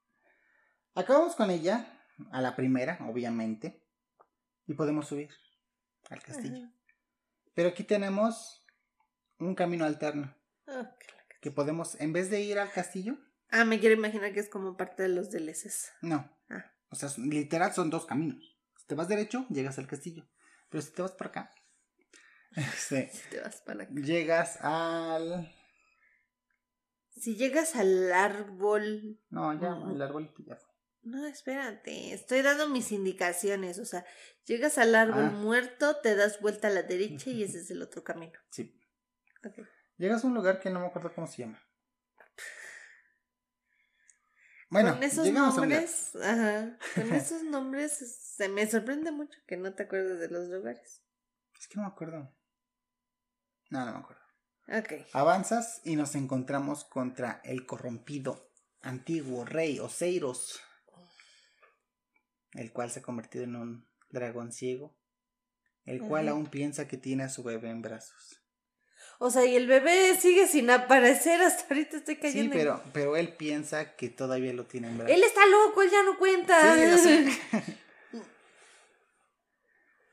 Acabamos 0.98 1.36
con 1.36 1.50
ella, 1.50 1.86
a 2.32 2.40
la 2.42 2.56
primera, 2.56 2.98
obviamente, 3.08 3.80
y 4.66 4.74
podemos 4.74 5.06
subir 5.06 5.30
al 6.10 6.20
castillo. 6.22 6.56
Ajá. 6.64 6.72
Pero 7.54 7.68
aquí 7.68 7.84
tenemos 7.84 8.64
un 9.38 9.54
camino 9.54 9.84
alterno, 9.84 10.34
Ah, 10.66 10.92
que 11.40 11.50
podemos, 11.50 11.98
en 12.00 12.12
vez 12.12 12.30
de 12.30 12.40
ir 12.42 12.58
al 12.58 12.70
castillo, 12.72 13.16
Ah, 13.50 13.64
me 13.64 13.78
quiero 13.80 13.94
imaginar 13.94 14.32
que 14.34 14.40
es 14.40 14.48
como 14.50 14.76
parte 14.76 15.04
de 15.04 15.08
los 15.10 15.30
DLCs. 15.30 15.92
no. 16.02 16.28
Ah. 16.50 16.64
O 16.90 16.96
sea, 16.96 17.08
literal 17.18 17.72
son 17.72 17.90
dos 17.90 18.04
caminos. 18.06 18.58
Si 18.76 18.86
te 18.86 18.94
vas 18.94 19.08
derecho, 19.08 19.46
llegas 19.50 19.78
al 19.78 19.86
castillo. 19.86 20.26
Pero 20.70 20.82
si 20.82 20.90
te 20.92 21.02
vas 21.02 21.12
por 21.12 21.28
acá, 21.28 21.50
este, 22.56 23.10
Si 23.12 23.28
te 23.30 23.40
vas 23.40 23.60
para 23.62 23.84
acá. 23.84 23.92
llegas 23.94 24.58
al... 24.62 25.54
Si 27.16 27.36
llegas 27.36 27.74
al 27.76 28.12
árbol. 28.12 29.20
No, 29.30 29.52
ya, 29.60 29.76
el 29.92 30.00
arbolito 30.02 30.42
ya 30.46 30.56
fue. 30.56 30.67
No, 31.02 31.26
espérate. 31.26 32.12
Estoy 32.12 32.42
dando 32.42 32.68
mis 32.68 32.92
indicaciones. 32.92 33.78
O 33.78 33.84
sea, 33.84 34.04
llegas 34.44 34.78
al 34.78 34.94
árbol 34.94 35.26
Ah. 35.26 35.30
muerto, 35.30 35.96
te 36.00 36.14
das 36.14 36.40
vuelta 36.40 36.68
a 36.68 36.70
la 36.70 36.82
derecha 36.82 37.30
y 37.30 37.42
ese 37.44 37.58
es 37.60 37.70
el 37.70 37.82
otro 37.82 38.04
camino. 38.04 38.38
Sí. 38.50 38.78
Ok. 39.44 39.66
Llegas 39.96 40.22
a 40.22 40.26
un 40.26 40.34
lugar 40.34 40.60
que 40.60 40.70
no 40.70 40.80
me 40.80 40.86
acuerdo 40.86 41.12
cómo 41.14 41.26
se 41.26 41.42
llama. 41.42 41.62
Bueno, 44.70 44.94
con 44.94 45.02
esos 45.02 45.26
a 45.26 45.30
nombres, 45.30 46.14
ajá, 46.16 46.78
con 46.94 47.12
esos 47.14 47.42
nombres 47.42 47.92
se 48.36 48.48
me 48.50 48.70
sorprende 48.70 49.10
mucho 49.12 49.38
que 49.46 49.56
no 49.56 49.74
te 49.74 49.84
acuerdes 49.84 50.20
de 50.20 50.28
los 50.28 50.48
lugares. 50.48 51.02
Es 51.58 51.66
que 51.68 51.76
no 51.76 51.82
me 51.82 51.88
acuerdo. 51.88 52.34
No, 53.70 53.86
no 53.86 53.92
me 53.92 53.98
acuerdo. 53.98 54.22
Ok. 54.68 55.08
Avanzas 55.14 55.80
y 55.84 55.96
nos 55.96 56.14
encontramos 56.14 56.84
contra 56.84 57.40
el 57.44 57.64
corrompido 57.64 58.52
antiguo 58.82 59.46
rey 59.46 59.78
Oseiros, 59.80 60.60
el 62.54 62.72
cual 62.72 62.90
se 62.90 63.00
ha 63.00 63.02
convertido 63.02 63.44
en 63.44 63.56
un 63.56 63.88
dragón 64.10 64.52
ciego, 64.52 64.96
el 65.84 66.00
cual 66.00 66.28
Ajá. 66.28 66.36
aún 66.36 66.46
piensa 66.46 66.86
que 66.88 66.96
tiene 66.96 67.24
a 67.24 67.28
su 67.28 67.42
bebé 67.42 67.70
en 67.70 67.82
brazos. 67.82 68.42
O 69.20 69.30
sea, 69.30 69.44
y 69.44 69.56
el 69.56 69.66
bebé 69.66 70.16
sigue 70.16 70.46
sin 70.46 70.70
aparecer 70.70 71.40
hasta 71.42 71.66
ahorita 71.74 71.96
estoy 71.96 72.14
Sí, 72.16 72.20
cayendo. 72.20 72.54
en- 72.54 72.58
pero, 72.60 72.82
pero 72.92 73.16
él 73.16 73.34
piensa 73.36 73.96
que 73.96 74.08
todavía 74.10 74.52
lo 74.52 74.66
tiene 74.66 74.88
en 74.88 74.98
brazos. 74.98 75.16
Él 75.16 75.22
está 75.24 75.40
loco, 75.46 75.82
él 75.82 75.90
ya 75.90 76.02
no 76.04 76.16
cuenta. 76.18 76.74
Sí, 76.76 76.86
lo 76.90 76.98
sé. 76.98 77.38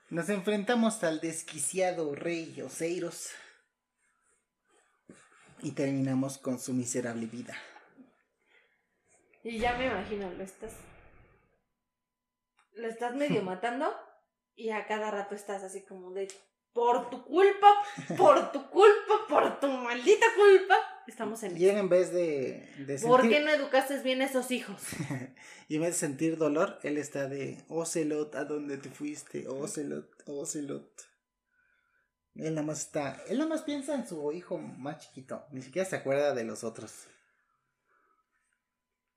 Nos 0.09 0.29
enfrentamos 0.29 1.03
al 1.03 1.19
desquiciado 1.19 2.13
rey 2.15 2.61
Oseiros 2.61 3.29
y 5.61 5.71
terminamos 5.71 6.37
con 6.37 6.59
su 6.59 6.73
miserable 6.73 7.25
vida. 7.25 7.55
Y 9.43 9.59
ya 9.59 9.77
me 9.77 9.87
imagino, 9.87 10.31
lo 10.31 10.43
estás. 10.43 10.73
Lo 12.75 12.87
estás 12.87 13.15
medio 13.15 13.41
matando 13.41 13.93
y 14.55 14.69
a 14.69 14.85
cada 14.87 15.11
rato 15.11 15.35
estás 15.35 15.63
así 15.63 15.83
como 15.83 16.11
de. 16.11 16.27
Por 16.73 17.09
tu 17.09 17.23
culpa, 17.23 17.67
por 18.17 18.51
tu 18.51 18.69
culpa, 18.69 19.13
por 19.29 19.59
tu 19.61 19.67
maldita 19.67 20.25
culpa. 20.35 20.75
Estamos 21.07 21.41
en. 21.43 21.57
Y 21.57 21.69
en 21.69 21.87
vez 21.87 22.11
de, 22.11 22.69
de 22.85 22.99
¿Por 22.99 23.29
qué 23.29 23.39
no 23.39 23.49
educaste 23.49 24.01
bien 24.01 24.21
a 24.21 24.25
esos 24.25 24.51
hijos? 24.51 24.81
y 25.69 25.75
en 25.75 25.81
vez 25.81 25.91
de 25.91 26.07
sentir 26.07 26.37
dolor, 26.37 26.79
él 26.83 26.97
está 26.97 27.29
de 27.29 27.63
Ocelot, 27.69 28.35
¿a 28.35 28.43
dónde 28.43 28.77
te 28.77 28.89
fuiste? 28.89 29.47
Ocelot, 29.47 30.09
Ocelot. 30.27 30.91
Él 32.35 32.55
nada 32.55 32.67
más 32.67 32.81
está, 32.81 33.23
él 33.29 33.37
nada 33.37 33.49
más 33.49 33.61
piensa 33.61 33.95
en 33.95 34.05
su 34.05 34.33
hijo 34.33 34.57
más 34.57 34.97
chiquito, 34.97 35.45
ni 35.51 35.61
siquiera 35.61 35.87
se 35.87 35.95
acuerda 35.95 36.33
de 36.33 36.43
los 36.43 36.65
otros. 36.65 37.07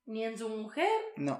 Ni 0.05 0.23
en 0.23 0.37
su 0.37 0.47
mujer. 0.47 0.87
No, 1.17 1.39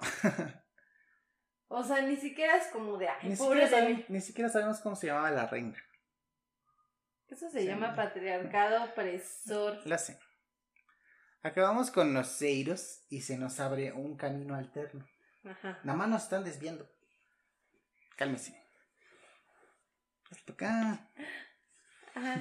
O 1.72 1.84
sea, 1.84 2.02
ni 2.02 2.18
siquiera 2.18 2.58
es 2.58 2.68
como 2.68 2.98
de. 2.98 3.08
Ay, 3.10 3.30
ni, 3.30 3.36
siquiera 3.36 3.68
sabe- 3.70 4.06
ni 4.10 4.22
siquiera 4.22 4.50
sabemos 4.50 4.80
cómo 4.82 4.96
se 4.96 5.08
llamaba 5.08 5.30
la 5.32 5.46
reina. 5.48 5.78
Eso 7.28 7.48
se 7.50 7.62
Sí. 7.62 7.68
llama 7.68 7.96
patriarcado 7.96 8.84
opresor. 8.86 9.80
La 9.86 9.98
sé. 10.00 10.20
Acabamos 11.44 11.92
con 11.92 12.14
los 12.14 12.28
Seiros 12.28 13.04
y 13.10 13.22
se 13.22 13.38
nos 13.38 13.60
abre 13.60 13.92
un 13.94 14.18
camino 14.18 14.56
alterno. 14.56 15.08
Ajá. 15.46 15.80
Nada 15.84 15.98
más 15.98 16.10
nos 16.10 16.24
están 16.24 16.44
desviando. 16.44 16.90
Cálmese. 18.18 18.60
Hasta 20.32 20.54
acá. 20.54 21.10
Ajá. 22.16 22.36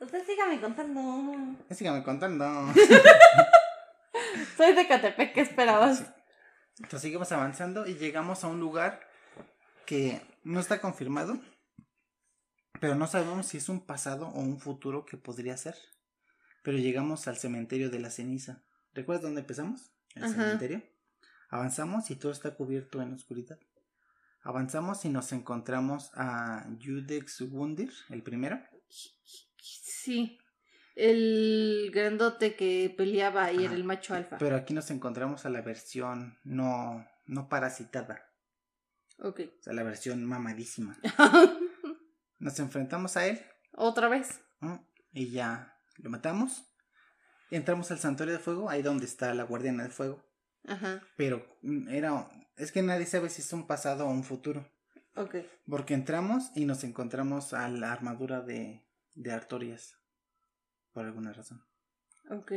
Usted 0.00 0.24
sígame 0.24 0.60
contando. 0.60 1.56
Sígame 1.70 2.02
contando. 2.04 2.46
Soy 4.56 4.74
de 4.74 4.86
Catepec, 4.86 5.34
¿qué 5.34 5.40
esperabas? 5.40 5.98
Sí. 5.98 6.04
Entonces 6.78 7.02
seguimos 7.02 7.32
avanzando 7.32 7.86
y 7.86 7.94
llegamos 7.94 8.44
a 8.44 8.48
un 8.48 8.60
lugar 8.60 9.00
que 9.86 10.22
no 10.44 10.60
está 10.60 10.80
confirmado, 10.80 11.40
pero 12.80 12.94
no 12.94 13.06
sabemos 13.06 13.46
si 13.46 13.56
es 13.58 13.68
un 13.68 13.84
pasado 13.84 14.28
o 14.28 14.40
un 14.40 14.60
futuro 14.60 15.04
que 15.04 15.16
podría 15.16 15.56
ser. 15.56 15.74
Pero 16.62 16.78
llegamos 16.78 17.26
al 17.26 17.36
cementerio 17.36 17.90
de 17.90 17.98
la 17.98 18.10
ceniza. 18.10 18.62
¿Recuerdas 18.92 19.22
dónde 19.22 19.40
empezamos? 19.40 19.92
El 20.14 20.24
Ajá. 20.24 20.34
cementerio. 20.34 20.82
Avanzamos 21.50 22.10
y 22.10 22.16
todo 22.16 22.32
está 22.32 22.54
cubierto 22.54 23.00
en 23.00 23.12
oscuridad. 23.14 23.58
Avanzamos 24.42 25.04
y 25.04 25.08
nos 25.08 25.32
encontramos 25.32 26.10
a 26.14 26.66
Judex 26.82 27.40
Wundir, 27.42 27.92
el 28.10 28.22
primero. 28.22 28.60
Sí. 29.58 30.38
El 31.00 31.92
grandote 31.94 32.56
que 32.56 32.92
peleaba 32.96 33.52
y 33.52 33.64
era 33.64 33.74
el 33.74 33.84
macho 33.84 34.14
alfa. 34.14 34.36
Pero 34.38 34.56
aquí 34.56 34.74
nos 34.74 34.90
encontramos 34.90 35.46
a 35.46 35.48
la 35.50 35.60
versión 35.62 36.36
no, 36.42 37.06
no 37.26 37.48
parasitada, 37.48 38.26
Ok. 39.20 39.40
o 39.60 39.62
sea, 39.62 39.72
la 39.74 39.84
versión 39.84 40.24
mamadísima. 40.24 40.98
Nos 42.40 42.58
enfrentamos 42.60 43.16
a 43.16 43.26
él 43.26 43.40
Otra 43.74 44.08
vez. 44.08 44.40
y 45.12 45.30
ya 45.30 45.76
lo 45.98 46.10
matamos. 46.10 46.64
Entramos 47.50 47.90
al 47.90 47.98
santuario 47.98 48.34
de 48.34 48.40
fuego, 48.40 48.68
ahí 48.68 48.82
donde 48.82 49.06
está 49.06 49.32
la 49.34 49.44
guardiana 49.44 49.84
de 49.84 49.90
fuego. 49.90 50.24
Ajá. 50.66 51.02
Pero 51.16 51.46
mm, 51.62 51.88
era. 51.88 52.28
Es 52.56 52.72
que 52.72 52.82
nadie 52.82 53.06
sabe 53.06 53.30
si 53.30 53.40
es 53.42 53.52
un 53.52 53.66
pasado 53.66 54.06
o 54.06 54.10
un 54.10 54.22
futuro. 54.24 54.68
Ok. 55.14 55.36
Porque 55.68 55.94
entramos 55.94 56.50
y 56.54 56.64
nos 56.64 56.82
encontramos 56.84 57.54
a 57.54 57.68
la 57.68 57.92
armadura 57.92 58.40
de, 58.40 58.84
de 59.14 59.32
Artorias. 59.32 59.97
Por 60.98 61.06
alguna 61.06 61.32
razón. 61.32 61.62
Ok. 62.28 62.50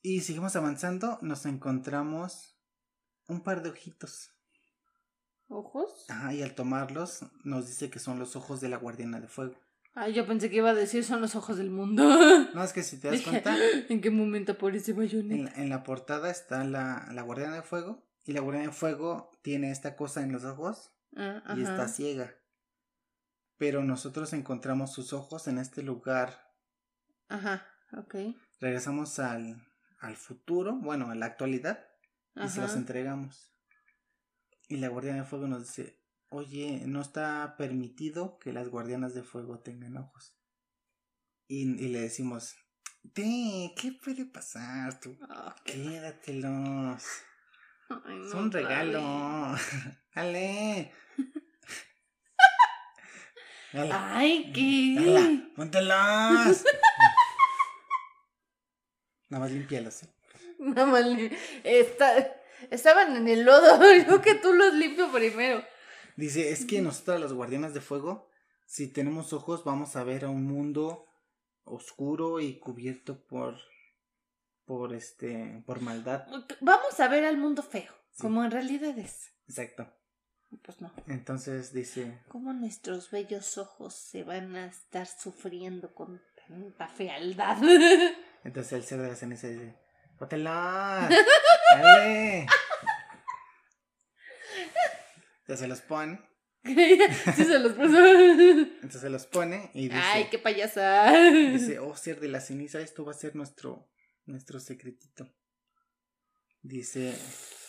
Y 0.00 0.22
seguimos 0.22 0.56
avanzando, 0.56 1.18
nos 1.20 1.44
encontramos 1.44 2.56
un 3.26 3.42
par 3.42 3.62
de 3.62 3.68
ojitos. 3.68 4.30
¿Ojos? 5.48 6.06
Ajá, 6.08 6.32
y 6.32 6.42
al 6.42 6.54
tomarlos 6.54 7.26
nos 7.44 7.66
dice 7.66 7.90
que 7.90 7.98
son 7.98 8.18
los 8.18 8.34
ojos 8.34 8.62
de 8.62 8.70
la 8.70 8.78
guardiana 8.78 9.20
de 9.20 9.28
fuego. 9.28 9.60
Ay, 9.92 10.14
yo 10.14 10.26
pensé 10.26 10.48
que 10.48 10.56
iba 10.56 10.70
a 10.70 10.74
decir 10.74 11.04
son 11.04 11.20
los 11.20 11.36
ojos 11.36 11.58
del 11.58 11.70
mundo. 11.70 12.02
No, 12.54 12.64
es 12.64 12.72
que 12.72 12.82
si 12.82 12.98
te 12.98 13.08
das 13.10 13.20
cuenta, 13.20 13.54
¿En 13.90 14.00
qué 14.00 14.10
momento 14.10 14.52
aparece 14.52 14.92
en 14.92 15.44
la, 15.44 15.52
en 15.52 15.68
la 15.68 15.82
portada 15.82 16.30
está 16.30 16.64
la, 16.64 17.10
la 17.12 17.20
guardiana 17.20 17.56
de 17.56 17.62
fuego. 17.62 18.08
Y 18.24 18.32
la 18.32 18.40
guardiana 18.40 18.70
de 18.70 18.74
fuego 18.74 19.30
tiene 19.42 19.70
esta 19.70 19.96
cosa 19.96 20.22
en 20.22 20.32
los 20.32 20.44
ojos 20.46 20.92
Ah, 21.14 21.42
y 21.48 21.62
ajá. 21.62 21.72
está 21.72 21.88
ciega. 21.88 22.34
Pero 23.58 23.84
nosotros 23.84 24.32
encontramos 24.32 24.94
sus 24.94 25.12
ojos 25.12 25.46
en 25.46 25.58
este 25.58 25.82
lugar. 25.82 26.47
Ajá. 27.28 27.66
Ok. 27.96 28.14
Regresamos 28.60 29.18
al, 29.18 29.62
al 30.00 30.16
futuro, 30.16 30.74
bueno, 30.76 31.10
a 31.10 31.14
la 31.14 31.26
actualidad, 31.26 31.84
y 32.36 32.48
se 32.48 32.60
los 32.60 32.74
entregamos. 32.76 33.52
Y 34.68 34.76
la 34.76 34.88
guardiana 34.88 35.20
de 35.22 35.24
fuego 35.28 35.46
nos 35.48 35.62
dice, 35.66 36.00
oye, 36.28 36.82
no 36.86 37.00
está 37.00 37.54
permitido 37.56 38.38
que 38.38 38.52
las 38.52 38.68
guardianas 38.68 39.14
de 39.14 39.22
fuego 39.22 39.60
tengan 39.60 39.96
ojos. 39.96 40.36
Y, 41.46 41.62
y 41.82 41.88
le 41.88 42.00
decimos, 42.02 42.54
te, 43.14 43.72
¿qué 43.80 43.92
puede 44.02 44.26
pasar? 44.26 45.00
Tú, 45.00 45.18
qué- 45.64 45.72
quédatelos. 45.72 47.02
Ay, 48.04 48.20
Es 48.26 48.34
no, 48.34 48.40
un 48.40 48.52
regalo. 48.52 49.56
Dale. 50.14 50.92
Ay, 53.72 54.52
¿qué? 54.52 54.94
Dale, 54.96 55.52
póntelos. 55.56 56.64
Nada 59.28 59.44
más 59.44 59.52
limpialos. 59.52 60.02
¿eh? 60.02 60.08
Nada 60.58 60.86
más 60.86 61.06
li- 61.06 61.30
está- 61.64 62.34
estaban 62.70 63.16
en 63.16 63.28
el 63.28 63.44
lodo. 63.44 63.78
Yo 64.08 64.20
que 64.20 64.34
tú 64.34 64.52
los 64.52 64.74
limpio 64.74 65.10
primero. 65.12 65.62
Dice, 66.16 66.50
es 66.50 66.64
que 66.64 66.80
nosotros 66.80 67.20
los 67.20 67.32
guardianes 67.32 67.74
de 67.74 67.80
fuego, 67.80 68.28
si 68.66 68.88
tenemos 68.88 69.32
ojos, 69.32 69.64
vamos 69.64 69.94
a 69.96 70.02
ver 70.04 70.24
a 70.24 70.30
un 70.30 70.44
mundo 70.44 71.06
oscuro 71.64 72.40
y 72.40 72.58
cubierto 72.58 73.24
por 73.26 73.56
por 74.64 74.92
este, 74.94 75.62
por 75.66 75.80
maldad. 75.80 76.26
Vamos 76.60 77.00
a 77.00 77.08
ver 77.08 77.24
al 77.24 77.38
mundo 77.38 77.62
feo, 77.62 77.90
Sí. 78.10 78.20
como 78.22 78.44
en 78.44 78.50
realidad 78.50 78.98
es. 78.98 79.30
Exacto. 79.48 79.90
Pues 80.62 80.80
no. 80.82 80.92
Entonces 81.06 81.72
dice, 81.72 82.20
¿Cómo 82.28 82.52
nuestros 82.52 83.10
bellos 83.10 83.56
ojos 83.58 83.94
se 83.94 84.24
van 84.24 84.56
a 84.56 84.66
estar 84.66 85.06
sufriendo 85.06 85.94
con 85.94 86.20
tanta 86.46 86.88
fealdad? 86.88 87.56
entonces 88.44 88.72
el 88.72 88.84
ser 88.84 89.00
de 89.00 89.08
la 89.08 89.16
ceniza 89.16 89.48
dice, 89.48 89.76
¡Pótela! 90.18 91.08
¡Dale! 91.72 92.46
Entonces 95.40 95.60
se 95.60 95.68
los 95.68 95.80
pone, 95.80 96.20
sí 96.64 97.44
se 97.44 97.58
los 97.58 97.72
puso. 97.76 97.98
entonces 97.98 99.00
se 99.00 99.08
los 99.10 99.26
pone 99.26 99.70
y 99.74 99.84
dice, 99.88 100.00
Ay, 100.02 100.28
qué 100.30 100.38
payasa. 100.38 101.10
dice, 101.30 101.78
oh 101.78 101.96
ser 101.96 102.20
de 102.20 102.28
la 102.28 102.40
ceniza, 102.40 102.80
esto 102.80 103.04
va 103.04 103.12
a 103.12 103.14
ser 103.14 103.34
nuestro, 103.34 103.90
nuestro 104.26 104.60
secretito. 104.60 105.26
Dice, 106.60 107.14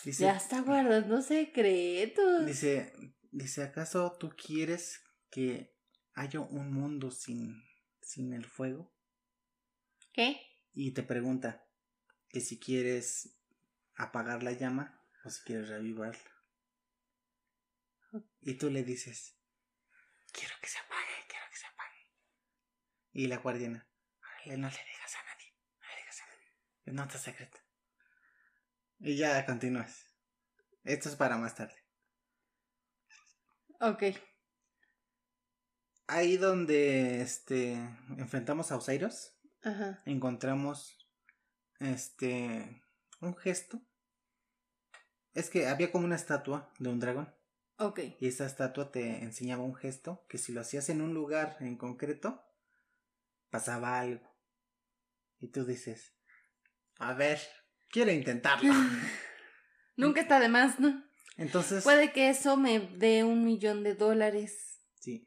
dice, 0.04 0.24
Ya 0.24 0.36
está 0.36 0.62
guardando 0.62 1.22
secretos. 1.22 2.46
dice, 2.46 2.92
dice, 3.32 3.64
¿acaso 3.64 4.18
tú 4.20 4.30
quieres 4.32 5.02
que 5.30 5.74
haya 6.16 6.42
un 6.42 6.74
mundo 6.74 7.12
sin, 7.12 7.64
sin 8.02 8.34
el 8.34 8.46
fuego? 8.46 8.94
¿Qué? 10.12 10.42
Y 10.74 10.92
te 10.94 11.04
pregunta 11.04 11.66
que 12.30 12.42
si 12.42 12.60
quieres 12.60 13.36
apagar 13.96 14.44
la 14.44 14.52
llama 14.52 15.04
o 15.24 15.30
si 15.30 15.44
quieres 15.44 15.70
reavivarla. 15.70 16.32
Y 18.42 18.56
tú 18.56 18.70
le 18.70 18.84
dices, 18.84 19.38
quiero 20.32 20.56
que 20.62 20.68
se 20.68 20.80
apague, 20.80 21.28
quiero 21.28 21.46
que 21.50 21.58
se 21.58 21.66
apague. 21.66 22.08
Y 23.12 23.28
la 23.28 23.38
guardiana, 23.38 23.88
"Órale, 24.22 24.58
no 24.58 24.70
le 24.70 24.78
digas 24.78 25.16
a 25.16 25.24
nadie, 25.24 25.54
no 25.80 25.88
le 25.88 25.96
digas 25.98 26.22
a 26.22 26.26
nadie. 26.28 26.54
Es 26.86 26.94
nota 26.94 27.18
secreta. 27.18 27.60
Y 29.00 29.18
ya 29.18 29.46
continúas. 29.46 30.06
Esto 30.84 31.10
es 31.10 31.16
para 31.16 31.38
más 31.38 31.56
tarde. 31.56 31.86
Ok. 33.82 34.04
Ahí 36.08 36.38
donde 36.38 37.22
este 37.22 37.74
enfrentamos 38.18 38.72
a 38.72 38.78
Osiris, 38.78 39.39
Ajá. 39.62 40.02
encontramos 40.06 40.98
este 41.80 42.82
un 43.22 43.36
gesto. 43.36 43.82
Es 45.34 45.50
que 45.50 45.68
había 45.68 45.92
como 45.92 46.06
una 46.06 46.16
estatua 46.16 46.72
de 46.80 46.90
un 46.90 47.00
dragón 47.00 47.34
Ok. 47.78 48.00
y 48.20 48.28
esa 48.28 48.46
estatua 48.46 48.92
te 48.92 49.24
enseñaba 49.24 49.64
un 49.64 49.76
gesto 49.76 50.26
que 50.28 50.38
si 50.38 50.52
lo 50.54 50.62
hacías 50.62 50.90
en 50.90 51.02
un 51.02 51.14
lugar 51.14 51.58
en 51.60 51.78
concreto 51.78 52.44
pasaba 53.50 54.00
algo. 54.00 54.28
Y 55.40 55.50
tú 55.50 55.66
dices, 55.66 56.14
a 56.98 57.14
ver, 57.14 57.40
quiero 57.90 58.12
intentarlo. 58.12 58.74
Nunca 59.96 60.22
está 60.22 60.40
de 60.40 60.50
más, 60.50 60.80
¿no? 60.80 61.04
Entonces, 61.38 61.84
Puede 61.84 62.12
que 62.12 62.30
eso 62.30 62.58
me 62.58 62.80
dé 62.80 63.24
un 63.24 63.46
millón 63.46 63.84
de 63.84 63.96
dólares. 63.96 64.82
sí. 64.96 65.26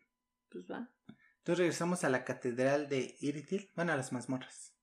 Pues 0.51 0.67
va. 0.71 0.91
Entonces 1.43 1.59
regresamos 1.59 2.05
a 2.05 2.09
la 2.09 2.25
catedral 2.25 2.89
de 2.89 3.17
Iritil, 3.19 3.73
bueno, 3.75 3.93
a 3.93 3.97
las 3.97 4.13
mazmorras. 4.13 4.77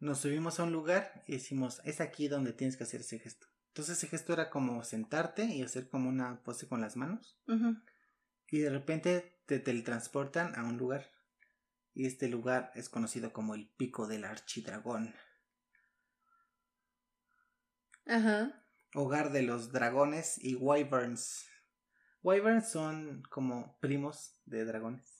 Nos 0.00 0.18
subimos 0.18 0.58
a 0.58 0.64
un 0.64 0.72
lugar 0.72 1.22
y 1.28 1.34
decimos, 1.34 1.80
es 1.84 2.00
aquí 2.00 2.26
donde 2.26 2.52
tienes 2.52 2.76
que 2.76 2.82
hacer 2.82 3.02
ese 3.02 3.20
gesto. 3.20 3.46
Entonces 3.68 3.98
ese 3.98 4.08
gesto 4.08 4.32
era 4.32 4.50
como 4.50 4.82
sentarte 4.82 5.44
y 5.44 5.62
hacer 5.62 5.88
como 5.88 6.08
una 6.08 6.42
pose 6.42 6.66
con 6.66 6.80
las 6.80 6.96
manos. 6.96 7.38
Y 8.48 8.58
de 8.58 8.70
repente 8.70 9.40
te 9.46 9.60
teletransportan 9.60 10.56
a 10.56 10.64
un 10.64 10.76
lugar. 10.76 11.08
Y 11.94 12.06
este 12.06 12.26
lugar 12.26 12.72
es 12.74 12.88
conocido 12.88 13.32
como 13.32 13.54
el 13.54 13.68
Pico 13.76 14.08
del 14.08 14.24
Archidragón. 14.24 15.14
Ajá. 18.06 18.64
Hogar 18.92 19.30
de 19.30 19.42
los 19.42 19.70
dragones 19.70 20.36
y 20.42 20.56
wyverns. 20.56 21.46
Wyverns 22.24 22.72
son 22.72 23.22
como 23.30 23.78
primos 23.78 24.40
de 24.44 24.64
dragones. 24.64 25.17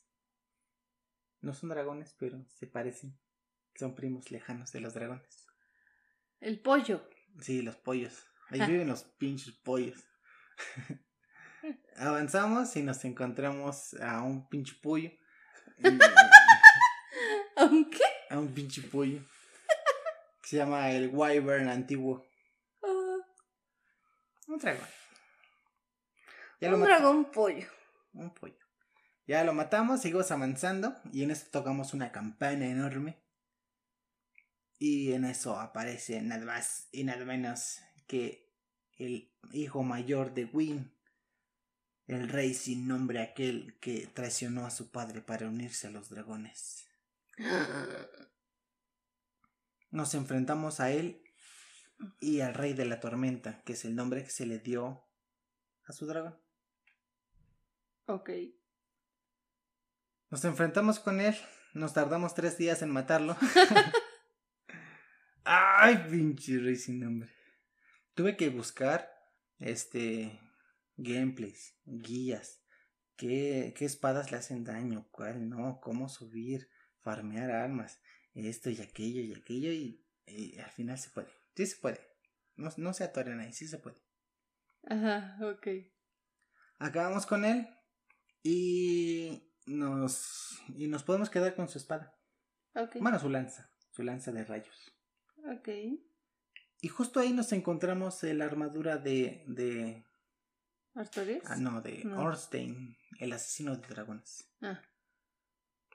No 1.41 1.55
son 1.55 1.69
dragones, 1.71 2.15
pero 2.19 2.45
se 2.49 2.67
parecen. 2.67 3.19
Son 3.77 3.95
primos 3.95 4.31
lejanos 4.31 4.73
de 4.73 4.81
los 4.81 4.95
dragones. 4.95 5.47
El 6.41 6.61
pollo. 6.61 7.09
Sí, 7.41 7.63
los 7.63 7.77
pollos. 7.77 8.25
Ahí 8.51 8.61
Ah. 8.61 8.67
viven 8.67 8.89
los 8.89 9.05
pinches 9.05 9.55
pollos. 9.59 10.03
Avanzamos 11.97 12.75
y 12.77 12.83
nos 12.83 13.05
encontramos 13.05 13.95
a 13.95 14.23
un 14.23 14.49
pinche 14.49 14.75
pollo. 14.83 15.11
¿Aunque? 17.57 18.03
a 18.31 18.39
un 18.39 18.53
pinche 18.55 18.83
pollo. 18.83 19.21
Que 20.43 20.49
se 20.49 20.57
llama 20.57 20.91
el 20.91 21.09
Wyvern 21.13 21.69
antiguo. 21.69 22.25
Ah, 22.83 23.17
Un 24.49 24.59
dragón. 24.59 24.87
Ya 26.61 26.75
un 26.75 26.83
dragón 26.83 27.31
pollo. 27.31 27.67
Un 28.13 28.33
pollo. 28.35 28.57
Ya 29.29 29.45
lo 29.45 29.53
matamos, 29.53 30.01
seguimos 30.01 30.31
avanzando. 30.31 30.97
Y 31.13 31.23
en 31.23 31.31
esto 31.31 31.51
tocamos 31.51 31.93
una 31.93 32.13
campana 32.13 32.67
enorme. 32.67 33.19
Y 34.79 35.13
en 35.13 35.27
eso 35.27 35.61
aparece 35.61 36.23
nada 36.23 36.47
más 36.47 36.89
y 36.93 37.05
nada 37.05 37.27
menos 37.27 37.81
que 38.07 38.51
el 38.97 39.31
hijo 39.53 39.83
mayor 39.83 40.33
de 40.33 40.47
Win. 40.47 40.91
El 42.07 42.31
rey 42.31 42.55
sin 42.55 42.89
nombre 42.89 43.21
aquel 43.21 43.79
que 43.81 44.07
traicionó 44.07 44.65
a 44.65 44.71
su 44.71 44.91
padre 44.91 45.21
para 45.21 45.47
unirse 45.47 45.89
a 45.89 45.91
los 45.91 46.09
dragones. 46.09 46.87
Nos 49.91 50.15
enfrentamos 50.15 50.81
a 50.81 50.91
él 50.91 51.23
y 52.19 52.41
al 52.41 52.55
rey 52.55 52.73
de 52.73 52.87
la 52.87 53.01
tormenta, 53.01 53.63
que 53.63 53.75
es 53.75 53.85
el 53.85 53.95
nombre 53.95 54.25
que 54.25 54.31
se 54.31 54.47
le 54.47 54.59
dio 54.59 55.07
a 55.85 55.93
su 55.93 56.07
dragón. 56.07 56.39
Ok. 58.07 58.31
Nos 60.31 60.45
enfrentamos 60.45 61.01
con 61.01 61.21
él, 61.21 61.35
nos 61.73 61.95
tardamos 61.95 62.35
tres 62.35 62.59
días 62.59 62.83
en 62.83 62.91
matarlo. 62.91 63.37
Ay, 65.45 66.05
pinche 66.11 66.59
rey 66.59 66.77
sin 66.77 67.01
nombre. 67.01 67.31
Tuve 68.15 68.37
que 68.37 68.51
buscar 68.51 69.11
este 69.59 70.39
gameplays, 70.99 71.79
guías, 71.85 72.63
qué, 73.17 73.73
qué 73.77 73.87
espadas 73.87 74.31
le 74.31 74.37
hacen 74.37 74.65
daño, 74.65 75.09
cuál 75.11 75.49
no, 75.49 75.81
cómo 75.81 76.11
subir, 76.11 76.69
farmear 77.01 77.51
armas, 77.51 78.03
esto 78.35 78.69
y 78.69 78.83
aquello 78.83 79.23
y 79.23 79.33
aquello 79.33 79.73
y, 79.73 80.05
y 80.27 80.59
al 80.59 80.71
final 80.71 80.99
se 80.99 81.09
puede. 81.11 81.31
Sí 81.57 81.67
se 81.67 81.77
puede. 81.77 82.01
No, 82.57 82.71
no 82.77 82.93
se 82.93 83.05
atoren 83.05 83.41
ahí, 83.41 83.53
sí 83.55 83.67
se 83.67 83.79
puede. 83.79 84.03
Ajá, 84.87 85.39
ok. 85.41 85.69
Acabamos 86.79 87.25
con 87.25 87.45
él 87.45 87.67
y 88.43 89.48
nos 89.69 90.61
y 90.69 90.87
nos 90.89 91.03
podemos 91.03 91.31
quedar 91.31 91.55
con 91.55 91.69
su 91.69 91.79
espada. 91.79 92.15
Ok. 92.75 92.97
Bueno, 93.01 93.19
su 93.19 93.29
lanza, 93.29 93.71
su 93.91 94.03
lanza 94.03 94.33
de 94.33 94.45
rayos. 94.45 94.93
Ok. 95.51 95.69
Y 96.81 96.89
justo 96.89 97.21
ahí 97.21 97.33
nos 97.33 97.53
encontramos 97.53 98.23
la 98.23 98.45
armadura 98.45 98.97
de 98.99 99.45
de 99.47 100.05
¿Artorias? 100.95 101.43
ah, 101.47 101.57
no, 101.57 101.81
de 101.81 102.05
No. 102.05 102.21
Orstein, 102.23 102.97
el 103.21 103.33
asesino 103.33 103.77
de 103.77 103.87
dragones. 103.87 104.51
Ah, 104.61 104.81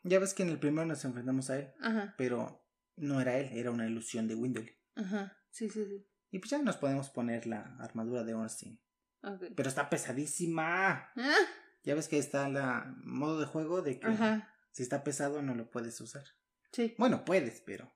Ya 0.03 0.19
ves 0.19 0.33
que 0.33 0.43
en 0.43 0.49
el 0.49 0.59
primero 0.59 0.85
nos 0.85 1.03
enfrentamos 1.05 1.49
a 1.49 1.59
él, 1.59 1.73
ajá, 1.81 2.13
pero 2.17 2.65
no 2.97 3.19
era 3.21 3.37
él, 3.37 3.49
era 3.57 3.71
una 3.71 3.87
ilusión 3.87 4.27
de 4.27 4.35
Windley. 4.35 4.69
ajá. 4.95 5.37
Sí, 5.51 5.69
sí, 5.69 5.85
sí. 5.85 6.07
Y 6.31 6.39
pues 6.39 6.49
ya 6.49 6.57
nos 6.57 6.77
podemos 6.77 7.09
poner 7.11 7.45
la 7.47 7.75
armadura 7.79 8.23
de 8.23 8.33
Orstein. 8.33 8.79
Ok. 9.21 9.43
Pero 9.55 9.69
está 9.69 9.87
pesadísima. 9.89 11.11
Ah, 11.15 11.37
Ya 11.83 11.95
ves 11.95 12.07
que 12.07 12.17
está 12.17 12.47
la 12.49 12.95
modo 13.03 13.39
de 13.39 13.45
juego 13.45 13.81
de 13.81 13.99
que 13.99 14.07
ajá. 14.07 14.53
si 14.71 14.83
está 14.83 15.03
pesado 15.03 15.41
no 15.41 15.53
lo 15.55 15.69
puedes 15.69 15.99
usar. 16.01 16.23
Sí. 16.71 16.95
Bueno, 16.97 17.23
puedes, 17.25 17.61
pero 17.61 17.93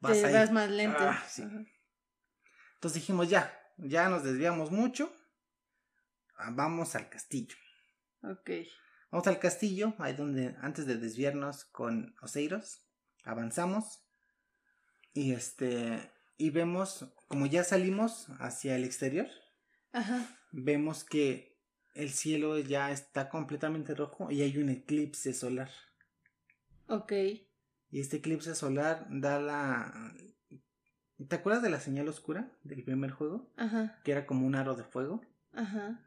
vas 0.00 0.20
Te 0.20 0.32
vas 0.32 0.50
más 0.50 0.70
lento. 0.70 0.98
Ah, 1.00 1.22
sí. 1.28 1.42
Entonces 2.74 2.94
dijimos 3.00 3.28
ya, 3.28 3.52
ya 3.76 4.08
nos 4.08 4.24
desviamos 4.24 4.70
mucho. 4.70 5.12
Ah, 6.36 6.50
Vamos 6.52 6.94
al 6.94 7.08
castillo. 7.08 7.56
Ok. 8.22 8.50
Vamos 9.10 9.26
al 9.28 9.38
castillo, 9.38 9.94
ahí 9.98 10.14
donde 10.14 10.56
antes 10.60 10.86
de 10.86 10.96
desviarnos 10.96 11.64
con 11.66 12.14
Oseiros, 12.20 12.82
avanzamos 13.24 14.02
y 15.12 15.32
este 15.32 16.10
y 16.36 16.50
vemos 16.50 17.06
como 17.28 17.46
ya 17.46 17.64
salimos 17.64 18.26
hacia 18.40 18.76
el 18.76 18.84
exterior, 18.84 19.28
Ajá. 19.92 20.26
vemos 20.52 21.04
que 21.04 21.55
el 21.96 22.10
cielo 22.10 22.58
ya 22.58 22.90
está 22.92 23.28
completamente 23.28 23.94
rojo 23.94 24.30
y 24.30 24.42
hay 24.42 24.58
un 24.58 24.68
eclipse 24.68 25.32
solar. 25.32 25.70
Ok. 26.88 27.12
Y 27.90 28.00
este 28.00 28.18
eclipse 28.18 28.54
solar 28.54 29.06
da 29.10 29.40
la 29.40 30.14
¿Te 31.28 31.36
acuerdas 31.36 31.62
de 31.62 31.70
la 31.70 31.80
señal 31.80 32.08
oscura 32.08 32.52
del 32.62 32.84
primer 32.84 33.10
juego? 33.10 33.50
Ajá. 33.56 33.98
Que 34.04 34.12
era 34.12 34.26
como 34.26 34.46
un 34.46 34.54
aro 34.54 34.74
de 34.74 34.84
fuego. 34.84 35.22
Ajá. 35.52 36.00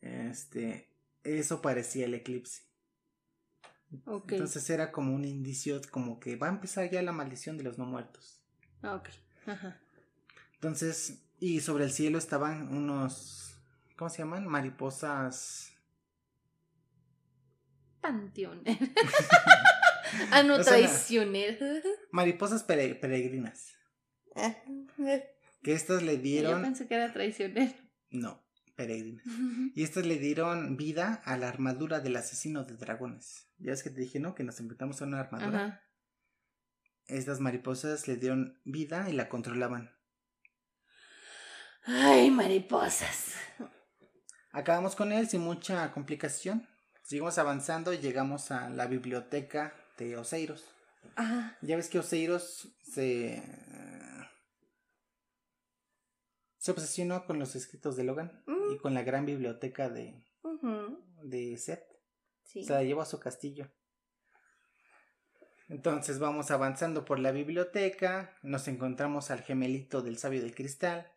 Este, 0.00 0.88
eso 1.24 1.60
parecía 1.60 2.06
el 2.06 2.14
eclipse. 2.14 2.62
Ok. 4.06 4.32
Entonces 4.32 4.70
era 4.70 4.92
como 4.92 5.14
un 5.14 5.24
indicio, 5.24 5.80
como 5.90 6.20
que 6.20 6.36
va 6.36 6.46
a 6.46 6.50
empezar 6.50 6.88
ya 6.90 7.02
la 7.02 7.12
maldición 7.12 7.58
de 7.58 7.64
los 7.64 7.76
no 7.76 7.86
muertos. 7.86 8.40
Ah, 8.82 8.94
ok. 8.94 9.08
Ajá. 9.46 9.80
Entonces, 10.54 11.24
y 11.40 11.60
sobre 11.60 11.84
el 11.84 11.90
cielo 11.90 12.18
estaban 12.18 12.68
unos, 12.68 13.51
¿cómo 13.96 14.08
se 14.10 14.18
llaman? 14.18 14.46
Mariposas. 14.46 15.72
Panteoner. 18.00 18.78
ah, 20.32 20.42
no, 20.42 20.54
O 20.56 20.62
sea, 20.62 20.72
traicioner. 20.74 21.58
Mariposas 22.10 22.66
pere- 22.66 22.94
peregrinas. 22.98 23.74
Ah, 24.34 24.56
Que 25.62 25.72
estas 25.72 26.02
le 26.02 26.16
Yo 26.16 26.22
dieron. 26.22 26.62
pensé 26.62 26.86
que 26.88 26.94
era 26.94 27.12
traicionero. 27.12 27.72
No, 28.10 28.42
peregrinas. 28.74 29.24
Y 29.74 29.82
estas 29.84 30.04
le 30.06 30.18
dieron 30.18 30.76
vida 30.76 31.22
a 31.24 31.36
la 31.36 31.48
armadura 31.48 32.00
del 32.00 32.16
asesino 32.16 32.64
de 32.64 32.74
dragones. 32.76 33.46
Ya 33.58 33.70
ves 33.70 33.82
que 33.82 33.90
te 33.90 34.00
dije, 34.00 34.18
¿no? 34.18 34.34
Que 34.34 34.42
nos 34.42 34.58
enfrentamos 34.58 35.00
a 35.00 35.04
una 35.04 35.20
armadura. 35.20 35.64
Ajá. 35.64 35.82
Estas 37.06 37.40
mariposas 37.40 38.08
le 38.08 38.16
dieron 38.16 38.60
vida 38.64 39.08
y 39.08 39.12
la 39.12 39.28
controlaban. 39.28 39.90
Ay, 41.84 42.30
mariposas. 42.30 43.34
Acabamos 44.52 44.94
con 44.96 45.12
él 45.12 45.28
sin 45.28 45.40
mucha 45.40 45.90
complicación. 45.92 46.68
Seguimos 47.02 47.38
avanzando 47.38 47.92
y 47.92 47.98
llegamos 47.98 48.50
a 48.50 48.68
la 48.70 48.86
biblioteca 48.86 49.74
de 49.98 50.16
Oseiros. 50.16 50.64
Ajá. 51.16 51.56
Ya 51.62 51.76
ves 51.76 51.88
que 51.88 51.98
Oseiros 51.98 52.68
se. 52.82 53.42
se 56.58 56.70
obsesionó 56.70 57.26
con 57.26 57.38
los 57.40 57.56
escritos 57.56 57.96
de 57.96 58.04
Logan 58.04 58.42
Mm. 58.46 58.72
y 58.74 58.78
con 58.78 58.94
la 58.94 59.02
gran 59.02 59.26
biblioteca 59.26 59.88
de, 59.88 60.22
de 61.22 61.56
Seth. 61.56 61.82
Sí. 62.44 62.64
Se 62.64 62.72
la 62.72 62.84
llevó 62.84 63.02
a 63.02 63.06
su 63.06 63.18
castillo. 63.18 63.68
Entonces 65.68 66.18
vamos 66.18 66.50
avanzando 66.50 67.04
por 67.04 67.18
la 67.18 67.32
biblioteca, 67.32 68.36
nos 68.42 68.68
encontramos 68.68 69.30
al 69.30 69.40
gemelito 69.42 70.02
del 70.02 70.18
sabio 70.18 70.42
del 70.42 70.54
cristal, 70.54 71.10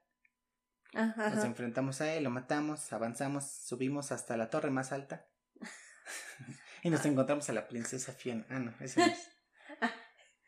Ajá. 0.95 1.29
nos 1.29 1.43
enfrentamos 1.45 2.01
a 2.01 2.13
él, 2.13 2.23
lo 2.23 2.29
matamos, 2.29 2.91
avanzamos, 2.93 3.45
subimos 3.51 4.11
hasta 4.11 4.37
la 4.37 4.49
torre 4.49 4.71
más 4.71 4.91
alta 4.91 5.27
y 6.83 6.89
nos 6.89 7.05
encontramos 7.05 7.49
a 7.49 7.53
la 7.53 7.67
princesa 7.67 8.13
Fiona. 8.13 8.45
Ah, 8.49 8.59
no, 8.59 8.73
ese 8.79 8.99
no 9.01 9.05
es. 9.07 9.29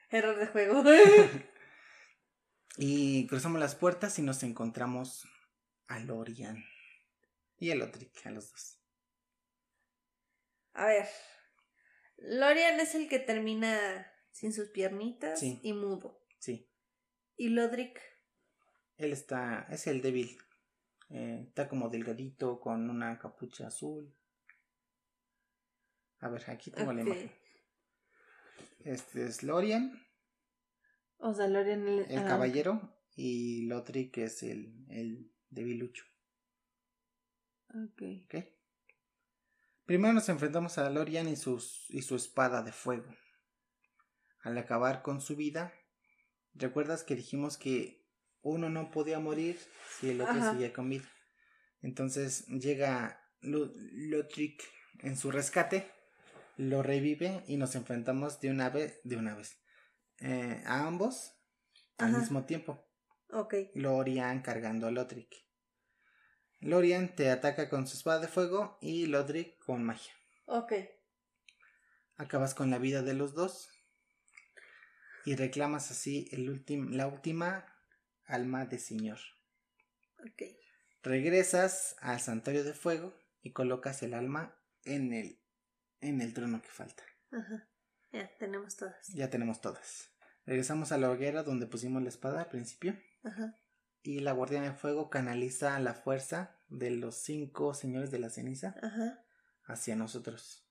Error 0.10 0.38
de 0.38 0.48
juego. 0.48 0.84
Y 2.80 3.26
cruzamos 3.26 3.60
las 3.60 3.74
puertas 3.74 4.20
y 4.20 4.22
nos 4.22 4.44
encontramos 4.44 5.28
a 5.88 5.98
Lorian 6.00 6.64
y 7.58 7.72
a 7.72 7.76
Lotric, 7.76 8.14
a 8.28 8.30
los 8.30 8.52
dos. 8.52 8.80
A 10.74 10.86
ver. 10.86 11.08
Lorian 12.18 12.80
es 12.80 12.94
el 12.94 13.10
que 13.10 13.18
termina 13.18 14.12
sin 14.32 14.54
sus 14.54 14.70
piernitas 14.70 15.40
Sí. 15.40 15.60
y 15.64 15.74
mudo. 15.74 16.24
Sí, 16.38 16.70
Y 17.36 17.50
Lodric. 17.50 18.00
Él 18.98 19.14
está, 19.14 19.68
es 19.70 19.88
el 19.88 20.02
débil. 20.02 20.38
Eh, 21.10 21.46
está 21.48 21.70
como 21.70 21.90
delgadito 21.90 22.60
con 22.60 22.90
una 22.90 23.18
capucha 23.18 23.68
azul. 23.68 24.14
A 26.20 26.30
ver, 26.30 26.50
aquí 26.50 26.72
tengo 26.72 26.92
la 26.94 27.02
imagen. 27.02 27.32
Este 28.80 29.26
es 29.26 29.44
Lorian, 29.44 30.02
O 31.18 31.34
sea, 31.34 31.48
Lorian 31.48 31.88
el, 31.88 32.00
el 32.10 32.20
ah, 32.20 32.26
caballero, 32.26 32.98
y 33.16 33.66
Lotric 33.66 34.18
es 34.18 34.44
el, 34.44 34.86
el 34.90 35.32
debilucho. 35.50 36.06
Ok. 37.70 38.02
¿ok? 38.26 38.46
Primero 39.86 40.14
nos 40.14 40.30
enfrentamos 40.30 40.78
a 40.78 40.90
Lorian 40.90 41.28
y, 41.28 41.36
sus, 41.36 41.86
y 41.90 42.02
su 42.02 42.16
espada 42.16 42.62
de 42.62 42.72
fuego. 42.72 43.14
Al 44.42 44.58
acabar 44.58 45.02
con 45.02 45.22
su 45.22 45.36
vida, 45.36 45.74
¿recuerdas 46.54 47.04
que 47.04 47.16
dijimos 47.16 47.58
que 47.58 48.07
uno 48.42 48.70
no 48.70 48.92
podía 48.92 49.20
morir 49.20 49.60
si 50.00 50.10
el 50.12 50.22
otro 50.22 50.34
Ajá. 50.34 50.52
seguía 50.52 50.74
con 50.74 50.90
vida? 50.90 51.06
Entonces 51.82 52.48
llega 52.48 53.22
Lo- 53.42 53.72
Lothric 53.76 54.64
en 55.00 55.16
su 55.18 55.32
rescate, 55.32 55.92
lo 56.58 56.82
revive 56.82 57.44
y 57.48 57.58
nos 57.58 57.76
enfrentamos 57.76 58.40
de 58.42 58.50
una 58.50 58.70
vez, 58.70 59.00
de 59.04 59.16
una 59.18 59.36
vez, 59.36 59.60
eh, 60.20 60.64
a 60.66 60.88
ambos 60.88 61.34
al 61.98 62.18
mismo 62.18 62.46
tiempo. 62.46 62.84
Ok. 63.30 63.54
Lorian 63.76 64.42
cargando 64.42 64.88
a 64.88 64.92
Lothric. 64.92 65.36
Lorian 66.60 67.16
te 67.16 67.30
ataca 67.30 67.70
con 67.70 67.86
su 67.88 67.98
espada 67.98 68.20
de 68.20 68.28
fuego 68.28 68.78
y 68.82 69.06
Lothric 69.06 69.60
con 69.60 69.84
magia. 69.84 70.14
Ok. 70.46 70.74
Acabas 72.16 72.56
con 72.56 72.72
la 72.72 72.80
vida 72.80 73.04
de 73.04 73.14
los 73.14 73.36
dos 73.36 73.70
y 75.26 75.36
reclamas 75.36 75.92
así 75.92 76.28
el 76.32 76.64
la 76.98 77.06
última 77.08 77.66
alma 78.28 78.66
de 78.66 78.80
señor. 78.80 79.20
Ok. 80.20 80.44
Regresas 81.04 81.96
al 82.00 82.20
santuario 82.20 82.64
de 82.64 82.74
fuego 82.74 83.14
y 83.42 83.54
colocas 83.54 84.04
el 84.04 84.14
alma 84.14 84.56
en 84.84 85.14
el, 85.14 85.42
en 86.02 86.22
el 86.22 86.34
trono 86.34 86.62
que 86.62 86.70
falta. 86.70 87.04
Ajá. 87.32 87.70
Ya, 88.12 88.30
tenemos 88.38 88.76
todas. 88.76 89.08
Ya 89.14 89.30
tenemos 89.30 89.62
todas. 89.62 90.12
Regresamos 90.46 90.92
a 90.92 90.98
la 90.98 91.10
hoguera 91.10 91.44
donde 91.44 91.68
pusimos 91.68 92.02
la 92.02 92.10
espada 92.10 92.42
al 92.42 92.50
principio. 92.50 92.98
Ajá. 93.24 93.60
Y 94.02 94.20
la 94.22 94.32
guardiana 94.32 94.70
de 94.72 94.78
fuego 94.78 95.10
canaliza 95.10 95.78
la 95.80 95.94
fuerza 95.94 96.58
de 96.70 96.92
los 96.92 97.16
cinco 97.16 97.74
señores 97.74 98.12
de 98.12 98.20
la 98.20 98.30
ceniza 98.30 98.76
Ajá. 98.82 99.26
hacia 99.66 99.96
nosotros. 99.96 100.66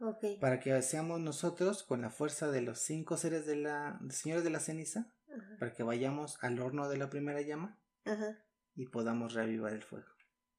Ok. 0.00 0.24
Para 0.40 0.60
que 0.60 0.80
seamos 0.82 1.20
nosotros 1.20 1.82
con 1.82 2.02
la 2.02 2.10
fuerza 2.10 2.50
de 2.50 2.60
los 2.60 2.78
cinco 2.78 3.16
seres 3.16 3.46
de 3.46 3.56
la 3.56 4.00
señores 4.10 4.44
de 4.44 4.50
la 4.50 4.60
ceniza, 4.60 5.12
Ajá. 5.36 5.56
para 5.58 5.72
que 5.74 5.82
vayamos 5.82 6.38
al 6.42 6.58
horno 6.60 6.88
de 6.88 6.96
la 6.96 7.10
primera 7.10 7.40
llama 7.42 7.78
Ajá. 8.04 8.44
y 8.74 8.86
podamos 8.86 9.34
reavivar 9.34 9.72
el 9.72 9.82
fuego. 9.82 10.08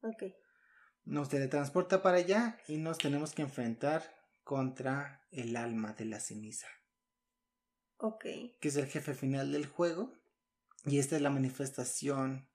Ok. 0.01 0.23
Nos 1.05 1.29
teletransporta 1.29 2.01
para 2.03 2.17
allá 2.17 2.57
y 2.67 2.77
nos 2.77 2.97
tenemos 2.97 3.33
que 3.33 3.41
enfrentar 3.41 4.03
contra 4.43 5.25
el 5.31 5.55
alma 5.55 5.93
de 5.93 6.05
la 6.05 6.19
ceniza, 6.19 6.67
Ok. 7.97 8.23
que 8.59 8.67
es 8.67 8.75
el 8.75 8.85
jefe 8.87 9.13
final 9.13 9.51
del 9.51 9.65
juego. 9.65 10.13
Y 10.85 10.99
esta 10.99 11.15
es 11.17 11.21
la 11.21 11.29
manifestación 11.29 12.47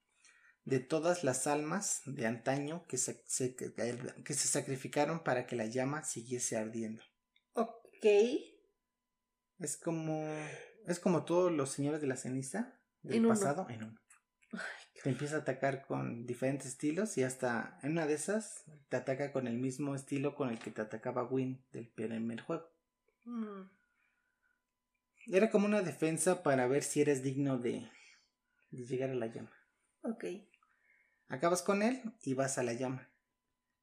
de 0.63 0.79
todas 0.79 1.23
las 1.23 1.45
almas 1.47 2.01
de 2.05 2.25
antaño 2.25 2.85
que 2.87 2.97
se, 2.97 3.23
se- 3.27 3.55
que 3.55 4.33
se 4.33 4.47
sacrificaron 4.47 5.23
para 5.23 5.45
que 5.45 5.55
la 5.55 5.65
llama 5.67 6.03
siguiese 6.03 6.57
ardiendo. 6.57 7.03
Ok. 7.53 8.05
Es 9.59 9.77
como. 9.77 10.25
Es 10.87 10.99
como 10.99 11.25
todos 11.25 11.51
los 11.51 11.71
señores 11.71 12.01
de 12.01 12.07
la 12.07 12.15
ceniza 12.15 12.79
del 13.01 13.17
En 13.17 13.25
uno. 13.25 13.33
pasado 13.33 13.67
en 13.69 13.83
uno. 13.83 13.99
Te 15.03 15.09
empieza 15.09 15.35
a 15.35 15.39
atacar 15.39 15.85
con 15.85 16.25
diferentes 16.25 16.67
estilos 16.67 17.17
y 17.17 17.23
hasta 17.23 17.77
en 17.83 17.91
una 17.91 18.07
de 18.07 18.13
esas 18.13 18.63
te 18.89 18.97
ataca 18.97 19.31
con 19.31 19.47
el 19.47 19.57
mismo 19.57 19.93
estilo 19.93 20.35
con 20.35 20.49
el 20.49 20.59
que 20.59 20.71
te 20.71 20.81
atacaba 20.81 21.23
Win 21.23 21.63
del 21.71 21.87
primer 21.89 22.41
juego. 22.41 22.69
Mm. 23.25 23.69
Era 25.27 25.49
como 25.49 25.65
una 25.65 25.81
defensa 25.81 26.43
para 26.43 26.67
ver 26.67 26.83
si 26.83 27.01
eres 27.01 27.23
digno 27.23 27.57
de, 27.57 27.89
de 28.71 28.85
llegar 28.85 29.09
a 29.09 29.15
la 29.15 29.27
llama. 29.27 29.51
Ok. 30.03 30.25
Acabas 31.27 31.63
con 31.63 31.81
él 31.81 32.01
y 32.23 32.35
vas 32.35 32.57
a 32.57 32.63
la 32.63 32.73
llama. 32.73 33.09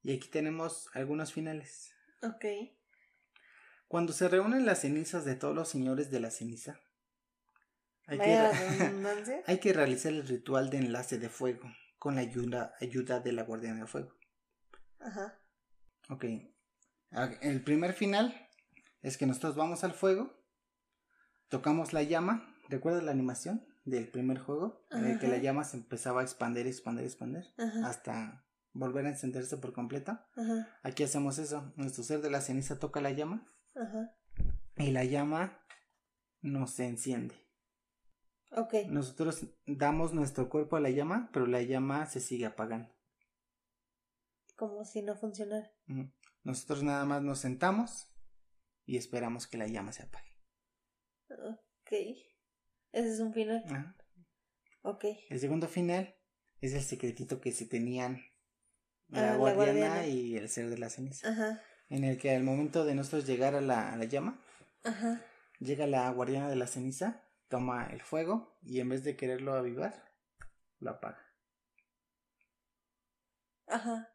Y 0.03 0.15
aquí 0.15 0.29
tenemos 0.29 0.89
algunos 0.95 1.33
finales. 1.33 1.93
Ok. 2.23 2.45
Cuando 3.89 4.13
se 4.13 4.29
reúnen 4.29 4.65
las 4.65 4.81
cenizas 4.81 5.25
de 5.25 5.35
todos 5.35 5.55
los 5.55 5.69
señores 5.69 6.11
de 6.11 6.21
la 6.21 6.31
ceniza, 6.31 6.81
hay 8.07 8.19
que, 8.19 9.43
hay 9.47 9.73
realizar 9.73 10.13
el 10.13 10.27
ritual 10.27 10.71
de 10.71 10.79
enlace 10.79 11.19
de 11.19 11.29
fuego 11.29 11.63
con 11.99 12.17
la 12.17 12.23
ayuda, 12.23 12.75
ayuda 12.81 13.21
de 13.21 13.33
la 13.33 13.45
guardiana 13.45 13.81
de 13.81 13.87
fuego. 13.87 14.13
Ajá. 14.99 15.39
Ok. 16.09 16.25
Ah, 17.13 17.31
El 17.43 17.63
primer 17.63 17.93
final 17.93 18.49
es 19.03 19.17
que 19.17 19.27
nosotros 19.27 19.55
vamos 19.55 19.85
al 19.85 19.93
fuego, 19.93 20.33
tocamos 21.49 21.93
la 21.93 22.03
llama. 22.03 22.57
¿Recuerdas 22.69 23.05
la 23.05 23.13
animación 23.13 23.67
del 23.85 24.09
primer 24.09 24.39
juego? 24.39 24.87
En 24.91 25.05
el 25.05 25.19
que 25.19 25.29
la 25.29 25.39
llama 25.39 25.65
se 25.65 25.77
empezaba 25.77 26.21
a 26.21 26.25
expandir, 26.25 26.67
expandir, 26.67 27.05
expandir 27.05 27.45
Ajá. 27.59 27.87
hasta 27.87 28.47
volver 28.73 29.07
a 29.07 29.11
encenderse 29.11 29.57
por 29.59 29.73
completo. 29.73 30.19
Ajá. 30.37 30.69
Aquí 30.83 31.03
hacemos 31.03 31.39
eso. 31.39 31.73
Nuestro 31.77 32.03
ser 32.03 32.21
de 32.21 32.31
la 32.31 32.41
ceniza 32.41 32.79
toca 32.79 33.01
la 33.01 33.11
llama 33.11 33.47
y 34.77 34.91
la 34.91 35.05
llama 35.05 35.65
nos 36.41 36.79
enciende. 36.81 37.35
Ok. 38.55 38.75
Nosotros 38.89 39.47
damos 39.67 40.13
nuestro 40.13 40.49
cuerpo 40.49 40.77
a 40.77 40.81
la 40.81 40.91
llama, 40.91 41.31
pero 41.33 41.47
la 41.47 41.63
llama 41.63 42.07
se 42.07 42.21
sigue 42.21 42.47
apagando. 42.47 42.95
Como 44.57 44.85
si 44.85 45.03
no 45.03 45.17
funcionara. 45.17 45.73
Nosotros 46.45 46.83
nada 46.83 47.05
más 47.05 47.23
nos 47.23 47.39
sentamos 47.41 48.13
y 48.85 48.97
esperamos 48.97 49.47
que 49.47 49.57
la 49.59 49.67
llama 49.67 49.93
se 49.93 50.03
apague. 50.05 50.33
Ok. 51.31 51.93
Ese 52.93 53.13
es 53.15 53.21
un 53.21 53.33
final. 53.33 53.63
Ajá. 53.67 53.97
Ok. 54.83 55.05
El 55.31 55.41
segundo 55.41 55.67
final 55.69 56.15
es 56.61 56.75
el 56.75 56.83
secretito 56.83 57.41
que 57.41 57.53
se 57.53 57.67
tenían 57.67 58.23
Ah, 59.15 59.21
la 59.21 59.31
la 59.33 59.37
guardiana 59.37 59.65
guardiana. 59.73 60.07
y 60.07 60.37
el 60.37 60.49
ser 60.49 60.71
de 60.71 60.79
la 60.79 60.89
ceniza. 60.89 61.29
Ajá. 61.29 61.61
En 61.91 62.05
el 62.05 62.19
que 62.19 62.35
al 62.35 62.45
momento 62.45 62.85
de 62.85 62.95
nosotros 62.95 63.27
llegar 63.27 63.55
a 63.55 63.61
la, 63.61 63.93
a 63.93 63.97
la 63.97 64.05
llama, 64.07 64.41
Ajá. 64.85 65.21
llega 65.59 65.87
la 65.87 66.11
guardiana 66.11 66.49
de 66.49 66.57
la 66.57 66.67
ceniza 66.67 67.23
toma 67.53 67.87
el 67.93 68.01
fuego 68.01 68.57
y 68.63 68.81
en 68.81 68.89
vez 68.89 69.05
de 69.05 69.15
quererlo 69.15 69.53
avivar, 69.53 69.93
lo 70.79 70.93
apaga. 70.93 71.23
Ajá. 73.67 74.09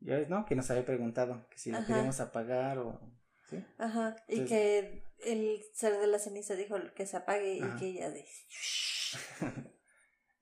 Ya 0.00 0.16
ves, 0.16 0.28
¿no? 0.28 0.44
Que 0.44 0.56
nos 0.56 0.68
había 0.68 0.84
preguntado 0.84 1.48
que 1.48 1.58
si 1.58 1.70
lo 1.70 1.78
Ajá. 1.78 1.86
queríamos 1.86 2.18
apagar 2.18 2.78
o... 2.78 3.00
¿Sí? 3.48 3.64
Ajá. 3.78 4.16
Y 4.26 4.46
que 4.46 5.04
el 5.20 5.62
ser 5.74 5.96
de 6.00 6.08
la 6.08 6.18
ceniza 6.18 6.56
dijo 6.56 6.74
que 6.96 7.06
se 7.06 7.18
apague 7.18 7.62
Ajá. 7.62 7.76
y 7.76 7.78
que 7.78 7.86
ella 7.86 8.10
de. 8.10 8.26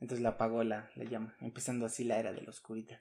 Entonces 0.00 0.22
la 0.22 0.30
apagó 0.30 0.64
la, 0.64 0.90
la 0.94 1.04
llama, 1.04 1.36
empezando 1.40 1.84
así 1.84 2.04
la 2.04 2.18
era 2.18 2.32
de 2.32 2.40
la 2.40 2.48
oscuridad. 2.48 3.00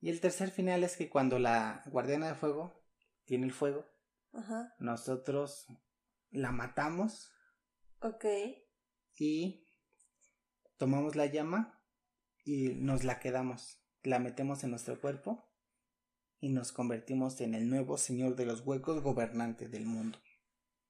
Y 0.00 0.10
el 0.10 0.20
tercer 0.20 0.50
final 0.50 0.82
es 0.82 0.96
que 0.96 1.08
cuando 1.08 1.38
la 1.38 1.84
guardiana 1.86 2.26
de 2.26 2.34
fuego 2.34 2.84
tiene 3.24 3.46
el 3.46 3.52
fuego, 3.52 3.86
Ajá. 4.32 4.74
nosotros 4.80 5.68
la 6.32 6.50
matamos 6.50 7.31
Ok. 8.02 8.24
y 9.16 9.68
tomamos 10.76 11.14
la 11.14 11.26
llama 11.26 11.80
y 12.44 12.70
nos 12.70 13.04
la 13.04 13.20
quedamos, 13.20 13.80
la 14.02 14.18
metemos 14.18 14.64
en 14.64 14.70
nuestro 14.70 15.00
cuerpo 15.00 15.48
y 16.40 16.48
nos 16.48 16.72
convertimos 16.72 17.40
en 17.40 17.54
el 17.54 17.70
nuevo 17.70 17.96
señor 17.96 18.34
de 18.34 18.46
los 18.46 18.62
huecos 18.62 19.00
gobernante 19.02 19.68
del 19.68 19.86
mundo. 19.86 20.18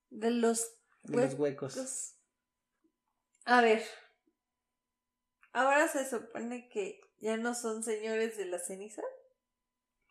De 0.09 0.31
los 0.31 0.79
De 1.03 1.17
los 1.19 1.35
huecos. 1.35 2.17
A 3.45 3.61
ver. 3.61 3.83
Ahora 5.53 5.89
se 5.89 6.09
supone 6.09 6.71
que 6.71 7.01
ya 7.19 7.37
no 7.37 7.55
son 7.55 7.83
señores 7.83 8.39
de 8.39 8.47
la 8.47 8.59
ceniza. 8.59 9.03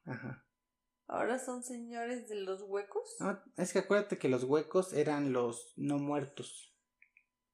Ajá. 0.05 0.45
Ahora 1.07 1.39
son 1.39 1.63
señores 1.63 2.29
de 2.29 2.35
los 2.35 2.61
huecos. 2.61 3.15
No, 3.19 3.41
es 3.57 3.73
que 3.73 3.79
acuérdate 3.79 4.19
que 4.19 4.29
los 4.29 4.43
huecos 4.43 4.93
eran 4.93 5.33
los 5.33 5.73
no 5.75 5.97
muertos. 5.97 6.70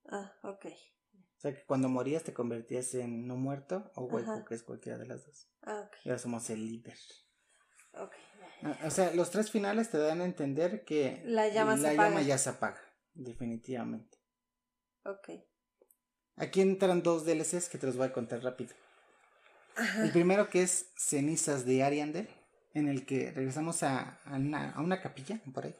Ah, 0.09 0.33
ok. 0.43 0.65
O 0.65 1.39
sea 1.39 1.53
que 1.53 1.63
cuando 1.65 1.87
morías 1.89 2.23
te 2.23 2.33
convertías 2.33 2.93
en 2.95 3.27
no 3.27 3.35
muerto 3.35 3.91
o 3.95 4.05
hueco, 4.05 4.43
que 4.45 4.55
es 4.55 4.63
cualquiera 4.63 4.97
de 4.97 5.05
las 5.05 5.25
dos. 5.25 5.47
Ah, 5.63 5.83
ok. 5.85 5.95
Y 6.05 6.09
ahora 6.09 6.19
somos 6.19 6.49
el 6.49 6.65
líder. 6.65 6.97
Ok. 7.93 8.13
Ah, 8.63 8.77
O 8.85 8.89
sea, 8.89 9.13
los 9.13 9.29
tres 9.29 9.51
finales 9.51 9.89
te 9.91 9.97
dan 9.99 10.21
a 10.21 10.25
entender 10.25 10.83
que 10.83 11.21
La 11.25 11.47
llama 11.49 11.75
se 11.77 11.83
la 11.83 11.89
apaga. 11.91 12.09
llama 12.09 12.21
ya 12.23 12.37
se 12.37 12.49
apaga, 12.49 12.81
definitivamente. 13.13 14.17
Ok. 15.05 15.29
Aquí 16.37 16.61
entran 16.61 17.03
dos 17.03 17.25
DLCs 17.25 17.69
que 17.69 17.77
te 17.77 17.85
los 17.87 17.97
voy 17.97 18.07
a 18.07 18.13
contar 18.13 18.41
rápido. 18.43 18.73
Ajá. 19.75 20.03
El 20.05 20.11
primero 20.11 20.49
que 20.49 20.63
es 20.63 20.91
Cenizas 20.95 21.65
de 21.65 21.83
Ariander, 21.83 22.27
en 22.73 22.87
el 22.87 23.05
que 23.05 23.31
regresamos 23.31 23.83
a, 23.83 24.19
a 24.25 24.35
una, 24.35 24.71
a 24.71 24.81
una 24.81 25.01
capilla, 25.01 25.39
por 25.53 25.65
ahí, 25.65 25.75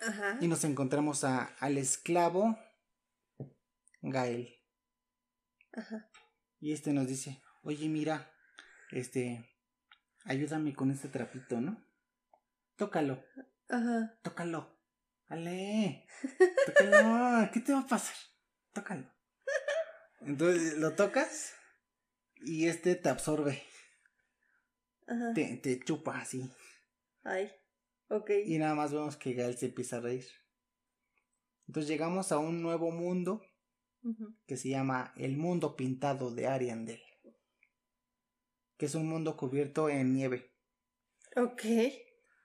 Ajá. 0.00 0.38
y 0.40 0.46
nos 0.48 0.62
encontramos 0.64 1.24
a, 1.24 1.44
al 1.58 1.76
esclavo 1.78 2.56
Gael. 4.02 4.54
Ajá. 5.72 6.10
Y 6.60 6.72
este 6.72 6.92
nos 6.92 7.06
dice, 7.06 7.42
oye, 7.62 7.88
mira, 7.88 8.32
este, 8.90 9.48
ayúdame 10.24 10.74
con 10.74 10.90
este 10.90 11.08
trapito, 11.08 11.60
¿no? 11.60 11.84
Tócalo, 12.76 13.24
Ajá. 13.68 14.18
tócalo. 14.22 14.74
Ale, 15.28 16.06
tócalo, 16.66 17.50
¿qué 17.52 17.60
te 17.60 17.72
va 17.72 17.80
a 17.80 17.86
pasar? 17.86 18.14
Tócalo. 18.72 19.10
Entonces 20.20 20.78
lo 20.78 20.94
tocas 20.94 21.54
y 22.36 22.68
este 22.68 22.94
te 22.94 23.08
absorbe, 23.08 23.62
Ajá. 25.08 25.32
te, 25.34 25.56
te 25.56 25.80
chupa 25.80 26.18
así. 26.18 26.48
Ay. 27.24 27.52
Ok. 28.08 28.30
Y 28.44 28.58
nada 28.58 28.74
más 28.74 28.92
vemos 28.92 29.16
que 29.16 29.32
Gael 29.32 29.56
se 29.58 29.66
empieza 29.66 29.96
a 29.96 30.00
reír. 30.00 30.26
Entonces 31.66 31.88
llegamos 31.90 32.30
a 32.30 32.38
un 32.38 32.62
nuevo 32.62 32.92
mundo 32.92 33.42
Que 34.46 34.56
se 34.56 34.68
llama 34.68 35.12
el 35.16 35.36
mundo 35.36 35.76
pintado 35.76 36.34
de 36.34 36.46
Ariandel. 36.46 37.02
Que 38.76 38.86
es 38.86 38.94
un 38.94 39.08
mundo 39.08 39.36
cubierto 39.36 39.88
en 39.88 40.12
nieve. 40.12 40.52
Ok. 41.36 41.62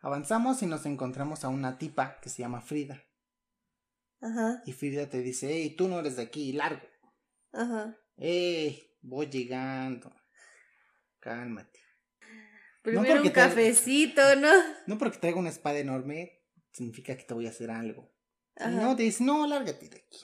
Avanzamos 0.01 0.61
y 0.63 0.65
nos 0.65 0.85
encontramos 0.85 1.43
a 1.43 1.49
una 1.49 1.77
tipa 1.77 2.19
que 2.21 2.29
se 2.29 2.41
llama 2.41 2.61
Frida. 2.61 3.03
Ajá. 4.21 4.61
Y 4.65 4.73
Frida 4.73 5.09
te 5.09 5.21
dice, 5.21 5.49
hey, 5.51 5.75
tú 5.75 5.87
no 5.87 5.99
eres 5.99 6.15
de 6.15 6.23
aquí, 6.23 6.53
largo. 6.53 6.87
Ajá. 7.51 7.97
Hey, 8.17 8.97
voy 9.01 9.27
llegando. 9.27 10.13
Cálmate. 11.19 11.79
Primero 12.81 13.21
un 13.21 13.29
cafecito, 13.29 14.35
¿no? 14.37 14.49
No 14.87 14.97
porque 14.97 15.19
traiga 15.19 15.39
una 15.39 15.49
espada 15.49 15.77
enorme, 15.77 16.41
significa 16.71 17.15
que 17.15 17.23
te 17.23 17.33
voy 17.33 17.45
a 17.45 17.51
hacer 17.51 17.69
algo. 17.69 18.11
Ajá. 18.55 18.71
no, 18.71 18.95
te 18.95 19.03
dice, 19.03 19.23
no, 19.23 19.45
lárgate 19.47 19.87
de 19.87 19.97
aquí. 19.97 20.19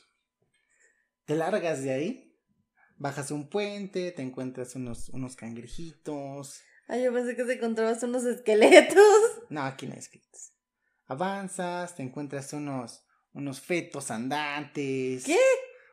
Te 1.28 1.36
largas 1.36 1.84
de 1.84 1.92
ahí, 1.92 2.40
bajas 2.96 3.32
un 3.32 3.50
puente, 3.50 4.14
te 4.14 4.22
encuentras 4.22 4.78
unos, 4.78 5.10
unos 5.10 5.36
cangrejitos. 5.36 6.62
Ay, 6.88 7.04
yo 7.04 7.14
pensé 7.14 7.36
que 7.36 7.44
te 7.44 7.56
encontrabas 7.56 8.02
unos 8.04 8.24
esqueletos. 8.24 9.04
No, 9.50 9.64
aquí 9.64 9.88
no 9.88 9.92
hay 9.92 10.00
escritos. 10.00 10.54
Avanzas, 11.06 11.98
te 11.98 12.04
encuentras 12.04 12.54
unos, 12.54 13.06
unos 13.34 13.60
fetos 13.60 14.10
andantes. 14.10 15.26
¿Qué? 15.26 15.38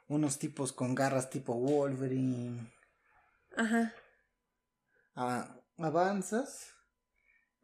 Unos 0.06 0.38
tipos 0.38 0.72
con 0.72 0.94
garras 0.94 1.30
tipo 1.30 1.54
Wolverine. 1.54 2.72
Ajá. 3.56 3.92
Ah, 5.16 5.60
avanzas. 5.78 6.74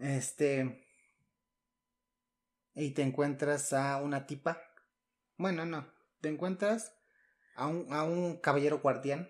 Este. 0.00 0.88
Y 2.74 2.90
te 2.90 3.02
encuentras 3.02 3.72
a 3.72 4.02
una 4.02 4.26
tipa. 4.26 4.60
Bueno, 5.36 5.64
no. 5.66 5.86
Te 6.20 6.28
encuentras 6.28 6.92
a 7.60 7.66
un, 7.68 7.92
a 7.92 8.02
un 8.04 8.38
caballero 8.38 8.80
guardián. 8.80 9.28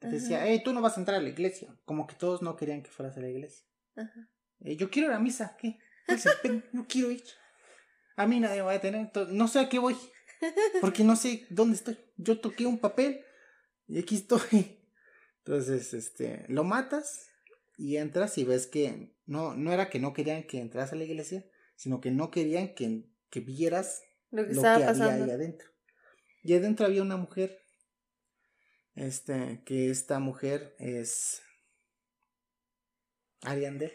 Que 0.00 0.08
decía, 0.08 0.46
hey, 0.46 0.60
tú 0.64 0.72
no 0.72 0.82
vas 0.82 0.96
a 0.96 1.00
entrar 1.00 1.18
a 1.18 1.22
la 1.22 1.28
iglesia. 1.28 1.74
Como 1.84 2.06
que 2.06 2.14
todos 2.14 2.42
no 2.42 2.54
querían 2.56 2.82
que 2.82 2.90
fueras 2.90 3.16
a 3.16 3.20
la 3.20 3.28
iglesia. 3.28 3.66
Ajá. 3.96 4.28
Eh, 4.60 4.76
yo 4.76 4.90
quiero 4.90 5.08
ir 5.08 5.14
a 5.14 5.18
misa, 5.18 5.56
¿qué? 5.58 5.78
No 6.72 6.86
quiero 6.88 7.10
ir. 7.10 7.24
A 8.16 8.26
mí 8.26 8.40
nadie 8.40 8.56
me 8.58 8.62
va 8.62 8.72
a 8.72 8.80
tener, 8.80 9.10
no 9.30 9.48
sé 9.48 9.58
a 9.58 9.68
qué 9.68 9.78
voy, 9.78 9.96
porque 10.80 11.02
no 11.04 11.16
sé 11.16 11.46
dónde 11.50 11.76
estoy. 11.76 11.98
Yo 12.16 12.40
toqué 12.40 12.66
un 12.66 12.78
papel 12.78 13.20
y 13.88 13.98
aquí 13.98 14.16
estoy. 14.16 14.78
Entonces, 15.44 15.92
este, 15.92 16.44
lo 16.48 16.64
matas 16.64 17.28
y 17.76 17.96
entras 17.96 18.38
y 18.38 18.44
ves 18.44 18.66
que 18.66 19.14
no, 19.26 19.54
no 19.54 19.72
era 19.72 19.90
que 19.90 19.98
no 19.98 20.12
querían 20.12 20.44
que 20.44 20.60
entras 20.60 20.92
a 20.92 20.96
la 20.96 21.04
iglesia, 21.04 21.44
sino 21.74 22.00
que 22.00 22.10
no 22.10 22.30
querían 22.30 22.74
que, 22.74 23.04
que 23.28 23.40
vieras 23.40 24.02
Lo 24.30 24.46
que 24.46 24.54
lo 24.54 24.62
que 24.62 24.68
había 24.68 24.86
pasando. 24.86 25.24
ahí 25.24 25.30
adentro. 25.30 25.68
Y 26.46 26.54
adentro 26.54 26.86
había 26.86 27.02
una 27.02 27.16
mujer, 27.16 27.60
este, 28.94 29.64
que 29.66 29.90
esta 29.90 30.20
mujer 30.20 30.76
es 30.78 31.42
Ariandel, 33.42 33.92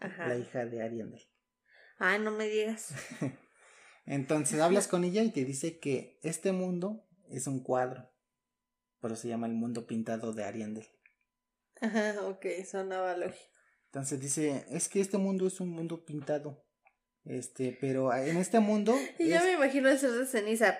Ajá. 0.00 0.26
la 0.26 0.36
hija 0.36 0.66
de 0.66 0.82
Ariandel. 0.82 1.22
Ay, 1.98 2.18
no 2.18 2.32
me 2.32 2.48
digas. 2.48 2.92
Entonces 4.04 4.58
hablas 4.58 4.88
con 4.88 5.04
ella 5.04 5.22
y 5.22 5.30
te 5.30 5.44
dice 5.44 5.78
que 5.78 6.18
este 6.24 6.50
mundo 6.50 7.08
es 7.30 7.46
un 7.46 7.62
cuadro, 7.62 8.12
pero 9.00 9.14
se 9.14 9.28
llama 9.28 9.46
el 9.46 9.54
mundo 9.54 9.86
pintado 9.86 10.32
de 10.32 10.42
Ariandel. 10.42 10.88
Ajá, 11.80 12.20
ok, 12.26 12.46
sonaba 12.68 13.16
lógico. 13.16 13.44
Entonces 13.92 14.18
dice, 14.18 14.66
es 14.70 14.88
que 14.88 15.00
este 15.00 15.18
mundo 15.18 15.46
es 15.46 15.60
un 15.60 15.68
mundo 15.68 16.04
pintado, 16.04 16.66
este, 17.24 17.78
pero 17.80 18.12
en 18.12 18.38
este 18.38 18.58
mundo 18.58 18.92
Y 19.20 19.28
yo 19.28 19.38
me 19.44 19.52
imagino 19.52 19.88
el 19.88 20.00
ser 20.00 20.10
de 20.10 20.26
ceniza. 20.26 20.76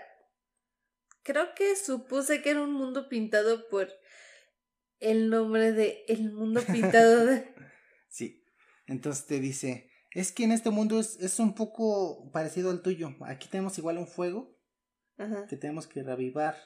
Creo 1.27 1.55
que 1.57 1.75
supuse 1.75 2.41
que 2.41 2.51
era 2.51 2.63
un 2.63 2.73
mundo 2.73 3.09
pintado 3.09 3.69
por 3.69 3.89
el 5.01 5.29
nombre 5.29 5.73
de 5.73 6.05
El 6.07 6.31
mundo 6.33 6.61
pintado 6.63 7.27
de. 7.27 7.53
Sí. 8.09 8.45
Entonces 8.87 9.27
te 9.27 9.41
dice, 9.41 9.91
es 10.13 10.31
que 10.31 10.45
en 10.45 10.53
este 10.53 10.71
mundo 10.71 11.01
es, 11.01 11.17
es 11.21 11.41
un 11.41 11.57
poco 11.57 12.31
parecido 12.31 12.71
al 12.71 12.81
tuyo. 12.81 13.11
Aquí 13.23 13.49
tenemos 13.49 13.77
igual 13.77 13.99
un 13.99 14.07
fuego 14.07 14.57
Ajá. 15.19 15.47
que 15.49 15.57
tenemos 15.57 15.89
que 15.89 16.05
reavivar, 16.05 16.57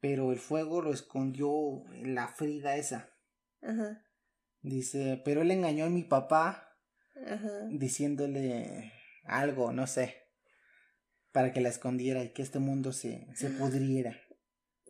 pero 0.00 0.32
el 0.32 0.38
fuego 0.40 0.82
lo 0.82 0.92
escondió 0.92 1.84
la 2.02 2.26
Frida 2.26 2.76
esa. 2.76 3.14
Ajá. 3.62 4.04
Dice, 4.62 5.22
pero 5.24 5.42
él 5.42 5.52
engañó 5.52 5.84
a 5.84 5.90
mi 5.90 6.02
papá 6.02 6.76
Ajá. 7.24 7.68
diciéndole 7.70 8.92
algo, 9.22 9.72
no 9.72 9.86
sé, 9.86 10.25
para 11.36 11.52
que 11.52 11.60
la 11.60 11.68
escondiera 11.68 12.24
y 12.24 12.30
que 12.30 12.40
este 12.40 12.58
mundo 12.58 12.92
se, 12.94 13.26
se 13.34 13.50
pudriera. 13.50 14.18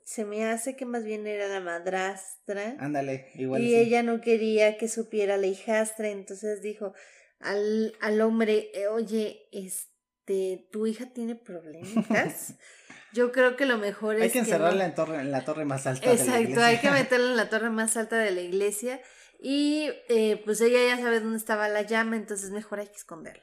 Se 0.04 0.24
me 0.24 0.44
hace 0.44 0.76
que 0.76 0.86
más 0.86 1.02
bien 1.02 1.26
era 1.26 1.48
la 1.48 1.58
madrastra. 1.60 2.76
Ándale, 2.78 3.32
igual. 3.34 3.60
y 3.62 3.70
sí. 3.70 3.74
ella 3.74 4.04
no 4.04 4.20
quería 4.20 4.78
que 4.78 4.86
supiera 4.88 5.36
la 5.36 5.48
hijastra, 5.48 6.08
entonces 6.08 6.62
dijo 6.62 6.94
al, 7.40 7.94
al 8.00 8.20
hombre, 8.20 8.70
"Eh, 8.74 8.86
oye, 8.86 9.48
este, 9.50 10.68
tu 10.70 10.86
hija 10.86 11.06
tiene 11.12 11.34
problemitas. 11.34 12.54
Yo 13.12 13.32
creo 13.32 13.56
que 13.56 13.66
lo 13.66 13.78
mejor 13.78 14.14
Hay 14.16 14.28
es 14.28 14.32
que 14.32 14.38
no- 14.38 14.44
encerrarla 14.44 14.84
en, 14.86 14.94
torre, 14.94 15.20
en 15.20 15.32
la 15.32 15.44
torre 15.44 15.64
más 15.64 15.86
alta. 15.88 16.08
de 16.08 16.16
la 16.16 16.22
Exacto, 16.22 16.60
hay 16.62 16.78
que 16.78 16.90
meterla 17.02 17.30
en 17.32 17.36
la 17.36 17.48
torre 17.48 17.70
más 17.70 17.96
alta 17.96 18.16
de 18.18 18.30
la 18.30 18.42
iglesia. 18.42 19.00
Y 19.40 19.88
eh, 20.08 20.40
pues 20.44 20.60
ella 20.60 20.78
ya 20.86 21.02
sabe 21.02 21.18
dónde 21.20 21.38
estaba 21.38 21.68
la 21.68 21.82
llama, 21.82 22.14
entonces 22.16 22.50
mejor 22.52 22.78
hay 22.78 22.86
que 22.86 22.96
esconderla. 22.96 23.42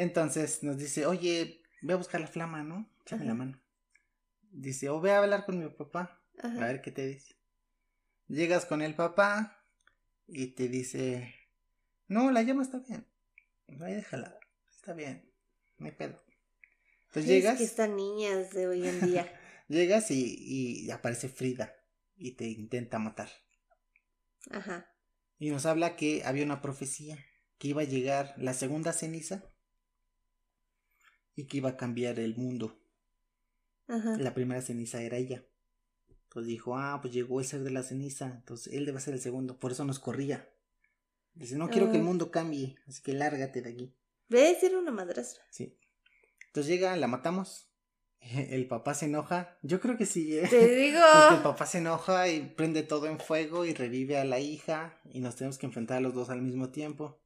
Entonces 0.00 0.62
nos 0.62 0.78
dice, 0.78 1.04
oye, 1.04 1.60
ve 1.82 1.92
a 1.92 1.96
buscar 1.96 2.22
la 2.22 2.26
flama, 2.26 2.62
¿no? 2.62 2.90
Échame 3.02 3.26
la 3.26 3.34
mano. 3.34 3.60
Dice, 4.50 4.88
o 4.88 4.98
ve 4.98 5.12
a 5.12 5.18
hablar 5.18 5.44
con 5.44 5.58
mi 5.58 5.68
papá, 5.68 6.22
a 6.42 6.48
ver 6.48 6.80
qué 6.80 6.90
te 6.90 7.06
dice. 7.06 7.36
Llegas 8.26 8.64
con 8.64 8.80
el 8.80 8.94
papá 8.94 9.62
y 10.26 10.54
te 10.54 10.68
dice, 10.68 11.34
no, 12.08 12.30
la 12.30 12.40
llama 12.40 12.62
está 12.62 12.78
bien. 12.78 13.06
Ahí 13.78 13.92
déjala, 13.92 14.38
está 14.70 14.94
bien, 14.94 15.30
no 15.76 15.84
hay 15.84 15.92
pedo. 15.92 16.24
Entonces 17.08 17.24
Es 17.24 17.28
llegas, 17.28 17.58
que 17.58 17.64
están 17.64 17.94
niñas 17.94 18.52
de 18.52 18.68
hoy 18.68 18.88
en 18.88 19.02
día. 19.02 19.38
llegas 19.68 20.10
y, 20.10 20.34
y 20.86 20.90
aparece 20.90 21.28
Frida 21.28 21.76
y 22.16 22.30
te 22.36 22.46
intenta 22.46 22.98
matar. 22.98 23.28
Ajá. 24.50 24.90
Y 25.38 25.50
nos 25.50 25.66
habla 25.66 25.94
que 25.96 26.22
había 26.24 26.46
una 26.46 26.62
profecía, 26.62 27.18
que 27.58 27.68
iba 27.68 27.82
a 27.82 27.84
llegar 27.84 28.32
la 28.38 28.54
segunda 28.54 28.94
ceniza 28.94 29.44
y 31.36 31.46
que 31.46 31.58
iba 31.58 31.70
a 31.70 31.76
cambiar 31.76 32.18
el 32.18 32.36
mundo. 32.36 32.76
Ajá. 33.88 34.16
La 34.18 34.34
primera 34.34 34.62
ceniza 34.62 35.02
era 35.02 35.16
ella. 35.16 35.44
Pues 36.28 36.46
dijo, 36.46 36.76
ah, 36.78 36.98
pues 37.02 37.12
llegó 37.12 37.40
el 37.40 37.46
ser 37.46 37.62
de 37.64 37.70
la 37.70 37.82
ceniza, 37.82 38.26
entonces 38.26 38.72
él 38.72 38.86
debe 38.86 39.00
ser 39.00 39.14
el 39.14 39.20
segundo, 39.20 39.58
por 39.58 39.72
eso 39.72 39.84
nos 39.84 39.98
corría. 39.98 40.48
Dice, 41.34 41.56
no 41.56 41.68
quiero 41.68 41.90
que 41.90 41.96
el 41.96 42.02
Ah. 42.02 42.04
mundo 42.04 42.30
cambie, 42.30 42.76
así 42.86 43.02
que 43.02 43.12
lárgate 43.14 43.62
de 43.62 43.70
aquí. 43.70 43.94
¿Ves? 44.28 44.62
Era 44.62 44.78
una 44.78 44.92
madrastra. 44.92 45.42
Sí. 45.50 45.76
Entonces 46.46 46.70
llega, 46.70 46.96
la 46.96 47.06
matamos. 47.08 47.66
El 48.50 48.68
papá 48.68 48.94
se 48.94 49.06
enoja. 49.06 49.56
Yo 49.62 49.80
creo 49.80 49.96
que 49.96 50.06
sí, 50.06 50.36
¿eh? 50.38 50.46
Te 50.48 50.74
digo. 50.76 51.00
Porque 51.12 51.36
el 51.36 51.42
papá 51.42 51.66
se 51.66 51.78
enoja 51.78 52.28
y 52.28 52.40
prende 52.50 52.82
todo 52.82 53.06
en 53.06 53.18
fuego 53.18 53.64
y 53.64 53.72
revive 53.74 54.18
a 54.18 54.24
la 54.24 54.38
hija 54.40 55.00
y 55.12 55.20
nos 55.20 55.36
tenemos 55.36 55.56
que 55.58 55.66
enfrentar 55.66 55.96
a 55.96 56.00
los 56.00 56.12
dos 56.14 56.28
al 56.30 56.42
mismo 56.42 56.70
tiempo. 56.70 57.18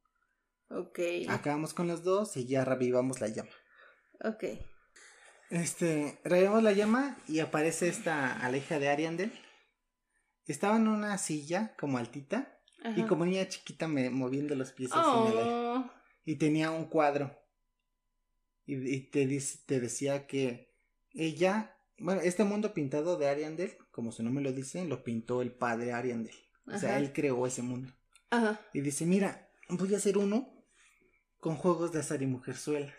Ok. 0.71 1.01
Acabamos 1.29 1.75
con 1.75 1.89
los 1.89 2.05
dos 2.05 2.37
y 2.37 2.47
ya 2.47 2.65
revivamos 2.65 3.21
la 3.21 3.29
llama. 3.29 3.51
Ok. 4.25 4.45
Este, 5.51 6.19
revivamos 6.25 6.63
la 6.63 6.73
llama 6.73 7.17
y 7.29 7.41
aparece 7.41 7.89
esta 7.89 8.41
a 8.45 8.51
la 8.51 8.57
hija 8.57 8.79
de 8.79 8.89
Ariandel. 8.89 9.33
Estaba 10.47 10.77
en 10.77 10.89
una 10.89 11.17
silla 11.19 11.75
como 11.79 11.99
altita 11.99 12.59
y 12.97 13.03
como 13.05 13.25
niña 13.25 13.49
chiquita 13.49 13.89
me, 13.89 14.11
moviendo 14.11 14.55
los 14.55 14.73
pies 14.73 14.91
en 14.93 14.99
el 15.33 15.39
aire. 15.39 15.51
Y 16.25 16.37
tenía 16.37 16.71
un 16.71 16.87
cuadro. 16.87 17.39
Y, 18.67 18.75
y 18.95 19.11
te, 19.11 19.27
dice- 19.27 19.61
te 19.67 19.81
decía 19.81 20.27
que 20.27 20.75
ella, 21.13 21.77
bueno, 21.99 22.21
este 22.23 22.45
mundo 22.45 22.75
pintado 22.75 23.17
de 23.17 23.29
Ariandel, 23.29 23.77
como 23.91 24.11
su 24.13 24.23
nombre 24.23 24.43
lo 24.43 24.53
dice, 24.53 24.85
lo 24.87 25.05
pintó 25.05 25.41
el 25.43 25.53
padre 25.53 25.93
Ariandel. 25.93 26.35
O 26.67 26.79
sea, 26.79 26.99
él 26.99 27.13
creó 27.13 27.47
ese 27.47 27.63
mundo. 27.63 27.93
Ajá. 28.31 28.61
Y 28.73 28.81
dice, 28.81 29.05
mira, 29.07 29.51
voy 29.69 29.95
a 29.95 29.99
hacer 29.99 30.17
uno 30.19 30.51
con 31.39 31.57
juegos 31.57 31.93
de 31.93 32.01
azar 32.01 32.23
y 32.23 32.27
mujerzuelas. 32.27 32.95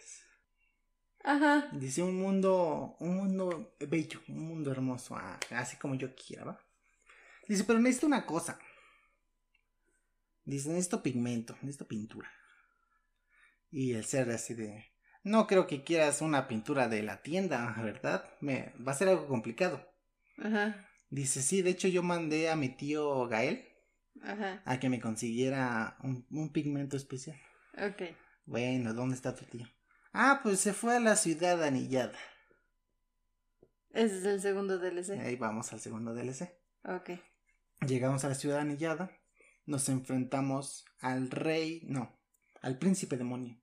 Ajá. 1.26 1.70
Dice 1.72 2.04
un 2.04 2.16
mundo, 2.18 2.96
un 3.00 3.18
mundo 3.18 3.76
bello, 3.80 4.22
un 4.28 4.48
mundo 4.48 4.72
hermoso, 4.72 5.16
ah, 5.16 5.40
así 5.50 5.76
como 5.76 5.96
yo 5.96 6.14
quiera, 6.16 6.46
¿va? 6.46 6.60
Dice, 7.48 7.64
pero 7.64 7.80
necesito 7.80 8.06
una 8.06 8.28
cosa. 8.28 8.60
Dice, 10.44 10.70
necesito 10.70 11.02
pigmento, 11.02 11.54
necesito 11.62 11.88
pintura. 11.88 12.32
Y 13.72 13.94
el 13.94 14.06
ser 14.06 14.30
así 14.30 14.54
de, 14.54 14.86
no 15.24 15.48
creo 15.48 15.66
que 15.66 15.84
quieras 15.84 16.22
una 16.22 16.48
pintura 16.48 16.88
de 16.88 17.02
la 17.02 17.24
tienda, 17.24 17.74
¿verdad? 17.82 18.30
Me, 18.40 18.72
va 18.88 18.92
a 18.92 18.96
ser 18.96 19.08
algo 19.10 19.28
complicado. 19.28 19.84
Ajá. 20.38 20.88
Dice, 21.10 21.42
sí, 21.42 21.64
de 21.64 21.72
hecho 21.72 21.88
yo 21.88 22.04
mandé 22.04 22.52
a 22.52 22.56
mi 22.56 22.70
tío 22.70 23.28
Gael 23.28 23.68
Ajá. 24.22 24.62
a 24.64 24.80
que 24.80 24.90
me 24.90 25.00
consiguiera 25.00 25.98
un, 26.04 26.28
un 26.30 26.52
pigmento 26.52 26.98
especial. 26.98 27.42
Ok. 27.80 28.16
Bueno, 28.46 28.94
¿dónde 28.94 29.16
está 29.16 29.36
tu 29.36 29.46
tío? 29.46 29.68
Ah, 30.18 30.40
pues 30.42 30.62
se 30.62 30.74
fue 30.74 30.96
a 30.96 31.00
la 31.02 31.18
ciudad 31.18 31.62
anillada. 31.62 32.18
Ese 33.92 34.18
es 34.20 34.26
el 34.26 34.42
segundo 34.42 34.80
DLC. 34.80 35.12
Ahí 35.20 35.36
vamos 35.36 35.74
al 35.74 35.82
segundo 35.82 36.14
DLC. 36.14 36.54
Ok. 36.86 37.12
Llegamos 37.86 38.24
a 38.24 38.30
la 38.30 38.36
ciudad 38.36 38.60
anillada. 38.60 39.12
Nos 39.66 39.90
enfrentamos 39.90 40.86
al 41.00 41.30
rey, 41.32 41.82
no, 41.88 42.18
al 42.62 42.78
príncipe 42.78 43.18
demonio. 43.18 43.60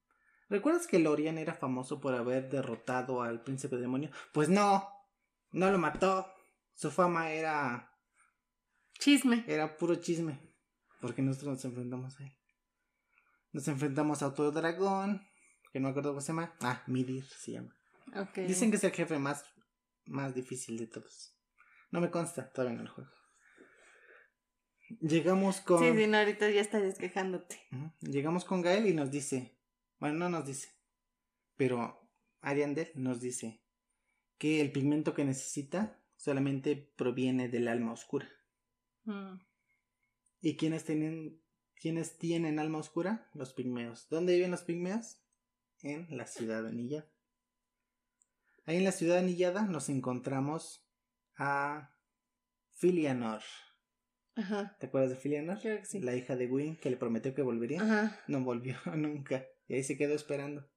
¿Recuerdas 0.51 0.87
que 0.87 0.99
Lorian 0.99 1.39
era 1.39 1.55
famoso 1.55 2.01
por 2.01 2.15
haber 2.15 2.51
derrotado 2.51 3.23
al 3.23 3.43
príncipe 3.43 3.77
demonio? 3.77 4.11
Pues 4.35 4.51
no, 4.51 4.87
no 5.53 5.71
lo 5.71 5.79
mató. 5.79 6.31
Su 6.75 6.91
fama 6.91 7.31
era, 7.31 7.91
Chisme. 8.99 9.45
era 9.47 9.79
puro 9.79 9.95
chisme. 9.95 10.39
Porque 11.01 11.23
nosotros 11.23 11.53
nos 11.55 11.65
enfrentamos 11.65 12.21
a 12.21 12.25
él. 12.25 12.33
Nos 13.53 13.69
enfrentamos 13.69 14.23
a 14.23 14.29
otro 14.29 14.51
dragón, 14.51 15.27
que 15.73 15.81
no 15.81 15.89
me 15.89 15.91
acuerdo 15.91 16.11
cómo 16.11 16.21
se 16.21 16.29
llama. 16.29 16.55
Ah, 16.61 16.83
Midir 16.87 17.25
se 17.25 17.53
llama. 17.53 17.75
Dicen 18.37 18.71
que 18.71 18.77
es 18.77 18.85
el 18.85 18.93
jefe 18.93 19.19
más, 19.19 19.45
más 20.07 20.35
difícil 20.35 20.77
de 20.79 20.87
todos. 20.87 21.35
No 21.91 22.01
me 22.01 22.11
consta, 22.11 22.53
todavía 22.53 22.77
no 22.77 22.85
lo 22.85 22.93
juego. 22.93 23.11
Llegamos 25.01 25.61
con. 25.61 25.79
Sí, 25.79 25.93
sí, 25.97 26.07
no, 26.07 26.19
ahorita 26.19 26.51
ya 26.51 26.61
estás 26.61 26.99
quejándote. 26.99 27.59
Llegamos 28.01 28.45
con 28.45 28.61
Gael 28.61 28.87
y 28.87 28.95
nos 28.95 29.11
dice. 29.11 29.57
Bueno, 29.99 30.19
no 30.19 30.29
nos 30.29 30.47
dice. 30.47 30.69
Pero 31.57 32.09
Ariandel 32.41 32.91
nos 32.95 33.21
dice 33.21 33.63
que 34.37 34.61
el 34.61 34.73
pigmento 34.73 35.15
que 35.15 35.25
necesita 35.25 36.03
solamente 36.17 36.77
proviene 36.77 37.49
del 37.49 37.69
alma 37.69 37.93
oscura. 37.93 38.29
Mm. 39.05 39.37
¿Y 40.41 40.57
quiénes 40.57 40.85
tienen, 40.85 41.41
quiénes 41.81 42.19
tienen 42.19 42.59
alma 42.59 42.79
oscura? 42.79 43.31
Los 43.33 43.55
pigmeos. 43.55 44.09
¿Dónde 44.11 44.35
viven 44.35 44.51
los 44.51 44.63
pigmeos? 44.63 45.22
En 45.83 46.07
la 46.17 46.27
ciudad 46.27 46.67
anillada. 46.67 47.11
Ahí 48.65 48.77
en 48.77 48.85
la 48.85 48.93
ciudad 48.93 49.19
anillada 49.19 49.63
nos 49.63 49.89
encontramos 49.89 50.87
a 51.37 51.97
Filianor. 52.75 53.43
Ajá. 54.37 54.77
¿Te 54.79 54.87
acuerdas 54.87 55.11
de 55.11 55.17
Filianor? 55.17 55.59
Creo 55.61 55.79
que 55.79 55.85
sí. 55.85 56.01
La 56.01 56.15
hija 56.15 56.37
de 56.37 56.47
Gwyn 56.47 56.77
que 56.77 56.91
le 56.91 56.97
prometió 56.97 57.35
que 57.35 57.43
volvería. 57.43 57.83
Ajá. 57.83 58.21
No 58.29 58.43
volvió 58.43 58.77
nunca. 58.97 59.45
Y 59.67 59.75
ahí 59.75 59.83
se 59.83 59.97
quedó 59.97 60.15
esperando. 60.15 60.69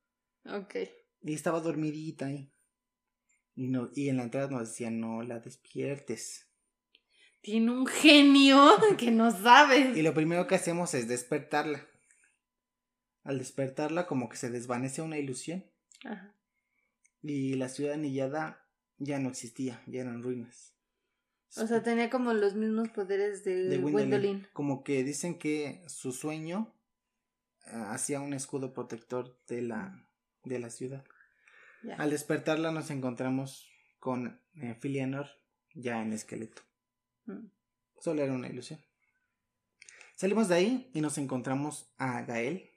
Ok. 0.45 0.75
Y 1.21 1.33
estaba 1.33 1.59
dormidita 1.59 2.27
ahí. 2.27 2.51
Y, 3.55 3.67
no, 3.67 3.89
y 3.93 4.09
en 4.09 4.17
la 4.17 4.23
entrada 4.23 4.49
nos 4.49 4.69
decían, 4.69 4.99
no 4.99 5.23
la 5.23 5.39
despiertes. 5.39 6.49
Tiene 7.41 7.71
un 7.71 7.85
genio 7.85 8.75
que 8.97 9.11
no 9.11 9.31
sabes. 9.31 9.95
Y 9.95 10.01
lo 10.01 10.13
primero 10.13 10.47
que 10.47 10.55
hacemos 10.55 10.93
es 10.93 11.07
despertarla. 11.07 11.87
Al 13.25 13.39
despertarla 13.39 14.07
como 14.07 14.29
que 14.29 14.37
se 14.37 14.49
desvanece 14.49 15.01
una 15.01 15.17
ilusión. 15.17 15.65
Ajá. 16.05 16.33
Y 17.21 17.55
la 17.55 17.69
ciudad 17.69 17.95
anillada 17.95 18.65
ya 18.97 19.19
no 19.19 19.29
existía, 19.29 19.81
ya 19.87 20.01
eran 20.01 20.23
ruinas. 20.23 20.73
O 21.57 21.67
sea, 21.67 21.81
tenía 21.81 22.09
como 22.09 22.33
los 22.33 22.53
mismos 22.53 22.89
poderes 22.89 23.43
de, 23.43 23.63
de 23.63 23.77
Gwendolyn. 23.77 24.09
Gwendolyn. 24.09 24.47
Como 24.53 24.83
que 24.83 25.03
dicen 25.03 25.39
que 25.39 25.83
su 25.87 26.11
sueño 26.11 26.73
eh, 27.65 27.71
hacía 27.87 28.19
un 28.19 28.33
escudo 28.33 28.73
protector 28.73 29.39
de 29.47 29.61
la, 29.61 30.07
de 30.43 30.59
la 30.59 30.69
ciudad. 30.69 31.03
Ya. 31.83 31.95
Al 31.95 32.11
despertarla 32.11 32.71
nos 32.71 32.91
encontramos 32.91 33.67
con 33.99 34.39
eh, 34.55 34.75
Filianor 34.79 35.27
ya 35.73 36.01
en 36.01 36.13
esqueleto. 36.13 36.61
Mm. 37.25 37.47
Solo 37.99 38.21
era 38.21 38.33
una 38.33 38.49
ilusión. 38.49 38.79
Salimos 40.15 40.47
de 40.47 40.55
ahí 40.55 40.91
y 40.93 41.01
nos 41.01 41.17
encontramos 41.17 41.89
a 41.97 42.21
Gael, 42.21 42.69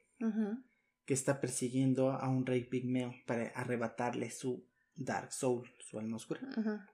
Que 1.05 1.15
está 1.15 1.41
persiguiendo 1.41 2.13
a 2.13 2.29
un 2.29 2.45
rey 2.45 2.65
pigmeo 2.65 3.15
para 3.27 3.49
arrebatarle 3.49 4.31
su 4.31 4.67
Dark 4.95 5.33
Soul, 5.33 5.71
su 5.79 5.99
alma 5.99 6.17
oscura. 6.17 6.41
Ajá. 6.57 6.93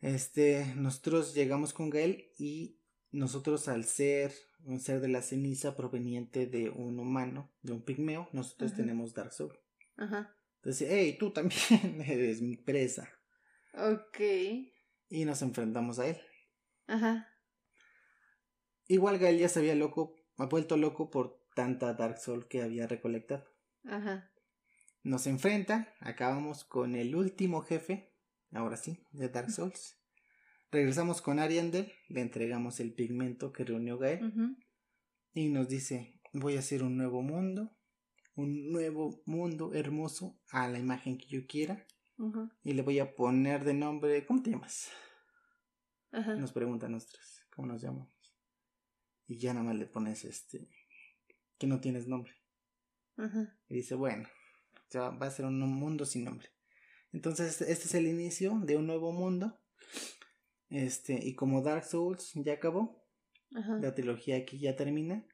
Este, 0.00 0.74
nosotros 0.76 1.34
llegamos 1.34 1.72
con 1.72 1.90
Gael 1.90 2.30
y 2.38 2.78
nosotros 3.10 3.68
al 3.68 3.84
ser 3.84 4.32
un 4.64 4.80
ser 4.80 5.00
de 5.00 5.08
la 5.08 5.22
ceniza 5.22 5.76
proveniente 5.76 6.46
de 6.46 6.70
un 6.70 6.98
humano, 6.98 7.52
de 7.62 7.72
un 7.72 7.82
pigmeo, 7.82 8.28
nosotros 8.32 8.74
tenemos 8.74 9.14
Dark 9.14 9.32
Soul. 9.32 9.56
Ajá. 9.96 10.36
Entonces, 10.56 10.88
hey, 10.90 11.16
tú 11.18 11.30
también 11.30 12.00
eres 12.06 12.42
mi 12.42 12.56
presa. 12.56 13.08
Ok. 13.74 14.18
Y 15.08 15.24
nos 15.24 15.42
enfrentamos 15.42 15.98
a 16.00 16.08
él. 16.08 16.18
Ajá. 16.88 17.28
Igual 18.88 19.18
Gael 19.18 19.38
ya 19.38 19.48
se 19.48 19.60
había 19.60 19.74
loco, 19.74 20.16
ha 20.36 20.46
vuelto 20.46 20.76
loco 20.76 21.10
por 21.10 21.40
tanta 21.56 21.94
Dark 21.94 22.18
Soul 22.18 22.46
que 22.46 22.62
había 22.62 22.86
recolectado. 22.86 23.44
Ajá. 23.84 24.30
Nos 25.02 25.26
enfrenta, 25.26 25.88
acabamos 26.00 26.64
con 26.64 26.94
el 26.94 27.16
último 27.16 27.62
jefe, 27.62 28.12
ahora 28.52 28.76
sí, 28.76 29.02
de 29.12 29.30
Dark 29.30 29.50
Souls. 29.50 29.98
Regresamos 30.70 31.22
con 31.22 31.38
Ariandel, 31.38 31.90
le 32.08 32.20
entregamos 32.20 32.78
el 32.80 32.92
pigmento 32.92 33.52
que 33.52 33.64
reunió 33.64 33.96
Gael 33.98 34.56
y 35.32 35.48
nos 35.48 35.68
dice, 35.68 36.20
voy 36.34 36.56
a 36.56 36.58
hacer 36.58 36.82
un 36.82 36.98
nuevo 36.98 37.22
mundo, 37.22 37.74
un 38.34 38.70
nuevo 38.70 39.22
mundo 39.24 39.72
hermoso 39.72 40.38
a 40.50 40.68
la 40.68 40.78
imagen 40.78 41.16
que 41.16 41.26
yo 41.28 41.46
quiera 41.46 41.86
Ujú. 42.18 42.50
y 42.64 42.74
le 42.74 42.82
voy 42.82 42.98
a 42.98 43.14
poner 43.14 43.64
de 43.64 43.72
nombre, 43.72 44.26
¿cómo 44.26 44.42
te 44.42 44.50
llamas? 44.50 44.90
Ajá. 46.12 46.34
Nos 46.34 46.52
pregunta 46.52 46.86
a 46.86 46.90
nosotros, 46.90 47.40
¿cómo 47.54 47.68
nos 47.68 47.80
llamamos? 47.80 48.10
Y 49.26 49.38
ya 49.38 49.54
nada 49.54 49.66
más 49.66 49.76
le 49.76 49.86
pones 49.86 50.24
este, 50.24 50.68
que 51.58 51.66
no 51.66 51.80
tienes 51.80 52.06
nombre. 52.06 52.32
Y 53.68 53.74
dice, 53.76 53.94
bueno, 53.94 54.28
sea, 54.88 55.10
va 55.10 55.26
a 55.26 55.30
ser 55.30 55.46
un 55.46 55.58
mundo 55.60 56.04
sin 56.04 56.24
nombre. 56.24 56.48
Entonces, 57.12 57.60
este 57.62 57.84
es 57.84 57.94
el 57.94 58.06
inicio 58.06 58.60
de 58.62 58.76
un 58.76 58.86
nuevo 58.86 59.12
mundo. 59.12 59.58
Este, 60.68 61.18
y 61.22 61.34
como 61.34 61.62
Dark 61.62 61.84
Souls 61.84 62.32
ya 62.34 62.54
acabó, 62.54 63.04
la 63.50 63.94
trilogía 63.94 64.36
aquí 64.36 64.58
ya 64.58 64.76
termina, 64.76 65.24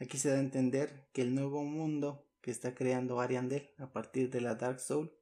aquí 0.00 0.16
se 0.16 0.30
da 0.30 0.36
a 0.36 0.40
entender 0.40 1.08
que 1.12 1.22
el 1.22 1.34
nuevo 1.34 1.62
mundo 1.62 2.26
que 2.40 2.50
está 2.50 2.74
creando 2.74 3.20
Ariandel 3.20 3.70
a 3.78 3.92
partir 3.92 4.30
de 4.30 4.40
la 4.40 4.54
Dark 4.54 4.80
Soul 4.80 5.12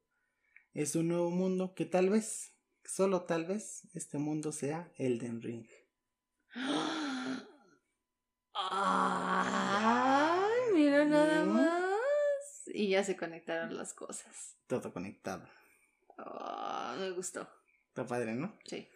es 0.73 0.95
un 0.95 1.09
nuevo 1.09 1.31
mundo 1.31 1.75
que 1.75 1.85
tal 1.85 2.09
vez, 2.09 2.55
solo 2.85 3.25
tal 3.25 3.45
vez, 3.45 3.89
este 3.93 4.19
mundo 4.19 4.53
sea 4.53 4.93
Elden 4.97 5.43
Ring. 5.43 5.67
Mira 8.55 9.25
nada 11.09 11.45
más. 11.45 11.69
Y 12.67 12.89
ya 12.89 13.03
se 13.05 13.17
conectaron 13.17 13.77
las 13.77 13.95
cosas. 13.95 14.57
Todo 14.67 14.93
conectado. 14.93 15.49
Ah, 16.19 16.97
me 16.99 17.11
gustó. 17.11 17.49
Está 17.89 18.07
padre, 18.07 18.35
¿no? 18.35 18.57
Sí. 18.65 18.89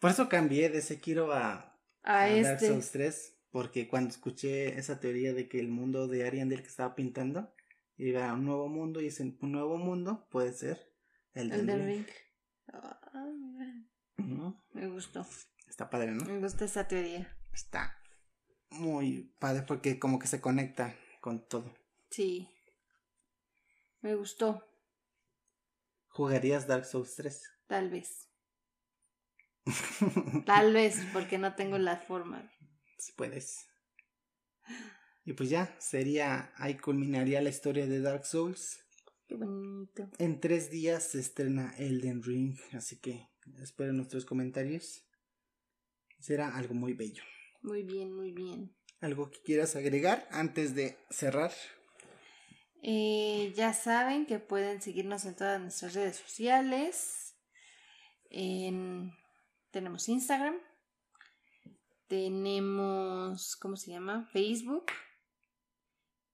Por 0.00 0.10
eso 0.10 0.28
cambié 0.28 0.70
de 0.70 0.80
Sekiro 0.80 1.32
a, 1.32 1.76
A 2.02 2.22
a 2.22 2.28
Dark 2.28 2.54
este. 2.54 2.68
Souls 2.68 2.90
3, 2.90 3.38
porque 3.50 3.88
cuando 3.88 4.10
escuché 4.10 4.78
esa 4.78 4.98
teoría 4.98 5.32
de 5.32 5.48
que 5.48 5.60
el 5.60 5.68
mundo 5.68 6.08
de 6.08 6.26
Ariandel 6.26 6.62
que 6.62 6.68
estaba 6.68 6.94
pintando 6.94 7.52
iba 7.96 8.28
a 8.28 8.34
un 8.34 8.46
nuevo 8.46 8.68
mundo 8.68 9.00
y 9.00 9.08
ese 9.08 9.36
nuevo 9.40 9.76
mundo 9.76 10.26
puede 10.30 10.52
ser 10.52 10.92
El 11.34 11.50
del 11.50 11.84
Ring. 11.84 12.06
Ah, 12.72 12.98
me 14.72 14.88
gustó. 14.88 15.26
Está 15.68 15.90
padre, 15.90 16.12
¿no? 16.12 16.24
Me 16.24 16.38
gusta 16.38 16.64
esa 16.64 16.88
teoría. 16.88 17.36
Está 17.52 18.00
muy 18.70 19.34
padre 19.38 19.62
porque 19.62 19.98
como 19.98 20.18
que 20.18 20.26
se 20.26 20.40
conecta 20.40 20.94
con 21.20 21.46
todo. 21.46 21.74
Sí. 22.10 22.48
Me 24.00 24.14
gustó. 24.14 24.66
¿Jugarías 26.08 26.66
Dark 26.66 26.84
Souls 26.84 27.14
3? 27.14 27.42
Tal 27.66 27.90
vez. 27.90 28.28
Tal 30.46 30.72
vez, 30.72 30.98
porque 31.12 31.38
no 31.38 31.54
tengo 31.54 31.78
la 31.78 31.96
forma. 31.96 32.50
si 32.98 33.12
puedes. 33.12 33.68
Y 35.24 35.34
pues 35.34 35.50
ya, 35.50 35.76
sería, 35.78 36.52
ahí 36.56 36.76
culminaría 36.76 37.40
la 37.40 37.50
historia 37.50 37.86
de 37.86 38.00
Dark 38.00 38.24
Souls. 38.24 38.80
Qué 39.28 39.36
bonito. 39.36 40.10
En 40.18 40.40
tres 40.40 40.70
días 40.70 41.04
se 41.04 41.20
estrena 41.20 41.74
Elden 41.78 42.22
Ring, 42.22 42.58
así 42.72 42.98
que 42.98 43.28
espero 43.60 43.92
nuestros 43.92 44.24
comentarios. 44.24 45.04
Será 46.18 46.56
algo 46.56 46.74
muy 46.74 46.94
bello. 46.94 47.22
Muy 47.62 47.82
bien, 47.84 48.12
muy 48.12 48.32
bien. 48.32 48.74
¿Algo 49.00 49.30
que 49.30 49.40
quieras 49.42 49.76
agregar 49.76 50.26
antes 50.30 50.74
de 50.74 50.98
cerrar? 51.10 51.52
Eh, 52.82 53.52
ya 53.56 53.72
saben 53.72 54.26
que 54.26 54.38
pueden 54.38 54.80
seguirnos 54.82 55.24
en 55.24 55.36
todas 55.36 55.60
nuestras 55.60 55.94
redes 55.94 56.16
sociales. 56.16 57.34
En- 58.30 59.12
tenemos 59.70 60.08
Instagram. 60.08 60.56
Tenemos, 62.08 63.56
¿cómo 63.56 63.76
se 63.76 63.92
llama? 63.92 64.28
Facebook. 64.32 64.86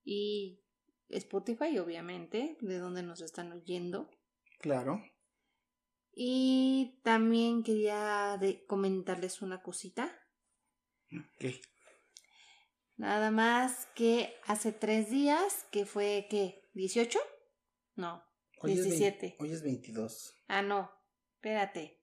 Y 0.05 0.61
Spotify, 1.11 1.79
obviamente, 1.79 2.57
de 2.61 2.79
donde 2.79 3.03
nos 3.03 3.21
están 3.21 3.53
oyendo. 3.53 4.11
Claro. 4.61 5.03
Y 6.15 6.99
también 7.05 7.63
quería 7.63 8.39
de- 8.41 8.65
comentarles 8.67 9.43
una 9.43 9.63
cosita. 9.63 10.19
¿Qué? 11.39 11.61
Nada 12.97 13.31
más 13.31 13.87
que 13.95 14.35
hace 14.47 14.73
tres 14.73 15.11
días, 15.11 15.67
que 15.71 15.85
fue, 15.87 16.27
¿qué? 16.31 16.63
¿18? 16.75 17.19
No, 17.97 18.23
Hoy 18.61 18.73
es 18.73 18.79
vein- 18.81 18.91
17. 18.91 19.37
hoy 19.39 19.53
es 19.53 19.63
22. 19.63 20.35
Ah, 20.49 20.63
no, 20.63 20.91
espérate. 21.35 22.01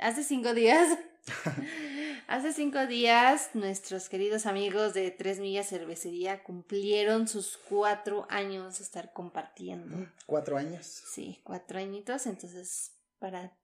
Hace 0.00 0.24
cinco 0.24 0.54
días. 0.54 0.98
Hace 2.26 2.52
cinco 2.52 2.86
días, 2.86 3.50
nuestros 3.54 4.08
queridos 4.08 4.46
amigos 4.46 4.94
de 4.94 5.10
Tres 5.10 5.38
Millas 5.40 5.68
Cervecería 5.68 6.42
cumplieron 6.44 7.28
sus 7.28 7.56
cuatro 7.68 8.26
años 8.30 8.78
de 8.78 8.84
estar 8.84 9.12
compartiendo. 9.12 10.08
Cuatro 10.26 10.56
años. 10.56 10.86
Sí, 10.86 11.40
cuatro 11.44 11.78
añitos, 11.78 12.26
entonces 12.26 12.92
para 13.18 13.58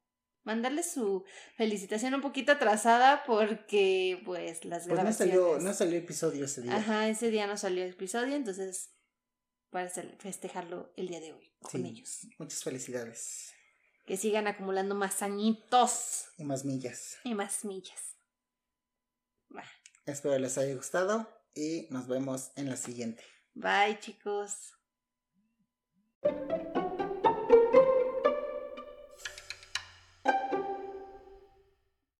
mandarles 0.47 0.91
su 0.91 1.25
felicitación 1.57 2.15
un 2.15 2.23
poquito 2.23 2.53
atrasada 2.53 3.25
porque 3.27 4.23
pues 4.25 4.65
las 4.65 4.85
Pues 4.85 4.89
no 4.89 4.95
grabaciones... 4.95 5.17
salió, 5.35 5.59
no 5.59 5.75
salió 5.75 5.99
episodio 5.99 6.45
ese 6.47 6.63
día. 6.63 6.77
Ajá, 6.77 7.09
ese 7.09 7.31
día 7.31 7.47
no 7.47 7.57
salió 7.59 7.85
episodio, 7.85 8.35
entonces 8.37 8.93
para 9.71 9.91
festejarlo 9.91 10.93
el 10.97 11.09
día 11.09 11.21
de 11.21 11.33
hoy 11.35 11.53
con 11.61 11.83
Sí. 11.83 11.87
ellos. 11.87 12.27
Muchas 12.39 12.63
felicidades. 12.63 13.53
Que 14.07 14.17
sigan 14.17 14.47
acumulando 14.47 14.95
más 14.95 15.21
añitos 15.23 16.27
Y 16.39 16.45
más 16.45 16.65
millas. 16.65 17.19
y 17.25 17.35
más 17.35 17.65
millas. 17.65 18.15
Espero 20.07 20.39
les 20.39 20.57
haya 20.57 20.73
gustado 20.77 21.29
y 21.53 21.89
nos 21.91 22.07
vemos 22.07 22.53
en 22.55 22.71
la 22.71 22.77
siguiente. 22.77 23.25
Bye 23.55 23.99
chicos. 23.99 24.75